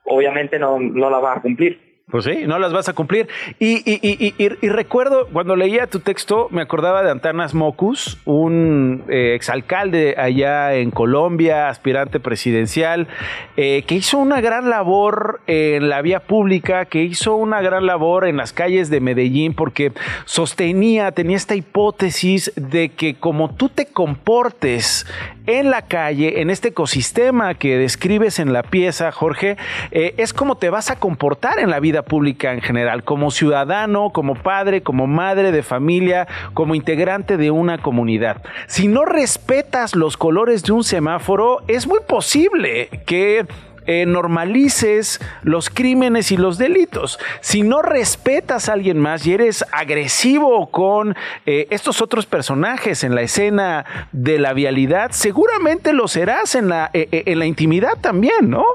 obviamente 0.06 0.60
no, 0.60 0.80
no 0.80 1.10
la 1.10 1.20
va 1.20 1.34
a 1.36 1.42
cumplir. 1.42 1.92
Pues 2.12 2.26
sí, 2.26 2.44
no 2.46 2.60
las 2.60 2.74
vas 2.74 2.90
a 2.90 2.94
cumplir. 2.94 3.30
Y, 3.58 3.90
y, 3.90 4.00
y, 4.02 4.36
y, 4.38 4.70
recuerdo, 4.70 5.28
cuando 5.32 5.56
leía 5.56 5.88
tu 5.88 6.02
texto, 6.02 6.50
me 6.52 6.62
acordaba 6.62 7.04
de 7.04 7.10
Antanas 7.10 7.54
Mocus, 7.54 8.18
un 8.26 9.06
eh, 9.08 9.34
exalcalde 9.34 10.16
allá 10.18 10.74
en 10.74 10.92
Colombia, 10.92 11.70
aspirante 11.70 12.20
presidencial, 12.20 13.08
eh, 13.56 13.84
que 13.88 13.96
hizo 13.96 14.18
una 14.18 14.42
gran 14.42 14.70
labor 14.70 15.40
en 15.48 15.88
la 15.88 16.02
vía 16.02 16.20
pública, 16.20 16.84
que 16.84 17.02
hizo 17.02 17.36
una 17.36 17.62
gran 17.62 17.86
labor 17.86 18.28
en 18.28 18.36
las 18.36 18.52
calles 18.52 18.90
de 18.90 19.00
Medellín, 19.00 19.54
porque 19.54 19.94
sostenía, 20.26 21.14
tenía 21.14 21.38
esta 21.38 21.56
hipótesis 21.56 22.52
de 22.58 22.90
que 22.90 23.16
como 23.16 23.56
tú 23.56 23.70
te 23.70 23.86
comportes 23.86 25.08
en 25.48 25.72
la 25.72 25.84
calle, 25.84 26.42
en 26.42 26.50
este 26.50 26.70
ecosistema 26.70 27.54
que 27.56 27.78
describes 27.78 28.40
en 28.40 28.54
la 28.54 28.64
pieza, 28.64 29.12
Jorge, 29.12 29.58
eh, 29.92 30.14
es 30.18 30.34
como 30.34 30.56
te 30.56 30.70
vas 30.70 30.92
a 30.92 30.98
comportar 30.98 31.60
en 31.60 31.70
la 31.70 31.80
vida 31.80 32.04
pública 32.04 32.54
en 32.54 32.62
general, 32.62 33.04
como 33.04 33.32
ciudadano, 33.32 34.12
como 34.12 34.36
padre, 34.36 34.82
como 34.82 35.08
madre 35.08 35.52
de 35.52 35.64
familia, 35.64 36.28
como 36.54 36.76
integrante 36.76 37.38
de 37.38 37.52
una 37.52 37.78
comunidad. 37.80 38.42
Si 38.68 38.88
no 38.88 39.06
respetas 39.06 39.96
los 39.96 40.18
colores 40.18 40.64
de 40.64 40.74
un 40.74 40.84
semáforo, 40.84 41.64
es 41.68 41.88
muy 41.88 42.00
posible 42.08 42.90
que 43.06 43.46
eh, 43.88 44.06
normalices 44.06 45.20
los 45.44 45.70
crímenes 45.70 46.32
y 46.32 46.38
los 46.38 46.58
delitos. 46.58 47.20
Si 47.42 47.64
no 47.64 47.82
respetas 47.82 48.70
a 48.70 48.74
alguien 48.74 49.00
más 49.00 49.26
y 49.26 49.34
eres 49.34 49.66
agresivo 49.72 50.70
con 50.70 51.16
eh, 51.46 51.68
estos 51.70 52.02
otros 52.02 52.26
personajes 52.26 53.04
en 53.04 53.16
la 53.16 53.22
escena 53.22 53.86
de 54.12 54.40
la 54.40 54.54
vialidad, 54.54 55.12
seguramente 55.12 55.94
lo 55.94 56.08
serás 56.08 56.56
en 56.56 56.70
la, 56.70 56.90
eh, 56.94 57.24
en 57.26 57.40
la 57.40 57.46
intimidad 57.46 57.98
también, 58.02 58.50
¿no? 58.50 58.66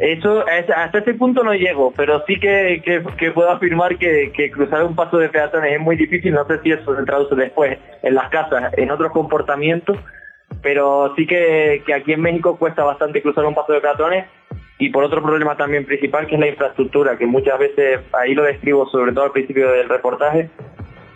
Eso, 0.00 0.44
hasta 0.48 0.98
ese 0.98 1.12
punto 1.12 1.44
no 1.44 1.52
llego, 1.52 1.92
pero 1.94 2.24
sí 2.26 2.40
que, 2.40 2.82
que, 3.18 3.30
puedo 3.32 3.50
afirmar 3.50 3.98
que, 3.98 4.32
que, 4.34 4.50
cruzar 4.50 4.82
un 4.84 4.96
paso 4.96 5.18
de 5.18 5.28
peatones 5.28 5.74
es 5.74 5.80
muy 5.80 5.94
difícil, 5.94 6.32
no 6.32 6.46
sé 6.46 6.58
si 6.62 6.72
eso 6.72 6.96
se 6.96 7.02
traduce 7.02 7.34
después 7.34 7.78
en 8.02 8.14
las 8.14 8.30
casas, 8.30 8.72
en 8.78 8.90
otros 8.90 9.12
comportamientos, 9.12 9.98
pero 10.62 11.14
sí 11.16 11.26
que, 11.26 11.82
aquí 11.94 12.12
en 12.12 12.20
México 12.20 12.56
cuesta 12.58 12.84
bastante 12.84 13.22
cruzar 13.22 13.44
un 13.44 13.54
paso 13.54 13.72
de 13.72 13.80
peatones. 13.80 14.26
Y 14.78 14.88
por 14.88 15.04
otro 15.04 15.22
problema 15.22 15.56
también 15.56 15.84
principal 15.84 16.26
que 16.26 16.36
es 16.36 16.40
la 16.40 16.48
infraestructura, 16.48 17.18
que 17.18 17.26
muchas 17.26 17.58
veces, 17.58 18.00
ahí 18.12 18.34
lo 18.34 18.44
describo 18.44 18.88
sobre 18.88 19.12
todo 19.12 19.24
al 19.24 19.32
principio 19.32 19.70
del 19.72 19.90
reportaje, 19.90 20.48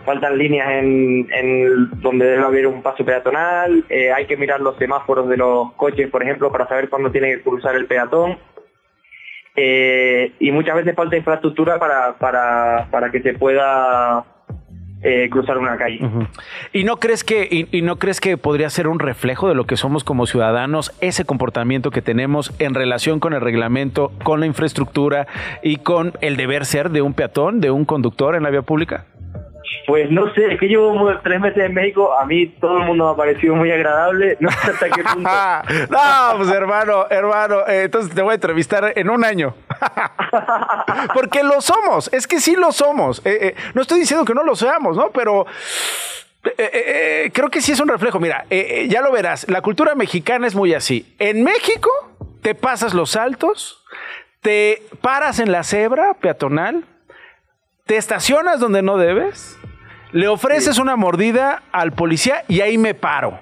faltan 0.04 0.36
líneas 0.36 0.68
en, 0.70 1.90
donde 2.02 2.26
debe 2.26 2.42
haber 2.42 2.66
un 2.66 2.82
paso 2.82 3.06
peatonal, 3.06 3.84
eh, 3.88 4.12
hay 4.12 4.26
que 4.26 4.36
mirar 4.36 4.60
los 4.60 4.76
semáforos 4.76 5.30
de 5.30 5.38
los 5.38 5.72
coches, 5.72 6.10
por 6.10 6.22
ejemplo, 6.22 6.52
para 6.52 6.68
saber 6.68 6.90
cuándo 6.90 7.10
tiene 7.10 7.36
que 7.36 7.42
cruzar 7.42 7.74
el 7.74 7.86
peatón. 7.86 8.38
Eh, 9.56 10.32
y 10.40 10.50
muchas 10.50 10.76
veces 10.76 10.94
falta 10.94 11.16
infraestructura 11.16 11.78
para, 11.78 12.18
para, 12.18 12.88
para 12.90 13.10
que 13.10 13.22
se 13.22 13.32
pueda 13.34 14.26
eh, 15.04 15.28
cruzar 15.30 15.58
una 15.58 15.76
calle. 15.76 16.00
¿Y 16.72 16.84
no 16.84 16.96
crees 16.96 17.24
que 17.24 17.68
y, 17.70 17.82
no 17.82 17.96
crees 17.96 18.20
que 18.20 18.38
podría 18.38 18.70
ser 18.70 18.88
un 18.88 18.98
reflejo 18.98 19.48
de 19.48 19.54
lo 19.54 19.66
que 19.66 19.76
somos 19.76 20.02
como 20.02 20.26
ciudadanos 20.26 20.92
ese 21.02 21.26
comportamiento 21.26 21.90
que 21.90 22.00
tenemos 22.00 22.52
en 22.58 22.72
relación 22.72 23.20
con 23.20 23.34
el 23.34 23.42
reglamento, 23.42 24.12
con 24.22 24.40
la 24.40 24.46
infraestructura 24.46 25.26
y 25.62 25.76
con 25.76 26.14
el 26.22 26.38
deber 26.38 26.64
ser 26.64 26.88
de 26.88 27.02
un 27.02 27.12
peatón, 27.12 27.60
de 27.60 27.70
un 27.70 27.84
conductor 27.84 28.34
en 28.34 28.42
la 28.42 28.50
vía 28.50 28.62
pública? 28.62 29.04
Pues 29.86 30.10
no 30.10 30.32
sé, 30.34 30.54
es 30.54 30.60
que 30.60 30.66
llevo 30.66 31.12
tres 31.22 31.40
meses 31.40 31.64
en 31.64 31.74
México, 31.74 32.16
a 32.18 32.24
mí 32.24 32.46
todo 32.46 32.78
el 32.78 32.84
mundo 32.84 33.06
me 33.06 33.12
ha 33.12 33.16
parecido 33.16 33.54
muy 33.54 33.70
agradable, 33.70 34.36
no 34.40 34.50
sé 34.50 34.70
hasta 34.70 34.88
qué 34.88 35.02
punto. 35.02 35.30
no, 35.90 36.36
pues 36.38 36.48
hermano, 36.50 37.06
hermano, 37.10 37.66
eh, 37.66 37.82
entonces 37.84 38.14
te 38.14 38.22
voy 38.22 38.32
a 38.32 38.34
entrevistar 38.34 38.92
en 38.96 39.10
un 39.10 39.24
año. 39.24 39.54
Porque 41.14 41.42
lo 41.42 41.60
somos, 41.60 42.10
es 42.12 42.26
que 42.26 42.40
sí 42.40 42.56
lo 42.56 42.72
somos. 42.72 43.20
Eh, 43.26 43.38
eh, 43.40 43.54
no 43.74 43.82
estoy 43.82 44.00
diciendo 44.00 44.24
que 44.24 44.34
no 44.34 44.42
lo 44.42 44.56
seamos, 44.56 44.96
¿no? 44.96 45.10
Pero... 45.10 45.46
creo 47.32 47.48
que 47.50 47.62
sí 47.62 47.72
es 47.72 47.80
un 47.80 47.88
reflejo. 47.88 48.20
Mira, 48.20 48.44
ya 48.50 49.00
lo 49.00 49.10
verás, 49.10 49.48
la 49.48 49.62
cultura 49.62 49.94
mexicana 49.94 50.46
es 50.46 50.54
muy 50.54 50.74
así. 50.74 51.14
En 51.18 51.42
México 51.42 51.90
te 52.42 52.54
pasas 52.54 52.92
los 52.92 53.12
saltos, 53.12 53.82
te 54.42 54.82
paras 55.00 55.38
en 55.38 55.50
la 55.50 55.62
cebra 55.62 56.12
peatonal, 56.20 56.84
te 57.86 57.96
estacionas 57.96 58.60
donde 58.60 58.82
no 58.82 58.98
debes, 58.98 59.56
le 60.14 60.28
ofreces 60.28 60.78
una 60.78 60.94
mordida 60.94 61.64
al 61.72 61.90
policía 61.92 62.44
y 62.46 62.60
ahí 62.60 62.78
me 62.78 62.94
paro. 62.94 63.36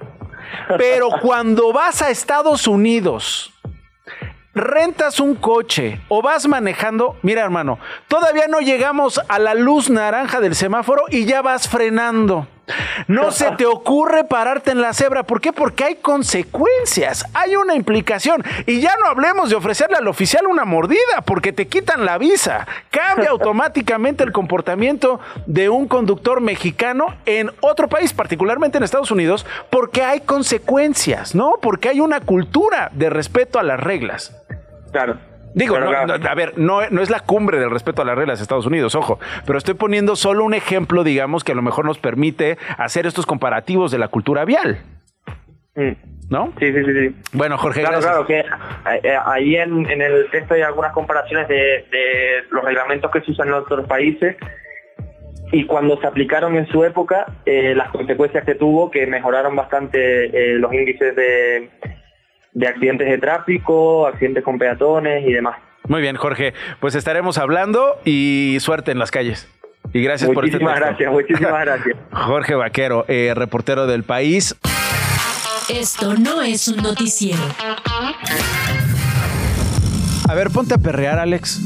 Pero 0.79 1.11
cuando 1.20 1.70
vas 1.70 2.01
a 2.01 2.09
Estados 2.09 2.66
Unidos, 2.66 3.53
rentas 4.55 5.20
un 5.20 5.35
coche 5.35 6.01
o 6.09 6.23
vas 6.23 6.49
manejando, 6.49 7.18
mira 7.20 7.43
hermano, 7.43 7.79
todavía 8.09 8.47
no 8.49 8.61
llegamos 8.61 9.20
a 9.29 9.39
la 9.39 9.53
luz 9.53 9.91
naranja 9.91 10.41
del 10.41 10.55
semáforo 10.55 11.05
y 11.11 11.27
ya 11.27 11.43
vas 11.43 11.68
frenando. 11.68 12.49
No 13.09 13.31
se 13.31 13.51
te 13.53 13.66
ocurre 13.66 14.25
pararte 14.25 14.70
en 14.70 14.81
la 14.81 14.93
cebra. 14.93 15.23
¿Por 15.25 15.41
qué? 15.41 15.53
Porque 15.53 15.85
hay 15.85 15.95
consecuencias, 15.97 17.25
hay 17.35 17.57
una 17.57 17.75
implicación. 17.75 18.43
Y 18.66 18.81
ya 18.81 18.95
no 19.01 19.07
hablemos 19.07 19.51
de 19.51 19.57
ofrecerle 19.57 19.97
al 19.97 20.09
oficial 20.09 20.47
una 20.47 20.64
mordida, 20.64 21.23
porque 21.25 21.53
te 21.53 21.68
quitan 21.68 22.05
la 22.05 22.18
visa. 22.18 22.66
Cambia 22.91 23.31
automáticamente 23.31 24.25
el 24.25 24.33
comportamiento 24.33 25.20
de 25.47 25.68
un 25.68 25.89
conductor 25.89 26.41
mexicano 26.41 27.14
en 27.27 27.51
otro 27.61 27.89
país, 27.89 28.12
particularmente 28.12 28.79
en 28.79 28.85
Estados 28.85 29.11
Unidos, 29.11 29.47
porque 29.70 30.03
hay 30.03 30.20
consecuencias, 30.20 31.35
¿no? 31.35 31.55
Porque 31.61 31.89
hay 31.89 32.01
una 32.01 32.20
cultura 32.20 32.91
de 32.93 33.11
respeto 33.11 33.59
a 33.59 33.62
las 33.62 33.81
reglas. 33.81 34.37
Claro. 34.93 35.32
Digo, 35.55 35.78
no, 35.78 36.07
no, 36.07 36.14
a 36.14 36.34
ver, 36.34 36.55
no, 36.57 36.80
no 36.90 37.03
es 37.03 37.11
la 37.11 37.20
cumbre 37.20 37.59
del 37.59 37.70
respeto 37.70 38.03
a 38.03 38.05
las 38.05 38.16
reglas 38.16 38.38
de 38.38 38.42
Estados 38.42 38.66
Unidos, 38.66 38.94
ojo, 38.94 39.18
pero 39.46 39.59
estoy 39.59 39.74
poniendo 39.74 40.16
solo 40.16 40.44
un 40.44 40.55
ejemplo, 40.55 41.05
digamos, 41.05 41.44
que 41.44 41.53
a 41.53 41.55
lo 41.55 41.62
mejor 41.62 41.84
nos 41.84 41.98
permite 41.98 42.59
hacer 42.78 43.07
estos 43.07 43.26
comparativos 43.26 43.90
de 43.90 43.98
la 43.98 44.09
cultura 44.09 44.44
vial. 44.44 44.80
¿No? 46.30 46.46
Mm. 46.46 46.53
Sí, 46.59 46.72
sí, 46.72 46.84
sí. 46.84 46.92
sí. 47.09 47.16
Bueno, 47.32 47.59
Jorge, 47.59 47.80
Claro, 47.80 48.00
gracias. 48.00 48.26
claro, 48.26 48.26
que 48.26 49.09
eh, 49.09 49.18
ahí 49.26 49.57
en, 49.57 49.88
en 49.90 50.03
el 50.03 50.30
texto 50.30 50.55
hay 50.55 50.62
algunas 50.62 50.92
comparaciones 50.92 51.48
de, 51.48 51.55
de 51.90 52.44
los 52.50 52.64
reglamentos 52.64 53.11
que 53.11 53.20
se 53.22 53.30
usan 53.32 53.48
en 53.48 53.55
otros 53.55 53.86
países 53.86 54.36
y 55.53 55.66
cuando 55.66 56.00
se 56.00 56.07
aplicaron 56.07 56.57
en 56.57 56.66
su 56.68 56.82
época, 56.84 57.26
eh, 57.44 57.74
las 57.74 57.90
consecuencias 57.90 58.44
que 58.44 58.55
tuvo, 58.55 58.90
que 58.90 59.07
mejoraron 59.07 59.55
bastante 59.55 60.24
eh, 60.26 60.59
los 60.59 60.72
índices 60.72 61.14
de, 61.14 61.68
de 62.53 62.66
accidentes 62.66 63.09
de 63.09 63.18
tráfico, 63.18 64.07
accidentes 64.07 64.44
con 64.44 64.59
peatones 64.59 65.26
y 65.26 65.32
demás. 65.32 65.57
Muy 65.88 66.00
bien, 66.00 66.16
Jorge, 66.16 66.55
pues 66.80 66.94
estaremos 66.94 67.38
hablando 67.38 67.98
y 68.05 68.59
suerte 68.61 68.92
en 68.92 68.98
las 68.98 69.11
calles. 69.11 69.48
Y 69.92 70.03
gracias 70.03 70.30
por 70.30 70.44
este 70.44 70.59
Muchísimas 70.59 70.80
gracias, 70.80 71.12
muchísimas 71.12 71.61
gracias. 71.64 71.96
Jorge 72.12 72.55
Vaquero, 72.55 73.05
eh, 73.09 73.32
reportero 73.34 73.86
del 73.86 74.05
país. 74.05 74.57
Esto 75.68 76.14
no 76.14 76.42
es 76.42 76.68
un 76.68 76.82
noticiero. 76.82 77.42
A 80.28 80.34
ver, 80.34 80.50
ponte 80.50 80.74
a 80.74 80.78
perrear, 80.78 81.18
Alex. 81.18 81.61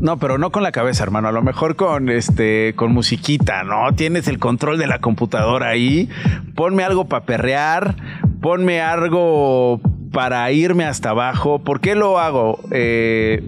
No, 0.00 0.18
pero 0.18 0.36
no 0.36 0.50
con 0.50 0.64
la 0.64 0.72
cabeza, 0.72 1.04
hermano. 1.04 1.28
A 1.28 1.32
lo 1.32 1.42
mejor 1.42 1.76
con 1.76 2.08
este, 2.08 2.74
con 2.74 2.92
musiquita, 2.92 3.62
¿no? 3.62 3.94
Tienes 3.94 4.26
el 4.26 4.40
control 4.40 4.78
de 4.78 4.88
la 4.88 4.98
computadora 4.98 5.68
ahí. 5.68 6.08
Ponme 6.56 6.82
algo 6.82 7.04
para 7.06 7.24
perrear. 7.24 7.94
Ponme 8.42 8.80
algo 8.80 9.80
para 10.12 10.50
irme 10.50 10.84
hasta 10.84 11.10
abajo. 11.10 11.60
¿Por 11.60 11.80
qué 11.80 11.94
lo 11.94 12.18
hago? 12.18 12.58
Eh, 12.72 13.40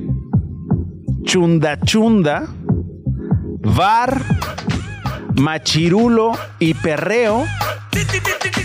chunda 1.24 1.80
chunda, 1.80 2.46
bar, 3.60 4.22
machirulo 5.34 6.32
y 6.60 6.74
perreo 6.74 7.44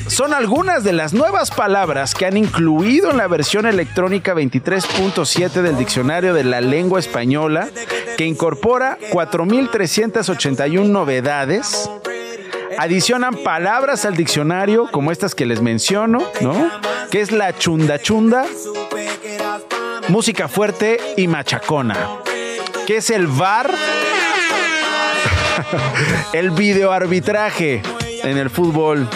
son 0.08 0.34
algunas 0.34 0.84
de 0.84 0.92
las 0.92 1.14
nuevas 1.14 1.50
palabras 1.50 2.14
que 2.14 2.26
han 2.26 2.36
incluido 2.36 3.12
en 3.12 3.18
la 3.18 3.28
versión 3.28 3.66
electrónica 3.66 4.34
23.7 4.34 5.62
del 5.62 5.78
diccionario 5.78 6.34
de 6.34 6.44
la 6.44 6.60
lengua 6.62 7.00
española, 7.00 7.70
que 8.18 8.26
incorpora 8.26 8.98
4.381 9.12 10.90
novedades. 10.90 11.90
Adicionan 12.80 13.36
palabras 13.36 14.06
al 14.06 14.16
diccionario, 14.16 14.88
como 14.90 15.12
estas 15.12 15.36
que 15.36 15.46
les 15.46 15.62
menciono, 15.62 16.20
¿no? 16.40 16.72
Que 17.12 17.20
es 17.20 17.34
la 17.34 17.54
chunda 17.58 18.00
chunda, 18.00 18.46
música 20.08 20.48
fuerte 20.48 20.98
y 21.18 21.28
machacona. 21.28 21.98
Que 22.88 22.96
es 22.96 23.10
el 23.10 23.28
VAR, 23.28 23.70
el 26.34 26.52
videoarbitraje 26.52 27.82
en 28.24 28.38
el 28.38 28.50
fútbol. 28.50 29.10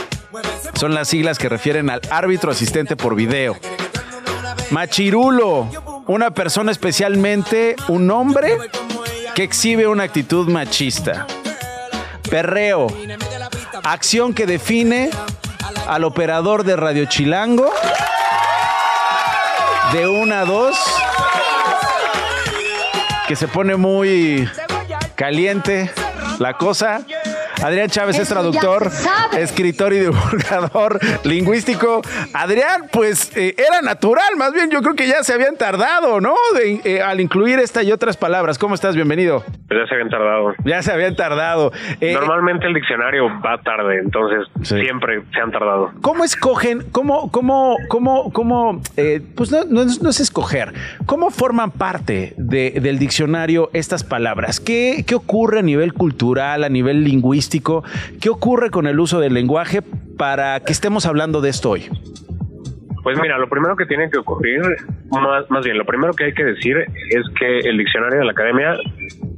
Son 0.74 0.94
las 0.94 1.08
siglas 1.08 1.38
que 1.38 1.48
refieren 1.48 1.90
al 1.90 2.02
árbitro 2.10 2.52
asistente 2.52 2.98
por 2.98 3.16
video. 3.16 3.56
Machirulo, 4.72 5.70
una 6.08 6.32
persona 6.32 6.70
especialmente 6.70 7.78
un 7.88 8.12
hombre 8.12 8.58
que 9.36 9.44
exhibe 9.44 9.88
una 9.88 10.04
actitud 10.04 10.50
machista. 10.50 11.28
Perreo, 12.30 12.88
acción 13.84 14.34
que 14.34 14.46
define 14.46 15.10
al 15.88 16.04
operador 16.04 16.64
de 16.64 16.76
Radio 16.76 17.06
Chilango. 17.06 17.72
De 19.92 20.08
una 20.08 20.42
a 20.42 20.46
dos. 20.46 20.76
Que 23.28 23.36
se 23.36 23.48
pone 23.48 23.76
muy 23.76 24.50
caliente 25.16 25.92
la 26.40 26.58
cosa. 26.58 27.02
Adrián 27.64 27.88
Chávez 27.90 28.20
es 28.20 28.28
traductor, 28.28 28.90
escritor 29.38 29.94
y 29.94 30.00
divulgador 30.00 31.00
lingüístico. 31.24 32.02
Adrián, 32.34 32.90
pues 32.92 33.32
eh, 33.38 33.56
era 33.58 33.82
natural, 33.82 34.36
más 34.38 34.52
bien 34.54 34.70
yo 34.70 34.82
creo 34.82 34.96
que 34.96 35.08
ya 35.08 35.24
se 35.24 35.34
habían 35.34 35.56
tardado, 35.56 36.20
¿no? 36.20 36.36
De, 36.56 36.82
eh, 36.84 37.02
al 37.02 37.22
incluir 37.22 37.60
esta 37.60 37.82
y 37.82 37.92
otras 37.94 38.18
palabras. 38.18 38.58
¿Cómo 38.58 38.76
estás? 38.76 38.96
Bienvenido. 38.96 39.44
Pues 39.70 39.80
ya 39.80 39.88
se 39.88 39.94
habían 39.96 40.10
tardado. 40.10 40.54
Ya 40.66 40.82
se 40.84 40.92
habían 40.92 41.16
tardado. 41.16 41.72
Eh, 42.02 42.14
Normalmente 42.14 42.68
el 42.68 42.74
diccionario 42.74 43.28
va 43.42 43.62
tarde, 43.62 44.00
entonces 44.00 44.46
siempre 44.62 45.24
se 45.34 45.40
han 45.40 45.52
tardado. 45.52 45.92
¿Cómo 46.02 46.26
escogen, 46.26 46.84
cómo, 46.92 47.32
cómo, 47.32 47.78
cómo, 47.88 48.32
cómo, 48.34 48.82
eh, 48.98 49.22
pues 49.38 49.52
no, 49.52 49.64
no 49.66 49.84
es- 49.84 50.02
no 50.02 50.10
es 50.10 50.20
escoger, 50.20 50.74
cómo 51.06 51.30
forman 51.30 51.72
parte 51.72 52.34
de- 52.36 52.72
del 52.82 53.00
diccionario 53.00 53.70
estas 53.72 54.04
palabras? 54.04 54.60
¿Qué, 54.60 55.06
¿Qué 55.08 55.16
ocurre 55.16 55.60
a 55.60 55.64
nivel 55.64 55.94
cultural, 55.94 56.66
a 56.66 56.70
nivel 56.70 57.06
lingüístico? 57.06 57.53
¿Qué 57.62 58.30
ocurre 58.30 58.72
con 58.72 58.88
el 58.88 59.00
uso 59.00 59.20
del 59.20 59.34
lenguaje 59.34 59.82
para 60.18 60.60
que 60.62 60.72
estemos 60.72 61.06
hablando 61.06 61.42
de 61.42 61.50
esto 61.50 61.72
hoy? 61.72 61.90
Pues 63.04 63.20
mira, 63.22 63.38
lo 63.38 63.50
primero 63.50 63.76
que 63.76 63.86
tiene 63.86 64.10
que 64.10 64.18
ocurrir, 64.18 64.62
más, 65.12 65.50
más 65.50 65.66
bien, 65.66 65.78
lo 65.78 65.86
primero 65.86 66.14
que 66.14 66.26
hay 66.26 66.34
que 66.34 66.46
decir 66.46 66.78
es 66.78 67.24
que 67.38 67.60
el 67.60 67.78
diccionario 67.78 68.20
de 68.20 68.26
la 68.26 68.32
academia 68.32 68.78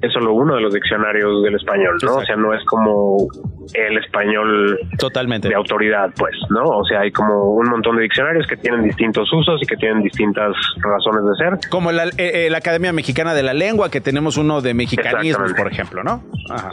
es 0.02 0.14
solo 0.14 0.34
uno 0.34 0.56
de 0.56 0.62
los 0.62 0.74
diccionarios 0.74 1.44
del 1.44 1.56
español, 1.56 1.98
¿no? 2.04 2.18
O 2.18 2.26
sea, 2.26 2.36
no 2.36 2.54
es 2.54 2.64
como 2.66 3.28
el 3.74 3.98
español 3.98 4.80
totalmente 4.98 5.50
de 5.50 5.56
autoridad, 5.56 6.12
pues, 6.18 6.36
¿no? 6.50 6.64
O 6.64 6.84
sea, 6.86 7.02
hay 7.02 7.12
como 7.12 7.52
un 7.56 7.70
montón 7.70 7.98
de 7.98 8.04
diccionarios 8.04 8.46
que 8.48 8.58
tienen 8.58 8.84
distintos 8.84 9.32
usos 9.34 9.62
y 9.62 9.66
que 9.66 9.76
tienen 9.76 10.04
distintas 10.04 10.54
razones 10.78 11.24
de 11.26 11.60
ser. 11.60 11.70
Como 11.70 11.92
la, 11.92 12.06
eh, 12.06 12.46
eh, 12.46 12.50
la 12.50 12.60
Academia 12.60 12.94
Mexicana 12.94 13.34
de 13.34 13.44
la 13.44 13.54
Lengua, 13.54 13.90
que 13.90 14.02
tenemos 14.02 14.38
uno 14.38 14.62
de 14.62 14.74
mexicanismos, 14.74 15.54
por 15.54 15.72
ejemplo, 15.72 16.04
¿no? 16.04 16.24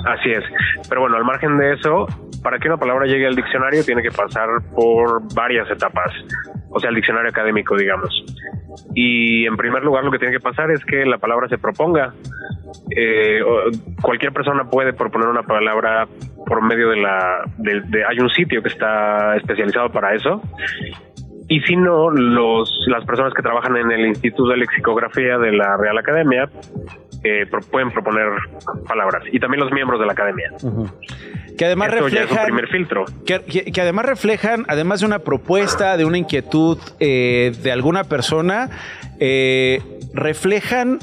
Así 0.07 0.30
es. 0.30 0.45
Pero 0.88 1.03
bueno, 1.03 1.16
al 1.16 1.24
margen 1.24 1.57
de 1.59 1.74
eso, 1.74 2.07
para 2.43 2.59
que 2.59 2.68
una 2.68 2.76
palabra 2.76 3.07
llegue 3.07 3.26
al 3.26 3.36
diccionario 3.36 3.84
tiene 3.84 4.03
que 4.03 4.11
pasar 4.11 4.49
por 4.74 5.22
varias 5.34 5.70
etapas. 5.70 6.12
O 6.70 6.80
sea, 6.80 6.90
el 6.90 6.97
diccionario 6.97 7.30
académico, 7.30 7.76
digamos. 7.76 8.24
Y 8.95 9.47
en 9.47 9.57
primer 9.57 9.82
lugar, 9.82 10.05
lo 10.05 10.11
que 10.11 10.18
tiene 10.18 10.34
que 10.34 10.40
pasar 10.40 10.70
es 10.70 10.84
que 10.84 11.05
la 11.05 11.18
palabra 11.18 11.49
se 11.49 11.59
proponga. 11.59 12.14
Eh, 12.97 13.40
cualquier 14.01 14.32
persona 14.32 14.64
puede 14.64 14.93
proponer 14.93 15.28
una 15.28 15.43
palabra 15.43 16.07
por 16.47 16.62
medio 16.62 16.90
de 16.90 16.97
la. 16.97 17.43
de- 17.59 17.80
de- 17.82 18.05
hay 18.05 18.18
un 18.18 18.30
sitio 18.30 18.62
que 18.62 18.68
está 18.68 19.36
especializado 19.36 19.90
para 19.90 20.14
eso. 20.14 20.40
Y 21.49 21.61
si 21.62 21.76
no, 21.76 22.11
los, 22.11 22.70
las 22.86 23.05
personas 23.05 23.34
que 23.34 23.43
trabajan 23.43 23.76
en 23.76 23.90
el 23.90 24.07
Instituto 24.07 24.51
de 24.51 24.57
Lexicografía 24.59 25.36
de 25.38 25.53
la 25.53 25.76
Real 25.76 25.99
Academia 25.99 26.49
eh, 27.24 27.47
pro- 27.51 27.61
pueden 27.70 27.90
proponer 27.90 28.26
palabras. 28.88 29.24
Y 29.30 29.38
también 29.38 29.62
los 29.62 29.72
miembros 29.72 30.01
de 30.01 30.07
la 30.07 30.12
academia. 30.12 30.51
Que 31.59 31.66
además 31.66 31.93
Esto 31.93 32.09
ya 32.09 32.22
es 32.22 32.30
un 32.30 32.36
reflejan 32.36 32.45
primer 32.47 32.68
filtro. 32.68 33.05
que, 33.26 33.40
que- 33.43 33.70
que 33.70 33.80
además 33.80 34.07
reflejan, 34.07 34.64
además 34.68 35.01
de 35.01 35.07
una 35.07 35.18
propuesta, 35.18 35.97
de 35.97 36.05
una 36.07 36.16
inquietud 36.18 36.78
eh, 37.01 37.53
de 37.62 37.70
alguna 37.72 38.05
persona, 38.05 38.70
eh, 39.20 39.80
reflejan 40.14 40.99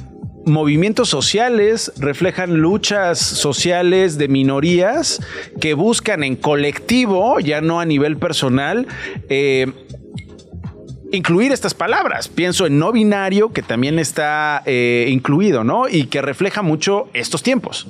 movimientos 0.45 1.09
sociales, 1.09 1.93
reflejan 1.99 2.57
luchas 2.57 3.19
sociales 3.19 4.17
de 4.17 4.27
minorías 4.27 5.19
que 5.59 5.73
buscan 5.73 6.23
en 6.23 6.35
colectivo, 6.35 7.39
ya 7.39 7.61
no 7.61 7.79
a 7.79 7.85
nivel 7.85 8.17
personal, 8.17 8.87
eh, 9.29 9.67
incluir 11.11 11.51
estas 11.51 11.73
palabras. 11.73 12.27
Pienso 12.27 12.65
en 12.65 12.79
no 12.79 12.91
binario, 12.91 13.51
que 13.51 13.61
también 13.61 13.99
está 13.99 14.61
eh, 14.65 15.07
incluido, 15.09 15.63
¿no? 15.63 15.87
Y 15.89 16.07
que 16.07 16.21
refleja 16.21 16.61
mucho 16.61 17.09
estos 17.13 17.43
tiempos. 17.43 17.87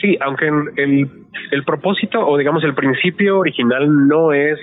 Sí, 0.00 0.16
aunque 0.20 0.46
el, 0.76 1.10
el 1.50 1.64
propósito 1.64 2.26
o 2.26 2.36
digamos 2.36 2.64
el 2.64 2.74
principio 2.74 3.38
original 3.38 4.08
no 4.08 4.32
es 4.32 4.58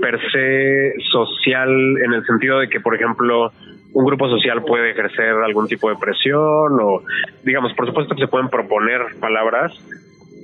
per 0.00 0.18
se 0.30 0.92
social 1.10 1.70
en 2.04 2.12
el 2.12 2.24
sentido 2.26 2.60
de 2.60 2.68
que, 2.68 2.80
por 2.80 2.94
ejemplo, 2.94 3.52
un 3.96 4.04
grupo 4.04 4.28
social 4.28 4.62
puede 4.62 4.90
ejercer 4.90 5.30
algún 5.42 5.66
tipo 5.68 5.88
de 5.88 5.96
presión 5.96 6.78
o, 6.80 7.00
digamos, 7.42 7.72
por 7.72 7.86
supuesto 7.86 8.14
que 8.14 8.20
se 8.20 8.28
pueden 8.28 8.48
proponer 8.50 9.00
palabras, 9.18 9.72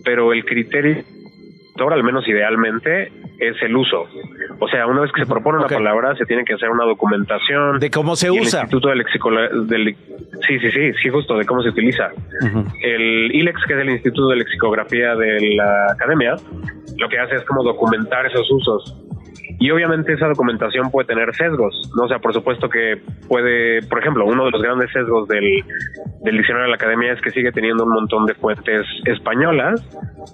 pero 0.06 0.32
el 0.32 0.42
criterio, 0.46 1.02
ahora 1.78 1.96
al 1.96 2.02
menos 2.02 2.26
idealmente, 2.26 3.12
es 3.38 3.60
el 3.60 3.76
uso. 3.76 4.06
O 4.58 4.68
sea, 4.68 4.86
una 4.86 5.02
vez 5.02 5.12
que 5.12 5.20
se 5.22 5.26
propone 5.26 5.58
una 5.58 5.68
palabra, 5.68 6.16
se 6.16 6.24
tiene 6.24 6.44
que 6.46 6.54
hacer 6.54 6.70
una 6.70 6.84
documentación. 6.84 7.78
De 7.78 7.90
cómo 7.90 8.16
se 8.16 8.28
y 8.32 8.36
el 8.36 8.42
usa. 8.42 8.60
Instituto 8.60 8.88
de 8.88 8.96
Lexicola- 8.96 9.48
de 9.50 9.78
Le- 9.78 9.96
Sí, 10.46 10.58
sí, 10.58 10.70
sí, 10.70 10.92
sí, 11.02 11.08
justo 11.10 11.36
de 11.36 11.44
cómo 11.44 11.62
se 11.62 11.68
utiliza. 11.68 12.08
El 12.80 13.34
ILEX, 13.34 13.60
que 13.66 13.74
es 13.74 13.80
el 13.80 13.90
Instituto 13.90 14.28
de 14.28 14.36
Lexicografía 14.36 15.14
de 15.14 15.54
la 15.56 15.92
Academia, 15.92 16.36
lo 16.96 17.08
que 17.08 17.18
hace 17.18 17.36
es 17.36 17.44
como 17.44 17.62
documentar 17.62 18.24
esos 18.26 18.50
usos. 18.50 18.96
Y 19.62 19.70
obviamente 19.70 20.12
esa 20.12 20.26
documentación 20.26 20.90
puede 20.90 21.06
tener 21.06 21.32
sesgos, 21.36 21.88
¿no? 21.96 22.06
O 22.06 22.08
sea, 22.08 22.18
por 22.18 22.34
supuesto 22.34 22.68
que 22.68 23.00
puede, 23.28 23.80
por 23.82 24.00
ejemplo, 24.00 24.26
uno 24.26 24.46
de 24.46 24.50
los 24.50 24.60
grandes 24.60 24.90
sesgos 24.90 25.28
del, 25.28 25.62
del 26.24 26.36
diccionario 26.36 26.64
de 26.64 26.70
la 26.70 26.74
academia 26.74 27.12
es 27.12 27.20
que 27.20 27.30
sigue 27.30 27.52
teniendo 27.52 27.84
un 27.84 27.90
montón 27.90 28.26
de 28.26 28.34
fuentes 28.34 28.82
españolas 29.04 29.80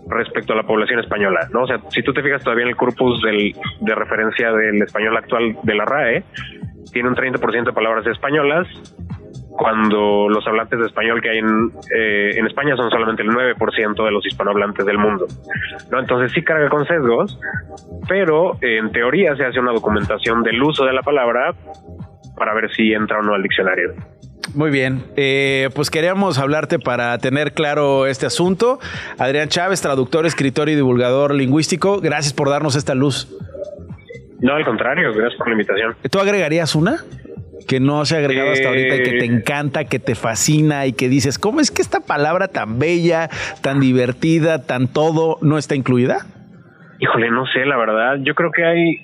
respecto 0.09 0.55
a 0.55 0.57
la 0.57 0.63
población 0.63 1.01
española, 1.01 1.47
¿no? 1.53 1.65
O 1.65 1.67
sea, 1.67 1.79
si 1.91 2.03
tú 2.03 2.15
te 2.15 2.23
fijas 2.23 2.43
todavía 2.43 2.63
en 2.63 2.71
el 2.71 2.77
corpus 2.77 3.21
del, 3.21 3.53
de 3.83 3.95
referencia 3.95 4.51
del 4.51 4.81
español 4.81 5.15
actual 5.19 5.59
de 5.63 5.75
la 5.75 5.85
RAE, 5.85 6.25
tiene 6.95 7.11
un 7.11 7.15
30% 7.15 7.65
de 7.67 7.73
palabras 7.75 8.07
españolas, 8.07 8.67
cuando 9.59 10.29
los 10.29 10.47
hablantes 10.47 10.79
de 10.79 10.87
español 10.87 11.21
que 11.21 11.31
hay 11.31 11.39
en, 11.39 11.73
eh, 11.95 12.39
en 12.39 12.47
España 12.47 12.77
son 12.77 12.91
solamente 12.91 13.23
el 13.23 13.31
9% 13.31 14.05
de 14.05 14.11
los 14.13 14.25
hispanohablantes 14.25 14.87
del 14.87 14.99
mundo. 14.99 15.27
¿no? 15.91 15.99
Entonces 15.99 16.31
sí 16.33 16.43
carga 16.43 16.69
con 16.69 16.87
sesgos, 16.87 17.39
pero 18.09 18.57
en 18.63 18.93
teoría 18.93 19.35
se 19.35 19.45
hace 19.45 19.59
una 19.59 19.73
documentación 19.73 20.45
del 20.45 20.63
uso 20.63 20.85
de 20.85 20.93
la 20.93 21.03
palabra 21.03 21.55
para 22.37 22.55
ver 22.55 22.71
si 22.73 22.93
entra 22.93 23.19
o 23.19 23.23
no 23.23 23.35
al 23.35 23.43
diccionario. 23.43 23.95
Muy 24.55 24.71
bien, 24.71 25.05
eh, 25.17 25.69
pues 25.75 25.91
queríamos 25.91 26.39
hablarte 26.39 26.79
para 26.79 27.19
tener 27.19 27.53
claro 27.53 28.07
este 28.07 28.27
asunto. 28.27 28.79
Adrián 29.19 29.49
Chávez, 29.49 29.83
traductor, 29.83 30.25
escritor 30.25 30.69
y 30.69 30.77
divulgador 30.77 31.35
lingüístico, 31.35 32.01
gracias 32.01 32.33
por 32.33 32.49
darnos 32.49 32.77
esta 32.77 32.95
luz. 32.95 33.29
No, 34.41 34.55
al 34.55 34.65
contrario, 34.65 35.13
gracias 35.13 35.37
por 35.37 35.49
la 35.49 35.55
invitación. 35.55 35.97
¿Tú 36.09 36.21
agregarías 36.21 36.77
una? 36.77 37.05
Que 37.69 37.79
no 37.81 38.05
se 38.05 38.17
ha 38.17 38.19
agregado 38.19 38.51
hasta 38.51 38.69
ahorita 38.69 38.95
y 38.97 39.03
que 39.03 39.11
te 39.19 39.25
Eh. 39.25 39.27
encanta, 39.27 39.85
que 39.85 39.99
te 39.99 40.15
fascina 40.15 40.87
y 40.87 40.93
que 40.95 41.09
dices, 41.09 41.39
¿cómo 41.39 41.61
es 41.61 41.71
que 41.71 41.83
esta 41.83 42.01
palabra 42.01 42.49
tan 42.49 42.79
bella, 42.79 43.29
tan 43.63 43.79
divertida, 43.79 44.67
tan 44.67 44.89
todo 44.89 45.37
no 45.43 45.59
está 45.59 45.75
incluida? 45.77 46.27
Híjole, 46.99 47.31
no 47.31 47.47
sé, 47.47 47.65
la 47.67 47.77
verdad. 47.77 48.17
Yo 48.23 48.35
creo 48.35 48.51
que 48.51 48.65
hay 48.65 48.97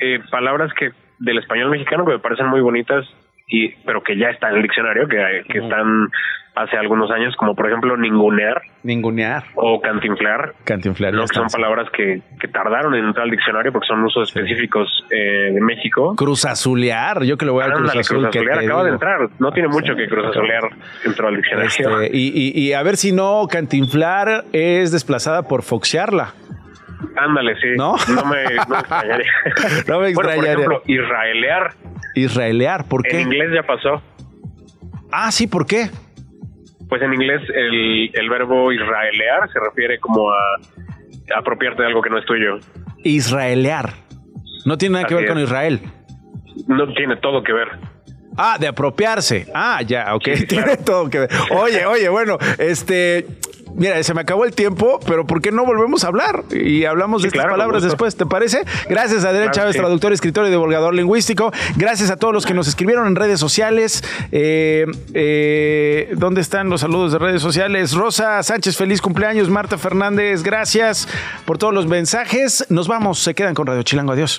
eh, 0.00 0.20
palabras 0.30 0.72
que 0.78 0.90
del 1.18 1.38
español 1.38 1.70
mexicano 1.70 2.04
que 2.06 2.12
me 2.12 2.18
parecen 2.20 2.46
muy 2.46 2.60
bonitas 2.60 3.04
y 3.48 3.68
pero 3.84 4.02
que 4.02 4.16
ya 4.16 4.28
están 4.30 4.50
en 4.52 4.56
el 4.56 4.62
diccionario, 4.62 5.06
que, 5.08 5.42
que 5.52 5.58
están 5.58 6.08
hace 6.56 6.76
algunos 6.76 7.10
años, 7.10 7.34
como 7.36 7.54
por 7.56 7.66
ejemplo 7.66 7.96
ningunear 7.96 8.62
Ningunear. 8.84 9.42
o 9.56 9.80
cantinflar. 9.80 10.54
Cantinflar. 10.64 11.12
¿no? 11.12 11.22
ya 11.22 11.26
que 11.26 11.34
son 11.34 11.48
palabras 11.48 11.88
que, 11.90 12.22
que 12.40 12.46
tardaron 12.48 12.94
en 12.94 13.06
entrar 13.06 13.24
al 13.24 13.30
diccionario 13.30 13.72
porque 13.72 13.86
son 13.88 14.04
usos 14.04 14.28
específicos 14.28 15.04
eh, 15.10 15.50
de 15.52 15.60
México. 15.60 16.14
Cruzazulear, 16.16 17.24
yo 17.24 17.36
que 17.36 17.44
le 17.44 17.50
voy 17.50 17.64
Cruz 17.64 17.78
Ándale, 17.80 18.00
Azul. 18.00 18.16
¿qué 18.30 18.38
cruzazulear, 18.38 18.58
acaba 18.64 18.84
de 18.84 18.90
entrar. 18.90 19.28
No 19.40 19.50
tiene 19.52 19.68
mucho 19.68 19.96
que 19.96 20.06
cruzazulear 20.08 20.62
entró 21.04 21.26
al 21.28 21.36
diccionario. 21.36 21.66
Este, 21.68 22.16
y, 22.16 22.28
y- 22.56 22.68
y 22.68 22.72
a 22.72 22.82
ver 22.84 22.96
si 22.96 23.10
no, 23.12 23.46
cantinflar 23.50 24.44
es 24.52 24.92
desplazada 24.92 25.42
por 25.48 25.62
foxearla. 25.64 26.34
Ándale, 27.16 27.54
sí. 27.56 27.68
¿No? 27.76 27.96
No 28.14 28.24
me, 28.26 28.44
no 28.44 28.68
me 28.68 28.78
extrañaría. 28.78 29.32
No 29.88 30.00
me 30.00 30.12
Bueno, 30.12 30.14
por 30.14 30.24
extrañaría. 30.26 30.52
ejemplo, 30.52 30.82
israelear. 30.86 31.70
Israelear, 32.14 32.84
¿por 32.88 33.02
qué? 33.02 33.20
En 33.20 33.26
inglés 33.26 33.50
ya 33.54 33.62
pasó. 33.64 34.00
Ah, 35.10 35.30
sí, 35.32 35.46
¿por 35.48 35.66
qué? 35.66 35.90
Pues 36.94 37.02
en 37.02 37.12
inglés 37.12 37.42
el, 37.52 38.08
el 38.14 38.30
verbo 38.30 38.70
israelear 38.70 39.50
se 39.52 39.58
refiere 39.58 39.98
como 39.98 40.30
a 40.30 40.60
apropiarte 41.36 41.82
de 41.82 41.88
algo 41.88 42.00
que 42.00 42.08
no 42.08 42.20
es 42.20 42.24
tuyo. 42.24 42.60
Israelear. 43.02 43.94
No 44.64 44.78
tiene 44.78 44.92
nada 44.92 45.08
que 45.08 45.16
ver 45.16 45.26
con. 45.26 45.40
Israel. 45.40 45.80
No 46.68 46.86
tiene 46.94 47.16
todo 47.16 47.42
que 47.42 47.52
ver. 47.52 47.66
Ah, 48.36 48.58
de 48.60 48.68
apropiarse. 48.68 49.48
Ah, 49.52 49.82
ya, 49.82 50.14
ok. 50.14 50.24
Tiene 50.48 50.76
todo 50.76 51.10
que 51.10 51.18
ver. 51.18 51.30
Oye, 51.50 51.84
oye, 51.84 52.08
bueno, 52.10 52.38
este. 52.60 53.26
Mira, 53.76 54.02
se 54.02 54.14
me 54.14 54.20
acabó 54.20 54.44
el 54.44 54.54
tiempo, 54.54 55.00
pero 55.06 55.26
¿por 55.26 55.40
qué 55.42 55.50
no 55.50 55.64
volvemos 55.64 56.04
a 56.04 56.08
hablar? 56.08 56.44
Y 56.52 56.84
hablamos 56.84 57.22
de 57.22 57.26
Sí, 57.26 57.28
estas 57.28 57.42
claro, 57.44 57.54
palabras 57.54 57.82
después, 57.82 58.14
¿te 58.16 58.24
parece? 58.26 58.62
Gracias, 58.88 59.24
Adrián 59.24 59.44
Claro, 59.44 59.52
Chávez, 59.52 59.72
sí. 59.74 59.80
traductor, 59.80 60.12
escritor 60.12 60.46
y 60.46 60.50
divulgador 60.50 60.94
lingüístico. 60.94 61.52
Gracias 61.76 62.10
a 62.10 62.16
todos 62.16 62.32
los 62.32 62.46
que 62.46 62.54
nos 62.54 62.68
escribieron 62.68 63.06
en 63.06 63.16
redes 63.16 63.40
sociales. 63.40 64.04
Eh, 64.30 64.86
eh, 65.12 66.12
¿Dónde 66.16 66.40
están 66.40 66.70
los 66.70 66.82
saludos 66.82 67.12
de 67.12 67.18
redes 67.18 67.42
sociales? 67.42 67.92
Rosa 67.94 68.42
Sánchez, 68.42 68.76
feliz 68.76 69.00
cumpleaños. 69.00 69.50
Marta 69.50 69.76
Fernández, 69.76 70.42
gracias 70.42 71.08
por 71.44 71.58
todos 71.58 71.74
los 71.74 71.86
mensajes. 71.86 72.66
Nos 72.68 72.86
vamos, 72.88 73.18
se 73.18 73.34
quedan 73.34 73.54
con 73.54 73.66
Radio 73.66 73.82
Chilango. 73.82 74.12
Adiós. 74.12 74.38